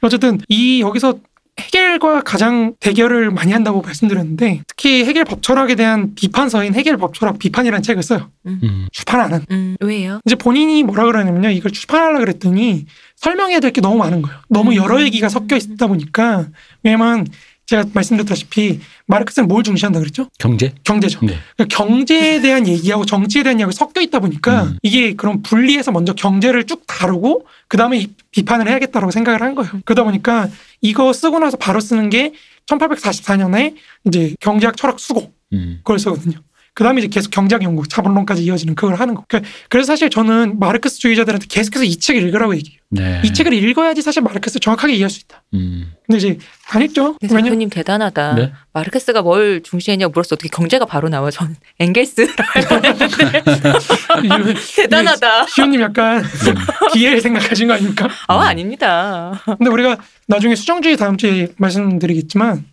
어쨌든 0.00 0.38
이 0.48 0.80
여기서 0.80 1.14
해겔과 1.58 2.22
가장 2.22 2.74
대결을 2.80 3.30
많이 3.30 3.52
한다고 3.52 3.80
말씀드렸는데 3.80 4.62
특히 4.68 5.04
해겔 5.04 5.24
법철학에 5.24 5.74
대한 5.74 6.14
비판서인 6.14 6.74
해겔 6.74 6.96
법철학 6.98 7.38
비판이라는 7.38 7.82
책을 7.82 8.02
써요. 8.02 8.30
음. 8.46 8.88
출판 8.92 9.20
안 9.20 9.32
한. 9.32 9.46
음, 9.50 9.76
왜요? 9.80 10.20
이제 10.26 10.34
본인이 10.36 10.82
뭐라 10.82 11.04
그러냐면요. 11.06 11.50
이걸 11.50 11.72
출판하려 11.72 12.18
그랬더니 12.18 12.86
설명해야 13.16 13.60
될 13.60 13.72
게 13.72 13.80
너무 13.80 13.96
많은 13.96 14.22
거예요. 14.22 14.38
너무 14.48 14.70
음. 14.72 14.76
여러 14.76 15.02
얘기가 15.02 15.28
섞여 15.28 15.56
있다 15.56 15.86
보니까 15.86 16.46
왜냐면 16.82 17.26
제가 17.66 17.84
말씀드렸다시피 17.92 18.80
마르크스는 19.06 19.48
뭘 19.48 19.64
중시한다 19.64 19.98
그랬죠? 19.98 20.28
경제? 20.38 20.72
경제죠. 20.84 21.20
네. 21.26 21.36
그러니까 21.56 21.76
경제에 21.76 22.40
대한 22.40 22.66
얘기하고 22.66 23.04
정치에 23.04 23.42
대한 23.42 23.58
얘기가 23.60 23.72
섞여 23.72 24.00
있다 24.00 24.20
보니까 24.20 24.64
음. 24.64 24.78
이게 24.82 25.14
그런 25.14 25.42
분리해서 25.42 25.90
먼저 25.90 26.12
경제를 26.14 26.64
쭉 26.64 26.84
다루고 26.86 27.46
그 27.68 27.76
다음에 27.76 28.06
비판을 28.30 28.68
해야겠다라고 28.68 29.10
생각을 29.10 29.42
한 29.42 29.54
거예요. 29.56 29.72
그러다 29.84 30.04
보니까 30.04 30.48
이거 30.80 31.12
쓰고 31.12 31.40
나서 31.40 31.56
바로 31.56 31.80
쓰는 31.80 32.08
게 32.08 32.32
1844년에 32.66 33.74
이제 34.06 34.34
경제학 34.40 34.76
철학 34.76 35.00
수고 35.00 35.32
음. 35.52 35.80
그걸 35.82 35.98
쓰거든요. 35.98 36.38
그 36.76 36.84
다음에 36.84 37.00
이제 37.00 37.08
계속 37.08 37.30
경제학 37.30 37.62
연구, 37.62 37.88
자본론까지 37.88 38.44
이어지는 38.44 38.74
그걸 38.74 38.96
하는 38.96 39.14
거. 39.14 39.24
그러니까 39.26 39.50
그래서 39.70 39.86
사실 39.86 40.10
저는 40.10 40.58
마르크스 40.58 40.98
주의자들한테 40.98 41.46
계속해서 41.48 41.84
이 41.84 41.96
책을 41.96 42.22
읽으라고 42.24 42.54
얘기해요. 42.54 42.78
네. 42.90 43.22
이 43.24 43.32
책을 43.32 43.54
읽어야지 43.54 44.02
사실 44.02 44.22
마르크스 44.22 44.60
정확하게 44.60 44.92
이해할 44.92 45.08
수 45.08 45.20
있다. 45.20 45.42
음. 45.54 45.94
근데 46.06 46.18
이제 46.18 46.38
안 46.68 46.82
읽죠. 46.82 47.16
왜냐 47.22 47.44
대표님 47.44 47.70
대단하다. 47.70 48.34
네. 48.34 48.52
마르크스가 48.74 49.22
뭘 49.22 49.62
중시했냐고 49.62 50.12
물었어. 50.12 50.34
어떻게 50.34 50.50
경제가 50.50 50.84
바로 50.84 51.08
나와? 51.08 51.30
저는 51.30 51.56
엥겔스라고 51.80 52.42
했는데 52.54 53.42
대단하다. 54.76 55.46
시호님 55.46 55.80
약간 55.80 56.22
기회를 56.92 57.22
생각하신 57.22 57.68
거 57.68 57.72
아닙니까? 57.72 58.10
아 58.28 58.40
아닙니다. 58.40 59.42
근데 59.46 59.70
우리가 59.70 59.96
나중에 60.26 60.54
수정주의 60.54 60.98
다음 60.98 61.16
주에 61.16 61.48
말씀드리겠지만 61.56 62.66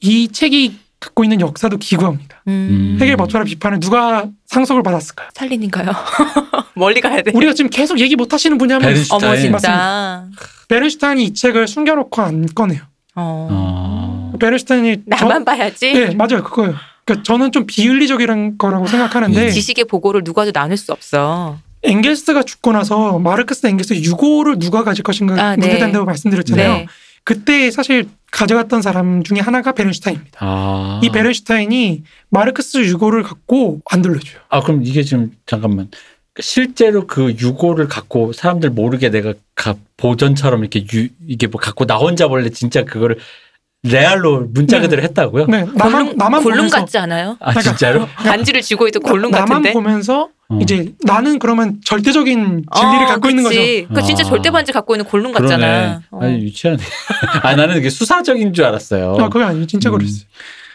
이 0.00 0.26
책이 0.26 0.87
갖고 1.00 1.22
있는 1.24 1.40
역사도 1.40 1.76
기구합니다. 1.78 2.42
음. 2.48 2.98
해겔 3.00 3.16
법철학 3.16 3.46
비판을 3.46 3.80
누가 3.80 4.26
상속을 4.46 4.82
받았을까요? 4.82 5.28
살린인가요? 5.32 5.92
멀리 6.74 7.00
가야 7.00 7.22
돼. 7.22 7.30
우리가 7.34 7.54
지금 7.54 7.70
계속 7.70 8.00
얘기 8.00 8.16
못 8.16 8.32
하시는 8.32 8.58
분이 8.58 8.78
베르슈타인. 8.78 9.24
어머. 9.24 9.58
진짜. 9.58 10.26
베르슈타인이 10.68 11.24
이 11.24 11.34
책을 11.34 11.68
숨겨놓고 11.68 12.22
안 12.22 12.46
꺼내요. 12.46 12.80
어. 13.14 13.48
어. 13.50 14.32
베르슈타인이 14.40 15.02
나만 15.06 15.44
봐야지. 15.44 15.92
네 15.92 16.14
맞아요 16.14 16.42
그거예요. 16.42 16.74
그러니까 17.04 17.22
저는 17.22 17.52
좀 17.52 17.64
비윤리적이란 17.66 18.58
거라고 18.58 18.86
생각하는데 18.86 19.50
지식의 19.50 19.84
보고를 19.86 20.22
누가도 20.24 20.52
나눌 20.52 20.76
수 20.76 20.92
없어. 20.92 21.58
엥겔스가 21.84 22.42
죽고 22.42 22.72
나서 22.72 23.18
마르크스 23.20 23.66
엥겔스 23.66 23.94
유고를 23.94 24.58
누가 24.58 24.82
가질 24.82 25.04
것인가 25.04 25.34
아, 25.40 25.56
네. 25.56 25.66
문제된다고 25.66 26.04
말씀드렸잖아요. 26.04 26.72
네. 26.72 26.86
그때 27.28 27.70
사실 27.70 28.08
가져갔던 28.30 28.80
사람 28.80 29.22
중에 29.22 29.40
하나가 29.40 29.72
베른슈타인입니다. 29.72 30.38
아. 30.40 30.98
이 31.04 31.10
베른슈타인이 31.10 32.02
마르크스 32.30 32.78
유고를 32.86 33.22
갖고 33.22 33.82
안 33.84 34.00
돌려줘요. 34.00 34.40
아 34.48 34.62
그럼 34.62 34.80
이게 34.82 35.02
지금 35.02 35.32
잠깐만 35.44 35.90
실제로 36.40 37.06
그 37.06 37.32
유고를 37.32 37.86
갖고 37.86 38.32
사람들 38.32 38.70
모르게 38.70 39.10
내가 39.10 39.34
가, 39.54 39.74
보전처럼 39.98 40.60
이렇게 40.60 40.86
유, 40.94 41.08
이게 41.26 41.46
뭐 41.48 41.60
갖고 41.60 41.84
나 41.84 41.96
혼자 41.96 42.26
원래 42.26 42.48
진짜 42.48 42.86
그거를 42.86 43.18
레알로 43.84 44.48
문자 44.52 44.78
네. 44.78 44.82
그대로 44.82 45.02
했다고요? 45.02 45.46
네, 45.46 45.64
나만 45.74 45.92
골룸, 46.06 46.16
나만 46.16 46.42
골룸 46.42 46.56
보면서 46.58 46.76
같지 46.78 46.98
않아요? 46.98 47.36
아 47.40 47.54
진짜로? 47.60 48.08
간지를 48.16 48.60
쥐고 48.62 48.88
있던 48.88 49.02
골룸 49.02 49.30
나만 49.30 49.48
같은데. 49.48 49.72
보면서 49.72 50.30
어. 50.48 50.58
이제 50.60 50.92
나는 51.04 51.38
그러면 51.38 51.78
절대적인 51.84 52.34
진리를 52.74 53.04
어, 53.04 53.06
갖고 53.06 53.30
있는 53.30 53.44
거죠. 53.44 53.56
그치. 53.56 53.86
그 53.94 54.02
진짜 54.02 54.24
아. 54.24 54.28
절대 54.28 54.50
반지 54.50 54.72
갖고 54.72 54.94
있는 54.94 55.04
골룸 55.04 55.32
같잖아. 55.32 56.02
어. 56.10 56.20
아니 56.20 56.40
유치하네. 56.42 56.82
아 57.42 57.54
나는 57.54 57.76
이게 57.76 57.88
수사적인 57.88 58.52
줄 58.52 58.64
알았어요. 58.64 59.16
아, 59.20 59.28
그게 59.28 59.44
아니에요. 59.44 59.66
진짜 59.66 59.90
음. 59.90 59.98
그랬어요. 59.98 60.24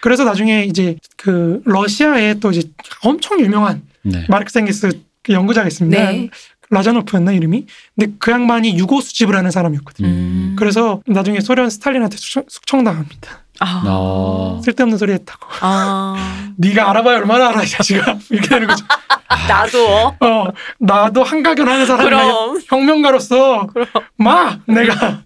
그래서 0.01 0.24
나중에 0.24 0.64
이제 0.64 0.95
그 1.18 1.62
러시아에 1.66 2.36
또 2.36 2.51
이제 2.51 2.62
엄청 3.04 3.39
유명한 3.41 3.82
네. 4.04 4.26
마르크스 4.30 4.60
엥겔스 4.60 4.91
그 5.24 5.34
연구자가 5.34 5.68
있습니다. 5.68 6.12
네. 6.12 6.30
라자노프였나 6.74 7.32
이름이? 7.34 7.65
근데 7.95 8.13
그 8.19 8.32
양반이 8.32 8.78
유고 8.78 9.01
수집을 9.01 9.36
하는 9.36 9.51
사람이었거든요. 9.51 10.07
음. 10.07 10.55
그래서 10.57 11.01
나중에 11.05 11.39
소련 11.39 11.69
스탈린한테 11.69 12.17
숙청, 12.17 12.43
숙청당합니다. 12.47 13.43
아. 13.59 13.84
어. 13.86 14.61
쓸데없는 14.63 14.97
소리 14.97 15.13
했다고. 15.13 15.47
아. 15.61 16.49
네가 16.57 16.89
알아봐야 16.89 17.17
얼마나 17.17 17.49
알아 17.49 17.63
이 17.63 17.67
자식아. 17.67 18.17
이렇게 18.30 18.47
되는 18.49 18.67
거죠. 18.67 18.86
나도. 19.47 20.15
어, 20.19 20.45
나도 20.80 21.24
한가견 21.24 21.67
하는 21.67 21.86
사람이야. 21.86 22.09
그럼. 22.09 22.59
혁명가로서 22.67 23.67
그럼. 23.67 23.88
마 24.17 24.57
내가 24.67 25.21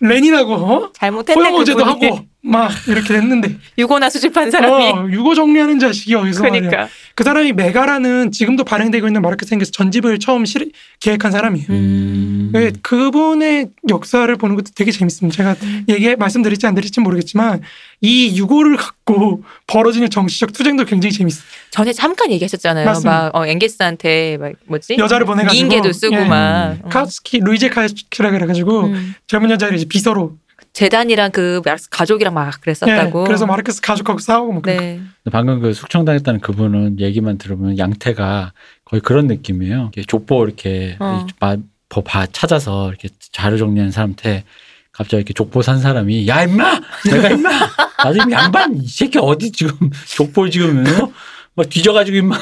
레닌하고 0.00 0.54
어? 0.54 0.92
잘못했네. 0.94 1.40
호영호제도 1.40 1.84
그분이. 1.84 2.06
하고 2.06 2.24
막 2.46 2.70
이렇게 2.86 3.14
됐는데 3.14 3.56
유고나 3.76 4.08
수집한 4.08 4.50
사람이. 4.50 4.84
어, 4.84 5.08
유고 5.10 5.34
정리하는 5.34 5.78
자식이 5.78 6.14
어디서 6.14 6.44
말이야. 6.44 6.60
그러니까. 6.60 6.88
그 7.16 7.24
사람이 7.24 7.52
메가라는 7.54 8.30
지금도 8.30 8.62
발행되고 8.62 9.06
있는 9.06 9.20
마르크스 9.20 9.54
앵겔스 9.54 9.72
전집을 9.72 10.18
처음 10.20 10.44
실, 10.44 10.70
계획한 11.00 11.32
사람이에요. 11.32 11.66
음. 11.70 12.50
네, 12.52 12.70
그분의 12.82 13.70
역사를 13.88 14.34
보는 14.36 14.54
것도 14.54 14.70
되게 14.76 14.92
재밌습니다. 14.92 15.36
제가 15.36 15.56
얘기 15.88 16.14
말씀드릴지 16.14 16.66
안 16.66 16.74
드릴지 16.74 17.00
모르겠지만 17.00 17.62
이 18.00 18.38
유고를 18.38 18.76
갖고 18.76 19.42
벌어지는 19.66 20.08
정치적 20.08 20.52
투쟁도 20.52 20.84
굉장히 20.84 21.12
재밌어요. 21.12 21.44
전에 21.70 21.92
잠깐 21.92 22.30
얘기하셨잖아요. 22.30 22.84
맞습니다. 22.84 23.10
막 23.10 23.36
어, 23.36 23.46
앵게스한테 23.46 24.36
막 24.38 24.52
뭐지? 24.66 24.96
여자를 24.98 25.26
보내가지고 25.26 25.52
미인계도 25.68 25.92
쓰고 25.92 26.14
예. 26.14 26.24
막 26.24 26.78
어. 26.82 26.88
카우스키 26.88 27.40
루이제 27.40 27.70
카우스키라 27.70 28.30
그래가지고 28.30 28.84
음. 28.84 29.14
젊은 29.26 29.50
여자를 29.50 29.76
이제 29.76 29.86
비서로 29.86 30.36
재단이랑 30.76 31.30
그 31.30 31.62
마르크스 31.64 31.88
가족이랑 31.88 32.34
막 32.34 32.60
그랬었다고. 32.60 33.22
예, 33.22 33.26
그래서 33.26 33.46
마르크스 33.46 33.80
가족하고 33.80 34.18
싸우고 34.18 34.52
뭐 34.52 34.60
그런 34.60 34.76
네. 34.76 35.00
방금 35.32 35.60
그 35.60 35.72
숙청당했다는 35.72 36.40
그분은 36.40 37.00
얘기만 37.00 37.38
들으면 37.38 37.78
양태가 37.78 38.52
거의 38.84 39.00
그런 39.00 39.26
느낌이에요. 39.26 39.90
이렇게 39.94 40.02
족보 40.02 40.44
이렇게 40.44 40.98
어. 41.00 41.24
봐 41.38 42.26
찾아서 42.26 42.90
이렇게 42.90 43.08
자료 43.32 43.56
정리하는 43.56 43.90
사람한테 43.90 44.44
갑자기 44.92 45.16
이렇게 45.16 45.32
족보 45.32 45.62
산 45.62 45.80
사람이 45.80 46.28
야 46.28 46.42
임마 46.42 46.80
내가 47.10 47.30
임마 47.30 47.48
나 47.48 48.12
지금 48.12 48.30
양반 48.32 48.76
이 48.76 48.86
새끼 48.86 49.18
어디 49.18 49.52
지금 49.52 49.88
족보를 50.14 50.50
지금 50.50 50.84
어? 50.86 51.10
막 51.56 51.68
뒤져가지고 51.68 52.18
임마. 52.18 52.38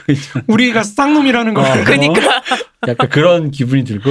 우리가 0.48 0.82
쌍놈이라는 0.82 1.54
걸 1.54 1.64
어. 1.64 1.84
그러니까 1.84 2.42
약간 2.88 3.08
그런 3.10 3.50
기분이 3.50 3.84
들고 3.84 4.10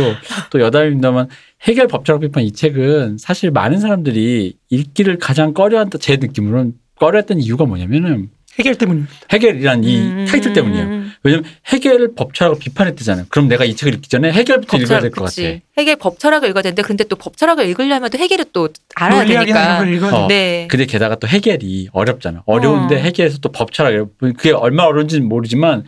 또 0.52 0.62
여담입니다만 0.62 1.28
해결 1.64 1.88
법철학 1.88 2.22
비판 2.22 2.44
이 2.44 2.52
책은 2.52 3.18
사실 3.18 3.52
많은 3.52 3.80
사람들이 3.80 4.58
읽기를 4.70 5.18
가장 5.18 5.54
꺼려한다 5.54 5.98
제 5.98 6.18
느낌으로는 6.18 6.74
꺼려했던 7.00 7.40
이유가 7.40 7.66
뭐냐면은 7.66 8.30
해결 8.60 8.76
때문입니다. 8.76 9.14
해결이란 9.32 9.84
이 9.84 10.00
음, 10.00 10.26
타이틀 10.28 10.54
때문이에요. 10.54 10.86
음, 10.86 11.14
왜냐면 11.24 11.46
해결을 11.68 12.14
법철학을 12.16 12.60
비판했대잖아요. 12.60 13.26
그럼 13.30 13.48
내가 13.48 13.66
이 13.66 13.76
책을 13.76 13.96
읽기 13.96 14.10
전에 14.10 14.32
해결부터 14.32 14.78
읽어야 14.78 15.00
될것 15.00 15.26
그치. 15.26 15.44
같아. 15.44 15.60
해결 15.78 15.96
법철학을 15.96 16.50
읽어야 16.50 16.62
되는데 16.62 16.82
근데 16.84 17.04
또 17.06 17.16
법철학을 17.16 17.66
읽으려면 17.68 18.10
또 18.10 18.18
해결을 18.18 18.46
또 18.54 18.70
알아야 18.96 19.26
되니까. 19.26 19.80
어. 19.80 20.28
돼. 20.28 20.36
네. 20.36 20.68
근데 20.70 20.86
게다가 20.86 21.16
또 21.16 21.28
해결이 21.28 21.90
어렵잖아. 21.92 22.44
어려운데 22.46 22.96
어. 22.96 23.00
해결에서 23.00 23.40
또 23.40 23.52
법철학 23.52 24.08
그게 24.20 24.52
얼마나 24.52 24.90
어려운지는 24.90 25.28
모르지만 25.28 25.84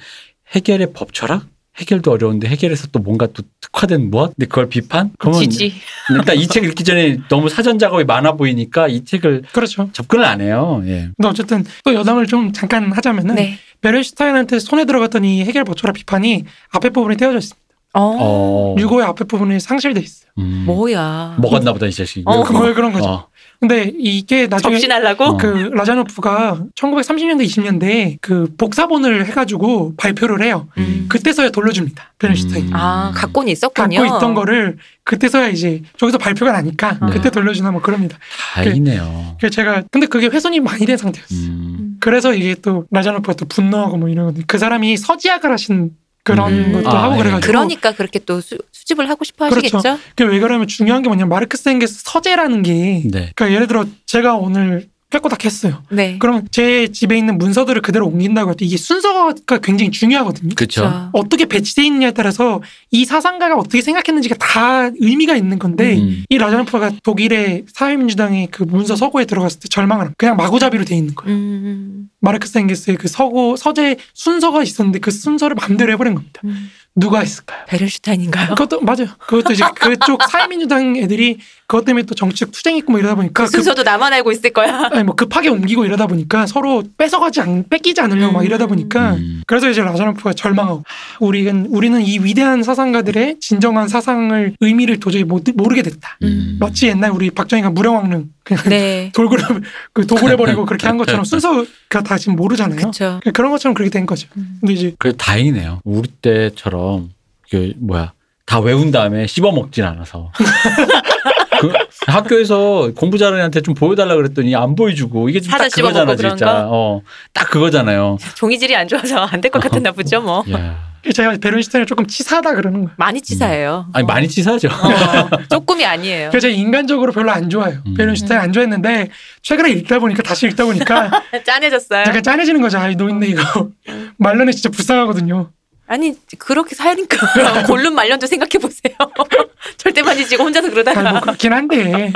해결의 0.55 0.93
법철학? 0.93 1.45
해결도 1.77 2.11
어려운데 2.11 2.47
해결에서 2.47 2.87
또 2.91 2.99
뭔가 2.99 3.27
또 3.27 3.43
특화된 3.75 4.09
무엇? 4.09 4.33
근데 4.35 4.47
그걸 4.47 4.69
비판? 4.69 5.11
그러면 5.19 5.41
지지. 5.41 5.73
일단 6.09 6.37
이 6.37 6.47
책 6.47 6.63
읽기 6.63 6.83
전에 6.83 7.17
너무 7.29 7.49
사전 7.49 7.77
작업이 7.77 8.05
많아 8.05 8.33
보이니까 8.33 8.87
이 8.87 9.03
책을 9.03 9.43
그렇죠. 9.51 9.89
접근을 9.91 10.23
안 10.25 10.39
해요. 10.41 10.81
예. 10.85 11.09
근데 11.17 11.27
어쨌든 11.27 11.65
또 11.83 11.93
여담을 11.93 12.25
좀 12.25 12.53
잠깐 12.53 12.91
하자면은 12.91 13.35
네. 13.35 13.57
베른슈타인한테 13.81 14.59
손에 14.59 14.85
들어갔던 14.85 15.25
이 15.25 15.41
해결 15.43 15.65
법철학 15.65 15.93
비판이 15.95 16.45
앞에 16.71 16.89
부분이 16.89 17.17
떼어져 17.17 17.37
있습니다. 17.39 17.65
어. 17.97 18.17
어. 18.19 18.75
유고의 18.77 19.05
앞에 19.05 19.25
부분이 19.25 19.59
상실돼 19.59 19.99
있어요. 20.01 20.29
음. 20.37 20.63
뭐야. 20.65 21.35
먹었나 21.39 21.73
보다 21.73 21.85
이 21.85 21.91
자식이. 21.91 22.23
어. 22.25 22.37
왜 22.39 22.43
그거 22.43 22.73
그런 22.73 22.91
거죠. 22.93 23.05
어. 23.05 23.27
근데 23.59 23.91
이게 23.97 24.47
나중에 24.47 24.75
접신하려고? 24.75 25.23
어. 25.23 25.37
그 25.37 25.47
라자노프가 25.73 26.65
1930년대 26.75 27.45
20년대 27.45 28.17
그 28.21 28.53
복사본을 28.57 29.25
해가지고 29.27 29.95
발표를 29.97 30.43
해요. 30.43 30.67
음. 30.77 31.05
그때서야 31.09 31.49
돌려줍니다. 31.49 32.13
베른슈타인. 32.19 32.67
음. 32.67 32.73
아, 32.73 33.11
갖고는 33.15 33.51
있었군요. 33.51 34.01
갖고 34.01 34.17
있던 34.17 34.33
거를 34.33 34.77
그때서야 35.03 35.49
이제 35.49 35.81
저기서 35.97 36.17
발표가 36.17 36.51
나니까 36.51 36.99
네. 36.99 37.11
그때 37.11 37.29
돌려주나 37.29 37.71
뭐 37.71 37.81
그럽니다. 37.81 38.17
다행이네요. 38.55 39.37
그래서 39.39 39.53
제가 39.53 39.83
근데 39.91 40.07
그게 40.07 40.27
훼손이 40.27 40.59
많이 40.59 40.85
된 40.85 40.97
상태였어요. 40.97 41.39
음. 41.49 41.97
그래서 41.99 42.33
이게 42.33 42.55
또 42.55 42.85
라자노프가 42.91 43.33
또 43.33 43.45
분노하고 43.45 43.97
뭐 43.97 44.09
이러거든요. 44.09 44.43
그 44.47 44.57
사람이 44.57 44.97
서지학을 44.97 45.51
하신 45.51 45.91
그런 46.25 46.51
음. 46.51 46.73
것도 46.73 46.89
아, 46.89 47.03
하고 47.03 47.13
예. 47.15 47.19
그래가지고 47.19 47.51
그러니까 47.51 47.91
그렇게 47.93 48.19
또 48.19 48.41
수, 48.41 48.57
수집을 48.71 49.07
하고 49.09 49.23
싶어 49.23 49.47
그렇죠. 49.47 49.77
하시겠죠? 49.77 49.99
그게 50.15 50.23
왜 50.25 50.39
그러면 50.39 50.67
중요한 50.67 51.03
게 51.03 51.07
뭐냐면 51.07 51.29
마르크스 51.29 51.69
앵겔스 51.69 52.01
서재라는 52.03 52.63
게 52.63 53.03
네. 53.05 53.31
그러니까 53.35 53.51
예를 53.51 53.67
들어 53.67 53.85
제가 54.07 54.35
오늘 54.35 54.87
깨꼬닥 55.15 55.45
했어요. 55.45 55.81
네. 55.89 56.17
그럼 56.19 56.47
제 56.51 56.89
집에 56.89 57.17
있는 57.17 57.37
문서들을 57.37 57.81
그대로 57.81 58.07
옮긴다고 58.07 58.49
할때 58.49 58.65
이게 58.65 58.75
순서가 58.77 59.59
굉장히 59.61 59.91
중요하거든요. 59.91 60.55
그렇죠. 60.55 60.81
자, 60.81 61.09
어떻게 61.13 61.45
배치돼 61.45 61.83
있느냐에 61.85 62.11
따라서 62.11 62.61
이 62.91 63.05
사상가가 63.05 63.55
어떻게 63.55 63.81
생각했는지가 63.81 64.35
다 64.35 64.89
의미가 64.99 65.35
있는 65.35 65.57
건데 65.57 65.97
음. 65.97 66.23
이 66.29 66.37
라자노프가 66.37 66.91
독일의 67.03 67.65
사회민주당의 67.71 68.49
그 68.51 68.63
문서 68.63 68.95
서고에 68.95 69.25
들어갔을 69.25 69.61
때 69.61 69.67
절망을. 69.69 70.11
그냥 70.17 70.35
마구잡이로 70.35 70.83
돼 70.85 70.95
있는 70.95 71.15
거예요. 71.15 71.33
음, 71.35 72.09
마르크스 72.19 72.57
앵겔스의 72.57 72.97
그 72.97 73.07
서고 73.07 73.55
서재 73.55 73.97
순서가 74.13 74.63
있었는데 74.63 74.99
그 74.99 75.11
순서를 75.11 75.55
맘대로 75.55 75.93
해버린 75.93 76.15
겁니다. 76.15 76.41
음. 76.43 76.69
누가 76.95 77.19
했을까요? 77.19 77.65
베른슈타인인가요? 77.67 78.55
그것도 78.55 78.81
맞아요. 78.81 79.07
그것도 79.19 79.53
이제 79.53 79.65
그쪽 79.75 80.23
사회민주당 80.23 80.95
애들이 80.95 81.39
그것 81.67 81.83
때문에 81.83 82.03
또 82.05 82.13
정치적 82.13 82.51
투쟁 82.51 82.75
있고 82.77 82.91
뭐 82.91 82.99
이러다 82.99 83.15
보니까 83.15 83.45
그 83.45 83.49
순서도 83.49 83.83
나만 83.83 84.13
알고 84.13 84.31
있을 84.31 84.51
거야. 84.51 84.89
아니 84.91 85.03
뭐 85.03 85.15
급하게 85.15 85.49
옮기고 85.49 85.85
이러다 85.85 86.05
보니까 86.05 86.45
서로 86.45 86.83
뺏어가지 86.97 87.41
않 87.41 87.65
뺏기지 87.67 88.01
않으려고 88.01 88.33
막 88.33 88.41
음. 88.41 88.45
이러다 88.45 88.67
보니까 88.67 89.13
음. 89.15 89.41
그래서 89.47 89.69
이제 89.69 89.81
라자노프가 89.81 90.33
절망하고 90.33 90.83
하, 90.85 91.17
우리는 91.19 91.65
우리는 91.69 92.01
이 92.01 92.19
위대한 92.19 92.61
사상가들의 92.61 93.39
진정한 93.39 93.87
사상을 93.87 94.55
의미를 94.59 94.99
도저히 94.99 95.23
못, 95.23 95.43
모르게 95.55 95.81
됐다. 95.81 96.17
음. 96.21 96.57
마치 96.59 96.87
옛날 96.87 97.11
우리 97.11 97.31
박정희가 97.31 97.71
무령왕릉 97.71 98.29
그냥 98.43 98.63
네. 98.65 99.11
돌고래 99.15 99.43
그 99.91 100.05
도굴해 100.05 100.35
버리고 100.35 100.65
그렇게 100.65 100.85
한 100.85 100.97
것처럼 100.97 101.25
순서가 101.25 102.03
다 102.03 102.17
지금 102.19 102.35
모르잖아요. 102.35 102.91
그런 103.33 103.49
것처럼 103.49 103.73
그렇게 103.73 103.89
된 103.89 104.05
거죠. 104.05 104.27
음. 104.37 104.57
근데 104.61 104.73
이제 104.73 104.93
그래 104.99 105.13
다행이네요. 105.17 105.81
우리 105.83 106.07
때처럼 106.21 107.09
그 107.49 107.73
뭐야 107.77 108.13
다 108.45 108.59
외운 108.59 108.91
다음에 108.91 109.27
씹어 109.27 109.51
먹진 109.51 109.83
않아서. 109.85 110.31
그 111.61 111.71
학교에서 112.07 112.91
공부 112.95 113.17
잘하는 113.17 113.39
애한테 113.39 113.61
좀 113.61 113.73
보여달라 113.73 114.15
그랬더니 114.15 114.55
안 114.55 114.75
보여주고 114.75 115.29
이게 115.29 115.39
딱 115.39 115.51
사자 115.57 115.69
씹어 115.69 115.87
그거잖아 115.87 116.15
그런 116.15 116.37
진짜. 116.37 116.45
거? 116.53 116.67
어, 116.71 117.01
딱 117.33 117.49
그거잖아요. 117.49 118.17
종이질이 118.35 118.75
안 118.75 118.87
좋아서 118.87 119.19
안 119.25 119.41
될 119.41 119.49
것 119.51 119.61
같았나 119.61 119.91
보죠, 119.93 120.21
뭐. 120.21 120.43
야. 120.51 120.93
제가 121.13 121.37
베른슈타인을 121.39 121.85
조금 121.85 122.07
치사하다 122.07 122.55
그러는 122.55 122.81
거예요. 122.81 122.95
많이 122.97 123.21
치사해요. 123.21 123.85
아니 123.93 124.03
어. 124.03 124.07
많이 124.07 124.27
치사하죠. 124.27 124.69
어, 124.69 125.29
조금이 125.51 125.85
아니에요. 125.85 126.29
그래서 126.31 126.47
제가 126.47 126.57
인간적으로 126.59 127.11
별로 127.11 127.29
안 127.31 127.47
좋아요. 127.49 127.77
음. 127.85 127.93
베른슈타인 127.93 128.41
안 128.41 128.51
좋아했는데 128.51 129.09
최근에 129.43 129.69
읽다 129.71 129.99
보니까 129.99 130.23
다시 130.23 130.47
읽다 130.47 130.65
보니까 130.65 131.11
짠해졌어요. 131.45 132.01
약간 132.07 132.23
짠해지는 132.23 132.59
거죠. 132.59 132.79
아 132.79 132.89
이 132.89 132.95
노인네 132.95 133.27
이거 133.27 133.69
말로는 134.17 134.51
진짜 134.53 134.69
불쌍하거든요. 134.69 135.51
아니 135.87 136.15
그렇게 136.39 136.75
사니까 136.75 137.17
골룸 137.67 137.93
말년도 137.93 138.25
생각해 138.27 138.51
보세요. 138.59 138.93
절대 139.77 140.01
만지지고 140.01 140.43
혼자서 140.45 140.69
그러다가 140.71 141.11
뭐 141.11 141.21
그렇긴 141.21 141.53
한데 141.53 142.11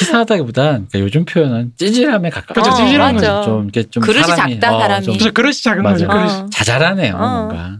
치사하다기보단 0.00 0.88
그러니까 0.88 0.98
요즘 1.00 1.24
표현은 1.24 1.72
찌질함에 1.76 2.30
가까워. 2.30 2.54
그렇죠, 2.54 2.76
찌질한 2.84 3.14
맞아. 3.14 3.42
좀 3.42 3.64
이렇게 3.64 3.84
좀 3.88 4.02
그릇이 4.02 4.24
사람이, 4.24 4.60
작다, 4.60 4.76
어, 4.76 4.80
사람이. 4.80 5.04
좀 5.04 5.14
그래서 5.14 5.30
그릇이 5.32 5.54
작은 5.54 5.82
맞아. 5.82 6.06
거죠. 6.06 6.18
그릇이. 6.18 6.40
어. 6.42 6.46
자잘하네요 6.52 7.14
어. 7.14 7.18
뭔가. 7.18 7.78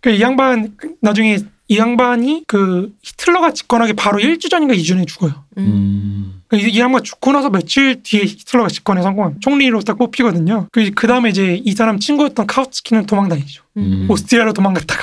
그이 0.00 0.20
양반 0.20 0.76
나중에 1.00 1.38
이 1.68 1.78
양반이 1.78 2.44
그 2.48 2.90
히틀러가 3.02 3.52
집권하기 3.52 3.92
바로 3.94 4.18
1주 4.18 4.50
전인가 4.50 4.74
2주 4.74 4.88
전에 4.88 5.04
죽어요. 5.04 5.44
음. 5.58 6.37
음. 6.48 6.56
그 6.56 6.56
이, 6.56 6.70
이 6.70 6.80
양반 6.80 7.02
죽고 7.04 7.32
나서 7.32 7.50
며칠 7.50 8.02
뒤에 8.02 8.22
히틀러가 8.22 8.68
집권에 8.68 9.02
성공한 9.02 9.36
총리로 9.40 9.80
딱 9.82 9.98
뽑히거든요. 9.98 10.68
그, 10.72 10.90
그 10.92 11.06
다음에 11.06 11.30
이제 11.30 11.60
이 11.64 11.72
사람 11.72 11.98
친구였던 11.98 12.46
카우츠키는 12.46 13.06
도망다니죠. 13.06 13.62
음. 13.76 14.06
오스트리아로 14.08 14.52
도망갔다가 14.52 15.02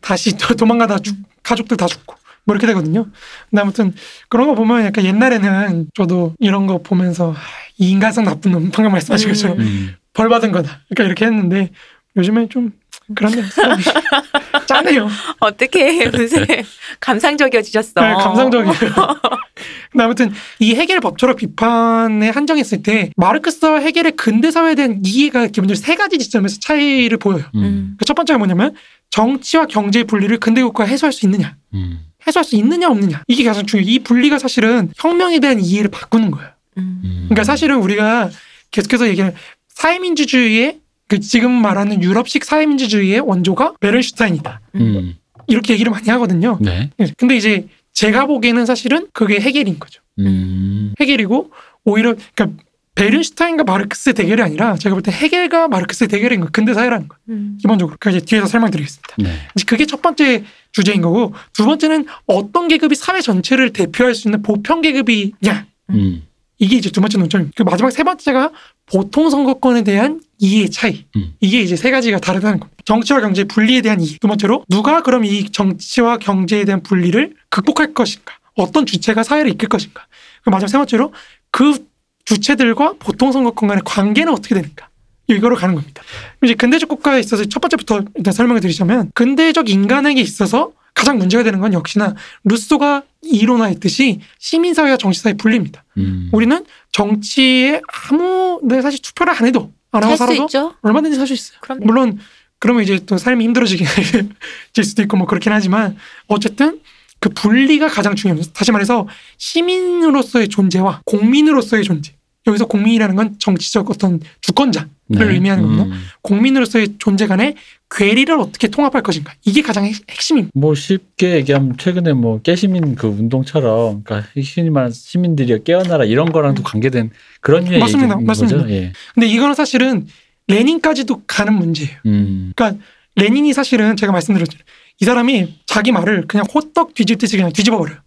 다시 0.00 0.36
또 0.36 0.54
도망가다 0.54 0.98
죽, 1.00 1.16
가족들 1.42 1.76
다 1.76 1.86
죽고 1.86 2.16
뭐 2.44 2.54
이렇게 2.54 2.66
되거든요. 2.68 3.06
근데 3.50 3.62
아무튼 3.62 3.92
그런 4.28 4.46
거 4.46 4.54
보면 4.54 4.84
약간 4.84 5.04
옛날에는 5.04 5.88
저도 5.94 6.34
이런 6.38 6.66
거 6.66 6.78
보면서 6.78 7.32
아, 7.32 7.36
이 7.78 7.90
인간성 7.90 8.24
나쁜 8.24 8.52
놈 8.52 8.70
방금 8.70 8.92
말씀하신 8.92 9.28
것처럼 9.28 9.60
음. 9.60 9.94
벌 10.12 10.28
받은 10.28 10.52
거다. 10.52 10.82
그러니까 10.88 11.04
이렇게 11.04 11.24
했는데 11.26 11.70
요즘엔 12.16 12.48
좀 12.50 12.72
그렇네요. 13.14 13.44
사람이. 13.44 13.82
짜네요. 14.66 15.08
어떻게 15.40 16.04
요새 16.06 16.64
감상적이어지셨어. 17.00 18.00
네, 18.00 18.14
감상적이에요. 18.14 18.74
근데 19.92 20.04
아무튼 20.04 20.32
이 20.58 20.74
해겔 20.74 21.00
법철학 21.00 21.36
비판에 21.36 22.30
한정했을 22.30 22.82
때 22.82 23.10
마르크스와 23.16 23.78
해겔의 23.80 24.12
근대 24.12 24.50
사회에 24.50 24.74
대한 24.74 25.00
이해가 25.04 25.48
기본적으로 25.48 25.76
세 25.76 25.96
가지 25.96 26.18
지점에서 26.18 26.58
차이를 26.60 27.18
보여요. 27.18 27.44
음. 27.54 27.62
음. 27.62 27.96
그첫 27.98 28.16
번째가 28.16 28.38
뭐냐면 28.38 28.74
정치와 29.10 29.66
경제의 29.66 30.04
분리를 30.04 30.36
근대 30.38 30.62
국가에 30.62 30.88
해소할 30.88 31.12
수 31.12 31.26
있느냐, 31.26 31.56
음. 31.74 32.00
해소할 32.26 32.44
수 32.44 32.56
있느냐 32.56 32.88
없느냐 32.88 33.22
이게 33.28 33.44
가장 33.44 33.66
중요해요. 33.66 33.90
이 33.90 33.98
분리가 34.00 34.38
사실은 34.38 34.90
혁명에 34.96 35.38
대한 35.38 35.60
이해를 35.60 35.90
바꾸는 35.90 36.30
거예요. 36.30 36.48
음. 36.78 37.00
음. 37.04 37.20
그러니까 37.28 37.44
사실은 37.44 37.76
우리가 37.76 38.30
계속해서 38.70 39.08
얘기하는 39.08 39.36
사회민주주의의 39.68 40.80
그 41.08 41.20
지금 41.20 41.50
말하는 41.50 42.02
유럽식 42.02 42.44
사회민주주의의 42.44 43.20
원조가 43.20 43.74
베른슈타인이다. 43.80 44.60
음. 44.76 45.14
이렇게 45.46 45.74
얘기를 45.74 45.92
많이 45.92 46.08
하거든요. 46.10 46.58
네. 46.60 46.90
근데 47.16 47.36
이제 47.36 47.66
제가 47.92 48.26
보기에는 48.26 48.66
사실은 48.66 49.06
그게 49.12 49.38
해겔인 49.40 49.78
거죠. 49.78 50.00
음. 50.18 50.94
해겔이고 50.98 51.50
오히려 51.84 52.14
그러니까 52.34 52.62
베른슈타인과 52.94 53.64
마르크스의 53.64 54.14
대결이 54.14 54.40
아니라 54.40 54.76
제가 54.76 54.94
볼때 54.94 55.10
헤겔과 55.10 55.68
마르크스의 55.68 56.08
대결인 56.08 56.40
거예요. 56.40 56.50
근대 56.52 56.74
사회라는 56.74 57.08
거. 57.08 57.16
음. 57.28 57.58
기본적으로. 57.60 57.96
그 57.98 58.10
이제 58.10 58.20
뒤에서 58.20 58.46
설명드리겠습니다. 58.46 59.16
네. 59.18 59.30
이제 59.56 59.64
그게 59.66 59.84
첫 59.84 60.00
번째 60.00 60.44
주제인 60.72 61.02
거고 61.02 61.34
두 61.52 61.64
번째는 61.66 62.06
어떤 62.26 62.68
계급이 62.68 62.94
사회 62.94 63.20
전체를 63.20 63.72
대표할 63.72 64.14
수 64.14 64.28
있는 64.28 64.42
보편 64.42 64.80
계급이냐 64.80 65.66
음. 65.90 66.22
이게 66.58 66.76
이제 66.76 66.90
두 66.90 67.00
번째 67.00 67.18
논점입니다. 67.18 67.54
그 67.56 67.62
마지막 67.68 67.90
세 67.90 68.04
번째가 68.04 68.50
보통 68.86 69.30
선거권에 69.30 69.82
대한 69.82 70.20
이해의 70.38 70.70
차이. 70.70 71.04
음. 71.16 71.34
이게 71.40 71.60
이제 71.60 71.76
세 71.76 71.90
가지가 71.90 72.18
다르다는 72.18 72.60
겁니다. 72.60 72.76
정치와 72.84 73.20
경제의 73.20 73.46
분리에 73.46 73.80
대한 73.80 74.00
이해. 74.00 74.18
두 74.20 74.28
번째로 74.28 74.64
누가 74.68 75.02
그럼 75.02 75.24
이 75.24 75.50
정치와 75.50 76.18
경제에 76.18 76.64
대한 76.64 76.82
분리를 76.82 77.34
극복할 77.48 77.94
것인가. 77.94 78.34
어떤 78.54 78.86
주체가 78.86 79.22
사회를 79.22 79.50
이끌 79.50 79.68
것인가. 79.68 80.06
그 80.42 80.50
마지막 80.50 80.68
세 80.68 80.78
번째로 80.78 81.12
그 81.50 81.86
주체들과 82.24 82.94
보통 82.98 83.32
선거권 83.32 83.68
간의 83.68 83.82
관계는 83.84 84.32
어떻게 84.32 84.54
되는가. 84.54 84.88
이거로 85.26 85.56
가는 85.56 85.74
겁니다. 85.74 86.02
이제 86.42 86.54
근대적 86.54 86.88
국가에 86.88 87.20
있어서 87.20 87.44
첫 87.46 87.60
번째부터 87.60 88.02
일단 88.14 88.32
설명을 88.32 88.60
드리자면 88.60 89.10
근대적 89.14 89.70
인간에게 89.70 90.20
있어서 90.20 90.72
가장 90.94 91.18
문제가 91.18 91.42
되는 91.42 91.58
건 91.60 91.72
역시나 91.72 92.14
루소가 92.44 93.02
이론화했듯이 93.22 94.20
시민사회와 94.38 94.96
정치사회 94.96 95.34
분리입니다. 95.34 95.84
음. 95.98 96.30
우리는 96.32 96.64
정치에 96.92 97.80
아무 98.08 98.60
내 98.62 98.80
사실 98.80 99.00
투표를 99.02 99.32
안 99.34 99.46
해도 99.46 99.72
안 99.90 100.02
하고 100.04 100.16
살수 100.16 100.34
살아도 100.34 100.44
있죠. 100.44 100.74
얼마든지 100.82 101.16
살 101.16 101.26
수 101.26 101.34
있어요. 101.34 101.58
그럼 101.60 101.80
물론 101.82 102.18
그러면 102.58 102.82
이제 102.82 102.98
또 103.04 103.18
삶이 103.18 103.44
힘들어지긴 103.44 103.86
질 104.72 104.84
수도 104.84 105.02
있고 105.02 105.16
뭐 105.16 105.26
그렇긴 105.26 105.52
하지만 105.52 105.96
어쨌든 106.28 106.80
그 107.20 107.28
분리가 107.30 107.88
가장 107.88 108.14
중요합니다. 108.14 108.52
다시 108.52 108.72
말해서 108.72 109.08
시민으로서의 109.38 110.48
존재와 110.48 111.02
공민으로서의 111.04 111.84
존재. 111.84 112.14
여기서 112.46 112.66
공민이라는 112.66 113.16
건 113.16 113.36
정치적 113.38 113.88
어떤 113.90 114.20
주권자를 114.42 114.88
의미하는 115.08 115.62
겁니다. 115.64 115.84
음. 115.84 116.04
공민으로서의 116.22 116.96
존재 116.98 117.26
간의 117.26 117.56
괴리를 117.96 118.34
어떻게 118.40 118.68
통합할 118.68 119.02
것인가. 119.02 119.32
이게 119.44 119.62
가장 119.62 119.84
핵- 119.84 119.94
핵심입니다. 120.10 120.50
뭐 120.54 120.74
쉽게 120.74 121.36
얘기하면 121.36 121.76
최근에 121.78 122.12
뭐 122.12 122.40
깨시민 122.42 122.94
그 122.96 123.06
운동처럼 123.06 124.02
그러니까 124.04 124.28
흔히 124.34 124.70
말하는 124.70 124.92
시민들이 124.92 125.56
깨어나라 125.62 126.04
이런 126.04 126.32
거랑도 126.32 126.62
관계된 126.62 127.10
그런 127.40 127.64
류의 127.64 127.78
맞습니다. 127.78 128.14
얘기인 128.14 128.26
맞습니다. 128.26 128.56
거죠. 128.58 128.70
예. 128.70 128.92
근데 129.14 129.26
이거는 129.28 129.54
사실은 129.54 130.06
레닌까지도 130.48 131.22
가는 131.26 131.54
문제예요. 131.54 131.96
음. 132.06 132.52
그러니까 132.56 132.82
레닌이 133.16 133.52
사실은 133.52 133.96
제가 133.96 134.12
말씀드렸죠. 134.12 134.58
이 135.00 135.04
사람이 135.04 135.60
자기 135.66 135.92
말을 135.92 136.24
그냥 136.26 136.46
호떡 136.52 136.94
뒤집듯이 136.94 137.36
그냥 137.36 137.52
뒤집어 137.52 137.78
버려요. 137.78 137.98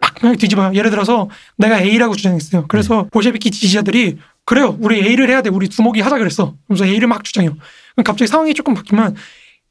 막 0.00 0.14
그냥 0.14 0.36
뒤집어요. 0.36 0.72
예를 0.74 0.90
들어서 0.90 1.28
내가 1.56 1.80
A라고 1.82 2.14
주장했어요. 2.16 2.66
그래서 2.68 3.06
보셰비키 3.12 3.50
지지자들이 3.50 4.18
그래요. 4.50 4.76
우리 4.80 4.96
A를 4.96 5.28
해야 5.28 5.42
돼. 5.42 5.48
우리 5.48 5.68
두목이 5.68 6.00
하자 6.00 6.18
그랬어. 6.18 6.56
그래서 6.66 6.84
A를 6.84 7.06
막 7.06 7.22
주장해요. 7.22 7.52
그럼 7.52 8.04
갑자기 8.04 8.26
상황이 8.26 8.52
조금 8.52 8.74
바뀌면 8.74 9.14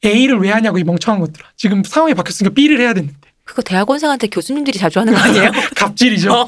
A를 0.05 0.39
왜 0.39 0.51
하냐고 0.51 0.77
이 0.77 0.85
멍청한 0.85 1.19
것들아. 1.19 1.49
지금 1.57 1.83
상황이 1.83 2.13
바뀌었으니까 2.13 2.53
B를 2.53 2.79
해야 2.79 2.93
되는데. 2.93 3.13
그거 3.49 3.63
대학원생한테 3.63 4.27
교수님들이 4.27 4.77
자주 4.77 4.99
하는 4.99 5.11
거 5.11 5.19
아니에요? 5.19 5.49
갑질이죠. 5.75 6.31
어. 6.31 6.47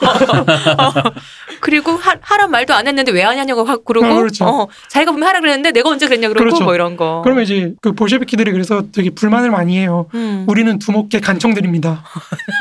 그리고 1.60 1.94
하, 1.94 2.16
하란 2.22 2.52
말도 2.52 2.76
안 2.76 2.88
했는데 2.88 3.12
왜 3.12 3.24
하냐고 3.24 3.64
하고 3.64 3.84
그러고 3.84 4.06
아, 4.06 4.14
그렇죠. 4.14 4.46
어, 4.46 4.68
자기가 4.88 5.12
보면 5.12 5.28
하라 5.28 5.40
그랬는데 5.40 5.72
내가 5.72 5.90
언제 5.90 6.06
그랬냐 6.06 6.28
그러고 6.28 6.44
그렇죠. 6.44 6.64
뭐 6.64 6.76
이런 6.76 6.98
거. 6.98 7.22
그러면 7.24 7.44
이제 7.44 7.74
그 7.82 7.94
보셰비키들이 7.94 8.52
그래서 8.52 8.84
되게 8.92 9.10
불만을 9.10 9.50
많이 9.50 9.80
해요. 9.80 10.10
음. 10.14 10.46
우리는 10.48 10.78
두목계 10.78 11.22
간청들입니다. 11.22 12.04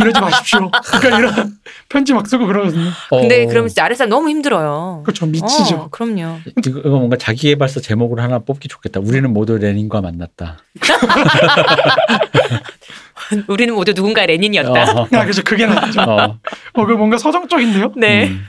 이러지 0.01 0.21
마십시오. 0.23 0.71
그러니까 1.01 1.19
이런 1.19 1.59
편지 1.91 2.15
막 2.15 2.27
쓰고 2.27 2.47
그러거든요. 2.47 2.91
근데 3.11 3.45
어. 3.45 3.47
그러면 3.47 3.69
진짜 3.69 3.85
아랫사람 3.85 4.09
너무 4.09 4.31
힘들어요. 4.31 5.03
그렇죠. 5.05 5.27
미치죠. 5.27 5.77
어, 5.77 5.89
그럼요. 5.91 6.39
이거 6.67 6.81
이거 6.81 6.89
뭔가 6.89 7.19
자기개발서 7.19 7.81
제목으로 7.81 8.23
하나 8.23 8.39
뽑기 8.39 8.69
좋겠다. 8.69 9.01
우리는 9.01 9.31
모두 9.31 9.59
레닌과 9.59 10.01
만났다. 10.01 10.57
우리는 13.49 13.75
모두 13.75 13.93
누군가의 13.93 14.27
레닌이었다. 14.29 14.93
어. 15.01 15.09
아, 15.13 15.25
그죠. 15.27 15.43
그게 15.45 15.67
낫죠. 15.67 16.01
어. 16.01 16.39
어, 16.75 16.87
그 16.87 16.93
뭔가 16.93 17.19
서정적인데요? 17.19 17.93
네. 17.97 18.29
음. 18.29 18.47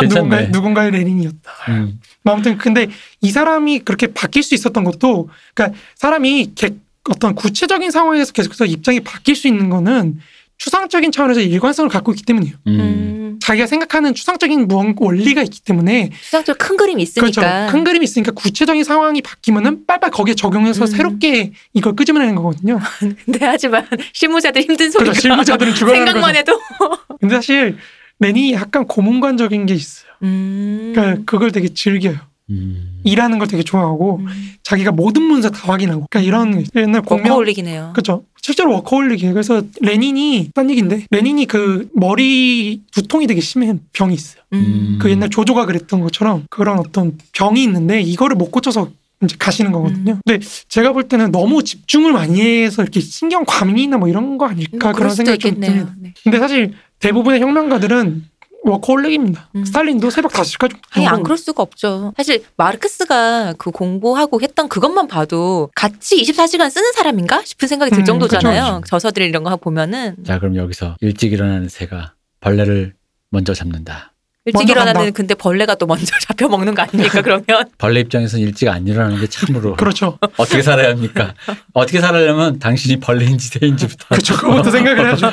괜찮네. 0.36 0.48
누군가의 0.48 0.90
레닌이었다. 0.92 1.50
음. 1.68 2.00
뭐 2.22 2.34
아무튼 2.34 2.58
근데 2.58 2.88
이 3.20 3.30
사람이 3.30 3.80
그렇게 3.80 4.08
바뀔 4.08 4.42
수 4.42 4.54
있었던 4.54 4.84
것도 4.84 5.28
그러니까 5.54 5.78
사람이 5.96 6.52
개- 6.54 6.74
어떤 7.10 7.34
구체적인 7.34 7.90
상황에서 7.90 8.32
계속해서 8.32 8.64
입장이 8.66 9.00
바뀔 9.00 9.34
수 9.34 9.48
있는 9.48 9.68
거는 9.70 10.20
추상적인 10.58 11.10
차원에서 11.10 11.40
일관성을 11.40 11.90
갖고 11.90 12.12
있기 12.12 12.22
때문이에요. 12.24 12.54
음. 12.68 13.21
음. 13.34 13.38
자기가 13.40 13.66
생각하는 13.66 14.14
추상적인 14.14 14.68
원리가 14.98 15.42
있기 15.42 15.60
때문에 15.62 16.10
수상적으로 16.20 16.58
큰 16.58 16.76
그림이 16.76 17.02
있으니까. 17.02 17.40
그렇죠. 17.40 17.72
큰 17.72 17.84
그림이 17.84 18.04
있으니까 18.04 18.32
구체적인 18.32 18.84
상황이 18.84 19.20
바뀌면은 19.22 19.86
빨빨 19.86 20.10
거기에 20.10 20.34
적용해서 20.34 20.84
음. 20.84 20.86
새롭게 20.86 21.52
이걸 21.74 21.94
끄집어내는 21.96 22.34
거거든요. 22.36 22.78
근데 23.24 23.44
하지만 23.46 23.86
실무자들 24.12 24.62
힘든 24.62 24.90
소리가 24.90 25.12
그렇죠. 25.12 25.20
실무자들은 25.20 25.74
죽어가는 25.74 26.06
생각만 26.06 26.32
거죠. 26.32 26.38
해도. 26.38 26.60
근데 27.20 27.34
사실 27.34 27.76
레닌이 28.18 28.52
약간 28.52 28.86
고문관적인 28.86 29.66
게 29.66 29.74
있어요. 29.74 30.10
음. 30.22 30.92
그러니까 30.94 31.22
그걸 31.26 31.52
되게 31.52 31.68
즐겨요. 31.68 32.16
음. 32.50 33.00
일하는 33.04 33.38
걸 33.38 33.48
되게 33.48 33.62
좋아하고 33.62 34.18
음. 34.18 34.26
자기가 34.62 34.92
모든 34.92 35.22
문서 35.22 35.50
다 35.50 35.72
확인하고 35.72 36.06
그러니까 36.10 36.26
이런 36.26 36.64
옛날 36.76 37.02
공명 37.02 37.32
워커홀릭이네요. 37.32 37.90
그렇죠. 37.94 38.24
실제로 38.40 38.72
워커홀릭이에요. 38.72 39.32
그래서 39.32 39.62
레닌이 39.80 40.50
딴 40.54 40.68
얘기인데 40.70 41.06
레닌이 41.10 41.46
그 41.46 41.88
머리 41.94 42.82
두통이 42.92 43.26
되게 43.26 43.40
심한 43.40 43.80
병이 43.92 44.14
있어요. 44.14 44.42
음. 44.52 44.98
그 45.00 45.10
옛날 45.10 45.30
조조가 45.30 45.66
그랬던 45.66 46.00
것처럼 46.00 46.46
그런 46.50 46.78
어떤 46.78 47.16
병이 47.32 47.62
있는데 47.62 48.00
이거를 48.00 48.36
못 48.36 48.50
고쳐서 48.50 48.90
이제 49.24 49.36
가시는 49.38 49.70
거거든요. 49.70 50.14
음. 50.14 50.20
근데 50.26 50.44
제가 50.68 50.92
볼 50.92 51.04
때는 51.04 51.30
너무 51.30 51.62
집중을 51.62 52.12
많이 52.12 52.40
해서 52.40 52.82
이렇게 52.82 53.00
신경 53.00 53.44
과민이나 53.46 53.96
뭐 53.96 54.08
이런 54.08 54.36
거 54.36 54.46
아닐까 54.46 54.72
음, 54.72 54.78
그럴 54.78 54.94
그런 54.94 55.14
생각이 55.14 55.38
좀 55.38 55.50
있겠네요. 55.50 55.70
듭니다. 55.72 55.96
네. 56.00 56.14
근데 56.24 56.38
사실 56.38 56.72
대부분의 56.98 57.40
혁명가들은 57.40 58.24
워커홀릭입니다. 58.62 59.48
음. 59.56 59.64
스탈린도 59.64 60.10
새벽 60.10 60.32
5시까지 60.32 60.76
아니 60.92 61.06
안 61.06 61.22
그럴 61.22 61.36
수가 61.36 61.62
없죠. 61.62 62.12
사실 62.16 62.44
마르크스가 62.56 63.54
그 63.58 63.70
공부하고 63.70 64.40
했던 64.40 64.68
그것만 64.68 65.08
봐도 65.08 65.70
같이 65.74 66.22
24시간 66.22 66.70
쓰는 66.70 66.92
사람인가 66.92 67.42
싶은 67.44 67.68
생각이 67.68 67.90
들 67.90 68.00
음, 68.00 68.04
정도잖아요. 68.04 68.80
그쵸, 68.82 68.90
저서들 68.90 69.24
이런 69.24 69.42
거 69.42 69.56
보면은 69.56 70.16
자 70.24 70.38
그럼 70.38 70.56
여기서 70.56 70.96
일찍 71.00 71.32
일어나는 71.32 71.68
새가 71.68 72.14
벌레를 72.40 72.94
먼저 73.30 73.54
잡는다. 73.54 74.11
일찍 74.44 74.68
일어나는 74.68 74.94
간다. 74.94 75.10
근데 75.12 75.34
벌레가 75.34 75.74
또 75.76 75.86
먼저 75.86 76.04
잡혀 76.20 76.48
먹는 76.48 76.74
거 76.74 76.82
아닙니까? 76.82 77.22
그러면 77.22 77.64
벌레 77.78 78.00
입장에서는 78.00 78.44
일찍 78.44 78.68
안 78.68 78.86
일어나는 78.86 79.20
게 79.20 79.28
참으로 79.28 79.74
그렇죠. 79.76 80.18
어떻게 80.36 80.62
살아야 80.62 80.90
합니까? 80.90 81.34
어떻게 81.72 82.00
살아려면 82.00 82.58
당신이 82.58 82.98
벌레인지 82.98 83.48
새인지부터 83.48 84.06
그렇죠. 84.08 84.34
그것부터 84.38 84.70
생각을 84.72 85.06
해야죠. 85.06 85.26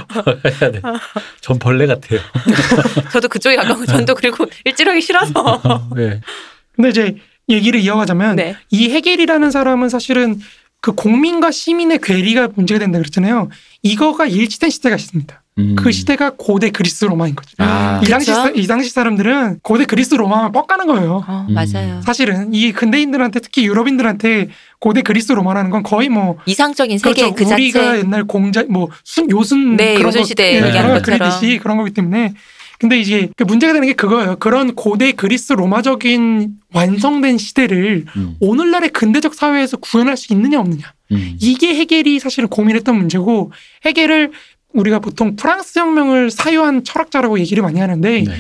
해야 0.62 0.72
돼. 0.72 0.82
전 1.42 1.58
벌레 1.58 1.88
같아요. 1.88 2.20
저도 3.12 3.28
그쪽에 3.28 3.56
가까운 3.56 3.86
전도 3.86 4.14
그리고 4.14 4.46
일찍하기 4.66 5.02
싫어서. 5.02 5.88
네. 5.96 6.22
근데 6.76 6.90
이제 6.90 7.16
얘기를 7.50 7.80
이어가자면 7.80 8.36
네. 8.36 8.56
이 8.70 8.92
헤겔이라는 8.92 9.50
사람은 9.50 9.90
사실은 9.90 10.40
그 10.82 10.92
공민과 10.94 11.50
시민의 11.52 12.00
괴리가 12.02 12.50
문제가 12.56 12.80
된다 12.80 13.00
그랬잖아요. 13.00 13.50
이거가 13.82 14.28
일치된 14.28 14.70
시대가 14.70 14.96
있습니다. 14.96 15.42
음. 15.60 15.76
그 15.76 15.92
시대가 15.92 16.32
고대 16.38 16.70
그리스 16.72 17.06
로마인 17.06 17.36
거죠. 17.36 17.52
아. 17.60 18.00
이 18.04 18.08
당시 18.08 18.32
그쵸? 18.32 18.42
사- 18.42 18.50
이 18.56 18.66
당시 18.68 18.90
사람들은 18.90 19.60
고대 19.62 19.86
그리스 19.86 20.16
로마만 20.16 20.52
뻑가는 20.54 20.88
거예요. 20.88 21.24
어, 21.28 21.46
음. 21.50 21.54
맞아요. 21.54 22.02
사실은 22.06 22.54
이 22.54 22.72
근대인들한테 22.72 23.40
특히 23.42 23.66
유럽인들한테 23.66 24.50
고대 24.80 25.02
그리스 25.02 25.32
로마라는 25.34 25.70
건 25.72 25.84
거의 25.84 26.08
뭐 26.10 26.38
이상적인 26.46 26.98
세계 26.98 27.22
그렇죠. 27.24 27.36
그 27.36 27.44
자체. 27.44 27.54
우리가 27.56 28.00
옛날 28.00 28.24
공자 28.24 28.64
뭐순 28.70 29.30
요순 29.30 29.76
네, 29.76 29.96
그런 29.96 30.08
요순 30.08 30.22
거, 30.22 30.26
시대 30.28 30.54
예, 30.54 30.66
얘기하는 30.66 30.94
것처럼. 30.96 31.20
그리듯이 31.20 31.60
그런 31.60 31.78
거기 31.78 31.92
때문에 31.92 32.34
근데 32.80 32.98
이제 32.98 33.28
그 33.36 33.44
문제가 33.44 33.74
되는 33.74 33.86
게 33.86 33.92
그거예요. 33.94 34.38
그런 34.38 34.74
고대 34.74 35.12
그리스 35.12 35.52
로마적인 35.52 36.52
완성된 36.74 37.38
시대를 37.38 38.06
음. 38.16 38.36
오늘날의 38.40 38.92
근대적 38.92 39.34
사회에서 39.34 39.76
구현할 39.78 40.16
수 40.16 40.32
있느냐 40.32 40.62
없느냐 40.62 40.94
음. 41.12 41.36
이게 41.42 41.76
해겔이 41.76 42.20
사실은 42.20 42.48
고민했던 42.48 42.96
문제고 42.96 43.52
해겔을 43.86 44.32
우리가 44.74 45.00
보통 45.00 45.36
프랑스 45.36 45.80
혁명을 45.80 46.32
사유한 46.32 46.84
철학자라고 46.84 47.40
얘기를 47.40 47.64
많이 47.64 47.80
하는데 47.80 48.22
네. 48.22 48.34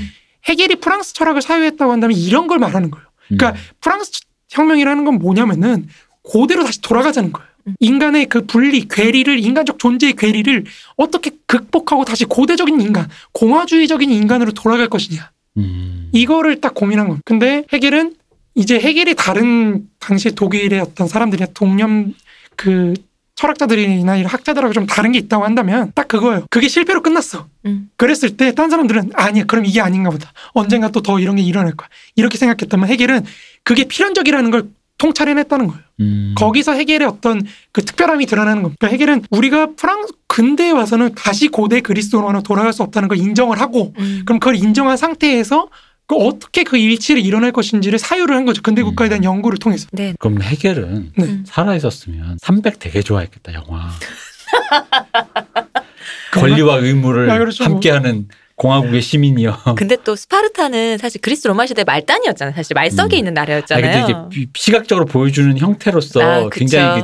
해겔이 0.47 0.75
프랑스 0.75 1.13
철학을 1.13 1.41
사유했다고 1.41 1.91
한다면 1.91 2.15
이런 2.17 2.47
걸 2.47 2.59
말하는 2.59 2.91
거예요. 2.91 3.05
그러니까 3.27 3.51
음. 3.51 3.63
프랑스 3.81 4.11
혁명이라는 4.49 5.05
건 5.05 5.15
뭐냐면은 5.15 5.87
고대로 6.21 6.63
다시 6.63 6.81
돌아가자는 6.81 7.31
거예요. 7.31 7.49
음. 7.67 7.75
인간의 7.79 8.27
그 8.27 8.45
분리, 8.45 8.87
괴리를 8.87 9.39
인간적 9.39 9.79
존재의 9.79 10.13
괴리를 10.13 10.65
어떻게 10.95 11.31
극복하고 11.45 12.05
다시 12.05 12.25
고대적인 12.25 12.79
인간, 12.81 13.07
공화주의적인 13.33 14.09
인간으로 14.09 14.51
돌아갈 14.51 14.87
것이냐. 14.87 15.31
음. 15.57 16.09
이거를 16.11 16.61
딱 16.61 16.73
고민한 16.73 17.07
거예요. 17.07 17.21
근데 17.25 17.63
해겔은 17.71 18.15
이제 18.55 18.79
해겔이 18.79 19.15
다른 19.15 19.87
당시 19.99 20.33
독일의 20.33 20.79
어떤 20.79 21.07
사람들이 21.07 21.45
동념 21.53 22.13
그 22.55 22.93
철학자들이나 23.39 24.17
이런 24.17 24.29
학자들하고 24.29 24.73
좀 24.73 24.85
다른 24.85 25.13
게 25.13 25.19
있다고 25.19 25.45
한다면 25.45 25.93
딱 25.95 26.09
그거예요. 26.09 26.45
그게 26.49 26.67
실패로 26.67 27.01
끝났어. 27.01 27.47
음. 27.65 27.89
그랬을 27.95 28.35
때 28.35 28.51
딴 28.51 28.69
사람들은 28.69 29.11
아니야 29.13 29.45
그럼 29.45 29.65
이게 29.65 29.79
아닌가 29.79 30.09
보다. 30.09 30.33
언젠가 30.53 30.89
또 30.89 30.99
더 30.99 31.19
이런 31.19 31.37
게 31.37 31.41
일어날 31.41 31.71
거야. 31.75 31.87
이렇게 32.17 32.37
생각했다면 32.37 32.89
해결은 32.89 33.25
그게 33.63 33.85
필연적이라는 33.85 34.51
걸 34.51 34.67
통찰해냈다는 34.97 35.67
거예요. 35.67 35.81
음. 36.01 36.35
거기서 36.37 36.73
해겔의 36.73 37.07
어떤 37.07 37.41
그 37.71 37.85
특별함이 37.85 38.25
드러나는 38.25 38.63
겁니다. 38.63 38.77
그러니까 38.81 38.93
해겔은 38.93 39.23
우리가 39.29 39.69
프랑스 39.77 40.11
근대에 40.27 40.71
와서는 40.71 41.15
다시 41.15 41.47
고대 41.47 41.79
그리스도로 41.79 42.41
돌아갈 42.43 42.73
수 42.73 42.83
없다는 42.83 43.07
걸 43.07 43.17
인정을 43.17 43.61
하고 43.61 43.93
음. 43.97 44.23
그럼 44.25 44.39
그걸 44.41 44.57
인정한 44.57 44.97
상태에서 44.97 45.69
그 46.09 46.15
어떻게 46.15 46.63
그 46.63 46.75
일치를 46.75 47.23
일어날 47.23 47.51
것인지를 47.51 47.99
사유를 47.99 48.35
한 48.35 48.43
거죠. 48.43 48.63
근대 48.63 48.81
국가에 48.81 49.09
대한 49.09 49.23
연구를 49.23 49.59
통해서. 49.59 49.87
네. 49.91 50.15
그럼 50.19 50.41
해결은 50.41 51.11
네. 51.15 51.23
음. 51.23 51.43
살아 51.45 51.75
있었으면 51.75 52.39
300 52.41 52.79
되게 52.79 53.03
좋아했겠다 53.03 53.53
영화. 53.53 53.91
권리와 56.33 56.77
의무를 56.77 57.29
아, 57.29 57.37
그렇죠. 57.37 57.63
뭐. 57.63 57.73
함께하는 57.73 58.27
공화국의 58.55 59.03
시민이요. 59.03 59.55
근데 59.77 59.97
또 60.03 60.15
스파르타는 60.15 60.97
사실 60.97 61.21
그리스 61.21 61.47
로마 61.47 61.67
시대 61.67 61.83
말단이었잖아요. 61.83 62.55
사실 62.55 62.73
말석에 62.73 63.15
음. 63.15 63.19
있는 63.19 63.37
아니, 63.37 63.47
나라였잖아요. 63.47 64.05
근데 64.07 64.11
이게 64.11 64.19
비- 64.31 64.47
시각적으로 64.55 65.05
보여주는 65.05 65.55
형태로서 65.59 66.21
아. 66.21 66.49
굉장히 66.51 67.03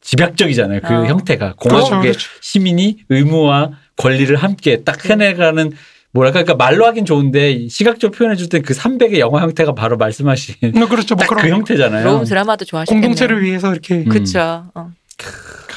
집약적이잖아요. 0.00 0.80
그 0.82 0.94
어. 0.94 1.06
형태가 1.06 1.54
그렇죠. 1.54 1.86
공화국의 1.86 2.12
그렇죠. 2.12 2.28
시민이 2.40 2.98
의무와 3.08 3.72
권리를 3.96 4.34
함께 4.36 4.84
딱 4.84 5.04
해내가는 5.10 5.72
뭐랄까 6.18 6.42
그러니까 6.42 6.54
말로 6.64 6.84
하긴 6.86 7.04
좋은데 7.04 7.68
시각적으로 7.68 8.16
표현해 8.16 8.36
줄 8.36 8.48
때 8.48 8.60
그 8.60 8.74
300의 8.74 9.18
영화 9.18 9.40
형태가 9.42 9.74
바로 9.74 9.96
말씀하신 9.96 10.54
뭐 10.74 10.88
그렇죠. 10.88 11.14
뭐딱그 11.14 11.48
형태잖아요. 11.48 12.04
로움 12.04 12.24
드라마도 12.24 12.64
좋아하시겠네요. 12.64 13.00
공동체를 13.00 13.42
위해서 13.42 13.70
이렇게 13.72 13.94
음. 13.98 14.04
그렇죠. 14.08 14.70
어. 14.74 14.90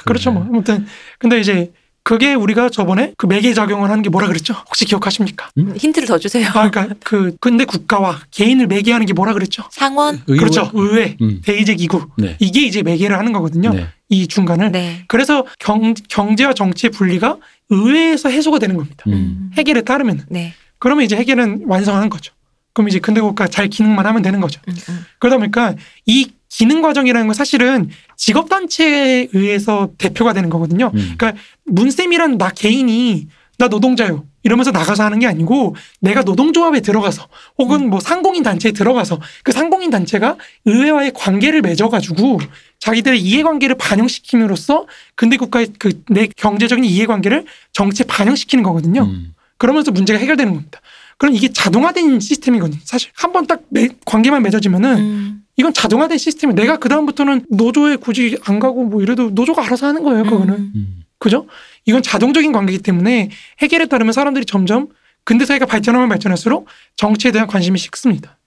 그렇죠. 0.06 0.32
뭐 0.32 0.44
아무튼 0.44 0.86
근데 1.20 1.40
이제 1.40 1.72
그게 2.04 2.34
우리가 2.34 2.70
저번에 2.70 3.14
그 3.18 3.28
매개 3.28 3.54
작용을 3.54 3.92
하는 3.92 4.02
게 4.02 4.10
뭐라 4.10 4.28
그랬죠? 4.28 4.54
혹시 4.68 4.86
기억하십니까? 4.86 5.50
힌트를 5.78 6.08
더 6.08 6.18
주세요. 6.18 6.48
아, 6.56 6.70
그러니까 6.72 6.96
그 7.04 7.36
근대 7.40 7.64
국가와 7.66 8.22
개인을 8.32 8.66
매개하는 8.66 9.06
게 9.06 9.14
뭐라 9.14 9.34
그랬죠? 9.34 9.64
상원. 9.70 10.20
의회? 10.26 10.40
그렇죠. 10.40 10.72
의회, 10.74 11.16
음. 11.22 11.42
대의제 11.46 11.76
기구 11.76 12.08
네. 12.18 12.38
이게 12.40 12.62
이제 12.66 12.82
매개를 12.82 13.16
하는 13.20 13.32
거거든요. 13.34 13.72
네. 13.74 13.88
이 14.10 14.28
중간을. 14.28 14.72
네. 14.72 15.04
그래서 15.08 15.46
경, 15.60 15.94
경제와 16.10 16.54
정치의 16.54 16.90
분리가 16.90 17.38
의회에서 17.72 18.30
해소가 18.30 18.60
되는 18.60 18.78
겁니다. 18.78 19.04
음. 19.08 19.50
해결에 19.56 19.82
따르면 19.82 20.26
네. 20.30 20.54
그러면 20.78 21.06
이제 21.06 21.16
해결은 21.16 21.64
완성하는 21.66 22.10
거죠. 22.10 22.34
그럼 22.74 22.90
이제 22.90 23.00
근대 23.00 23.20
국가 23.22 23.48
잘 23.48 23.68
기능만 23.68 24.06
하면 24.06 24.22
되는 24.22 24.40
거죠. 24.40 24.62
음, 24.68 24.74
음. 24.90 25.06
그러다 25.20 25.38
보니까 25.38 25.76
이 26.06 26.32
기능 26.50 26.82
과정이라는 26.82 27.28
건 27.28 27.34
사실은 27.34 27.90
직업단체에 28.18 29.30
의해서 29.34 29.90
대표가 29.98 30.34
되는 30.34 30.50
거거든요. 30.50 30.92
음. 30.94 31.16
그러니까 31.18 31.42
문쌤이란 31.66 32.38
나 32.38 32.50
개인이 32.50 33.28
나 33.58 33.68
노동자요. 33.68 34.26
이러면서 34.44 34.72
나가서 34.72 35.04
하는 35.04 35.20
게 35.20 35.28
아니고 35.28 35.76
내가 36.00 36.24
노동조합에 36.24 36.82
들어가서 36.82 37.28
혹은 37.60 37.90
뭐 37.90 38.00
상공인 38.00 38.42
단체에 38.42 38.72
들어가서 38.72 39.20
그 39.44 39.52
상공인 39.52 39.92
단체가 39.92 40.36
의회와의 40.66 41.12
관계를 41.14 41.62
맺어가지고 41.62 42.40
자기들의 42.82 43.22
이해관계를 43.22 43.76
반영시킴으로써 43.78 44.88
근대 45.16 45.38
국가의 45.38 45.68
그 45.80 45.92
내 46.10 46.28
경제적인 46.36 46.84
이해관계를 46.84 47.46
정치에 47.72 48.06
반영시키는 48.08 48.64
거거든요. 48.64 49.04
음. 49.04 49.34
그러면서 49.58 49.92
문제가 49.92 50.20
해결되는 50.20 50.54
겁니다. 50.54 50.82
그럼 51.18 51.36
이게 51.36 51.48
자동화된 51.54 52.20
시스템이거든요. 52.20 52.80
사실 52.84 53.12
한 53.14 53.32
번 53.32 53.46
딱 53.48 53.62
관계만 54.06 54.42
맺어지면은 54.44 54.98
음. 54.98 55.44
이건 55.58 55.74
자동화된 55.74 56.18
시스템이 56.18 56.56
내가 56.56 56.78
그 56.78 56.90
다음부터는 56.90 57.46
노조에 57.50 57.98
굳이 57.98 58.38
안 58.46 58.60
가고 58.60 58.84
뭐 58.84 59.02
이래도 59.04 59.30
노조가 59.30 59.64
알아서 59.66 59.86
하는 59.88 60.02
거예요. 60.04 60.24
그거는 60.24 60.54
음. 60.56 60.72
음. 60.76 61.04
그죠? 61.20 61.46
이건 61.86 62.02
자동적인 62.02 62.52
관계이기 62.52 62.82
때문에 62.82 63.30
해결에 63.60 63.86
따르면 63.86 64.12
사람들이 64.14 64.46
점점 64.46 64.88
근대 65.24 65.46
사회가 65.46 65.68
발전하면 65.68 66.10
발전할수록 66.10 66.68
정치에 66.96 67.32
대한 67.32 67.48
관심이 67.48 67.78
식습니다. 67.78 68.40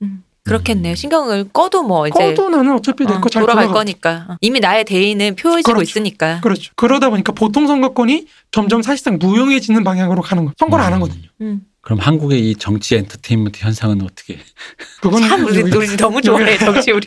그렇겠네요. 0.44 0.94
신경을 0.94 1.48
꺼도 1.52 1.82
뭐 1.82 2.06
이제 2.06 2.12
꺼도 2.18 2.50
나는 2.50 2.74
어차피 2.74 3.04
내 3.04 3.14
어, 3.14 3.20
거잘 3.20 3.42
돌아갈. 3.42 3.68
거니까 3.68 4.26
어. 4.28 4.36
이미 4.42 4.60
나의 4.60 4.84
대의는 4.84 5.36
표해지고 5.36 5.72
그렇죠. 5.72 5.82
있으니까. 5.82 6.40
그렇죠. 6.42 6.72
그러다 6.76 7.08
보니까 7.10 7.32
보통 7.32 7.66
선거권이 7.66 8.26
점점 8.52 8.82
사실상 8.82 9.18
무용해지는 9.18 9.82
방향으로 9.84 10.20
가는 10.20 10.44
거. 10.44 10.52
선거를 10.58 10.84
안 10.84 10.92
음. 10.92 10.96
하거든요. 10.96 11.28
음. 11.40 11.62
그럼 11.80 11.98
한국의 11.98 12.50
이 12.50 12.56
정치 12.56 12.96
엔터테인먼트 12.96 13.58
현상은 13.60 14.00
어떻게 14.02 14.38
그거는 15.02 15.28
참 15.28 15.44
우리, 15.44 15.60
우리 15.60 15.96
너무 15.98 16.22
좋아해 16.22 16.56
정치 16.56 16.90
우리. 16.92 17.06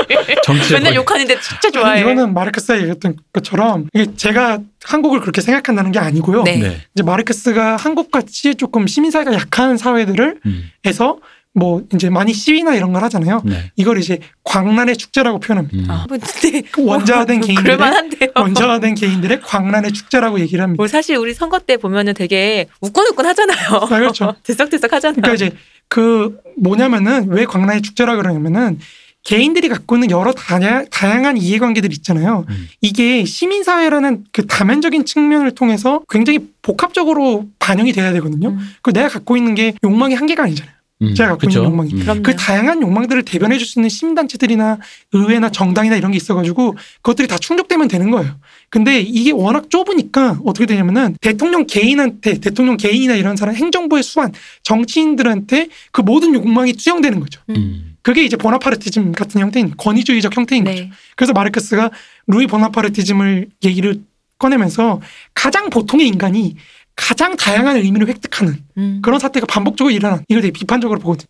정치 0.44 0.74
맨날 0.74 0.94
욕하는데 0.96 1.40
진짜 1.40 1.70
좋아해. 1.70 2.02
이거는 2.02 2.34
마르크스가 2.34 2.76
얘기했던 2.78 3.16
것처럼 3.32 3.86
이게 3.94 4.14
제가 4.16 4.58
한국을 4.84 5.20
그렇게 5.20 5.40
생각한다는 5.40 5.92
게 5.92 5.98
아니고요. 5.98 6.42
네. 6.42 6.58
네. 6.58 6.80
이제 6.94 7.02
마르크스가 7.02 7.76
한국 7.76 8.10
같이 8.10 8.54
조금 8.54 8.86
시민 8.86 9.10
사회가 9.10 9.32
약한 9.32 9.78
사회들을 9.78 10.40
음. 10.44 10.70
해서 10.84 11.18
뭐 11.54 11.82
이제 11.94 12.10
많이 12.10 12.32
시위나 12.32 12.74
이런 12.74 12.92
걸 12.92 13.02
하잖아요. 13.04 13.42
네. 13.44 13.72
이걸 13.76 13.98
이제 13.98 14.20
광란의 14.44 14.96
축제라고 14.96 15.40
표현합니다. 15.40 15.76
음. 15.76 15.90
아, 15.90 16.06
뭐 16.08 16.18
근데 16.18 16.62
그 16.70 16.84
원자화된 16.84 17.40
개인들의 17.40 17.76
그럴만한데요. 17.76 18.30
원자화된 18.36 18.94
개인들의 18.94 19.40
광란의 19.42 19.92
축제라고 19.92 20.40
얘기를 20.40 20.62
합니다. 20.62 20.80
뭐 20.80 20.86
사실 20.88 21.16
우리 21.16 21.34
선거 21.34 21.58
때 21.58 21.76
보면은 21.76 22.14
되게 22.14 22.66
우권우권 22.80 23.26
하잖아요. 23.26 23.68
아, 23.70 23.86
그렇죠. 23.86 24.34
들썩들썩 24.44 24.92
하잖아. 24.92 25.14
그러니까 25.14 25.34
이제 25.34 25.56
그 25.88 26.38
뭐냐면은 26.56 27.28
왜 27.28 27.44
광란의 27.44 27.82
축제라 27.82 28.16
그러냐면은 28.16 28.78
개인들이 29.24 29.68
갖고 29.68 29.96
있는 29.96 30.10
여러 30.10 30.32
다양, 30.32 30.86
다양한 30.90 31.36
이해관계들 31.36 31.92
있잖아요. 31.92 32.46
음. 32.48 32.68
이게 32.80 33.24
시민사회라는 33.24 34.24
그 34.32 34.46
다면적인 34.46 35.04
측면을 35.04 35.50
통해서 35.50 36.00
굉장히 36.08 36.48
복합적으로 36.62 37.46
반영이 37.58 37.92
돼야 37.92 38.12
되거든요. 38.12 38.50
음, 38.50 38.58
그 38.80 38.92
내가 38.92 39.08
갖고 39.08 39.36
있는 39.36 39.54
게 39.54 39.74
욕망의 39.84 40.16
한계가 40.16 40.44
아니잖아요. 40.44 40.77
음. 41.00 41.14
제가 41.14 41.30
갖고 41.30 41.46
그쵸? 41.46 41.60
있는 41.60 41.70
욕망이. 41.70 41.92
음. 41.94 42.22
그 42.22 42.34
다양한 42.34 42.82
욕망들을 42.82 43.24
대변해 43.24 43.56
줄 43.56 43.66
수 43.68 43.78
있는 43.78 43.88
시민단체들이나 43.88 44.78
의회나 45.12 45.50
정당이나 45.50 45.96
이런 45.96 46.10
게 46.10 46.16
있어가지고 46.16 46.76
그것들이 47.02 47.28
다 47.28 47.38
충족되면 47.38 47.86
되는 47.88 48.10
거예요. 48.10 48.34
근데 48.70 49.00
이게 49.00 49.30
워낙 49.30 49.70
좁으니까 49.70 50.40
어떻게 50.44 50.66
되냐면은 50.66 51.16
대통령 51.20 51.66
개인한테 51.66 52.38
대통령 52.40 52.76
개인이나 52.76 53.14
이런 53.14 53.36
사람 53.36 53.54
행정부의 53.54 54.02
수완 54.02 54.32
정치인들한테 54.62 55.68
그 55.92 56.00
모든 56.00 56.34
욕망이 56.34 56.72
투영되는 56.72 57.20
거죠. 57.20 57.40
음. 57.50 57.96
그게 58.02 58.24
이제 58.24 58.36
보나파르티즘 58.36 59.12
같은 59.12 59.40
형태인 59.40 59.74
권위주의적 59.76 60.36
형태인 60.36 60.64
거죠. 60.64 60.82
네. 60.82 60.90
그래서 61.14 61.32
마르크스가 61.32 61.90
루이 62.26 62.46
보나파르티즘을 62.46 63.48
얘기를 63.64 64.00
꺼내면서 64.38 65.00
가장 65.34 65.68
보통의 65.68 66.06
인간이 66.06 66.56
가장 66.98 67.36
다양한 67.36 67.76
의미를 67.76 68.08
획득하는 68.08 68.56
음. 68.76 68.98
그런 69.02 69.20
사태가 69.20 69.46
반복적으로 69.46 69.94
일어난 69.94 70.24
이걸 70.28 70.42
되게 70.42 70.52
비판적으로 70.52 70.98
보거든요. 70.98 71.28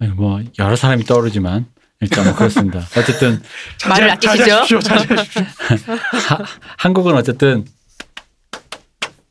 아니, 0.00 0.10
뭐 0.10 0.42
여러 0.58 0.74
사람이 0.74 1.04
떠오르지만 1.04 1.66
일단 2.00 2.24
뭐 2.24 2.34
그렇습니다. 2.34 2.80
어쨌든 2.96 3.42
말을 3.88 4.10
아끼시죠? 4.10 4.38
자제하십시오. 4.38 4.80
자제하십시오. 4.80 5.42
하- 6.28 6.44
한국은 6.78 7.14
어쨌든 7.14 7.66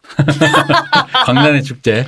광란의 1.25 1.63
축제. 1.63 2.07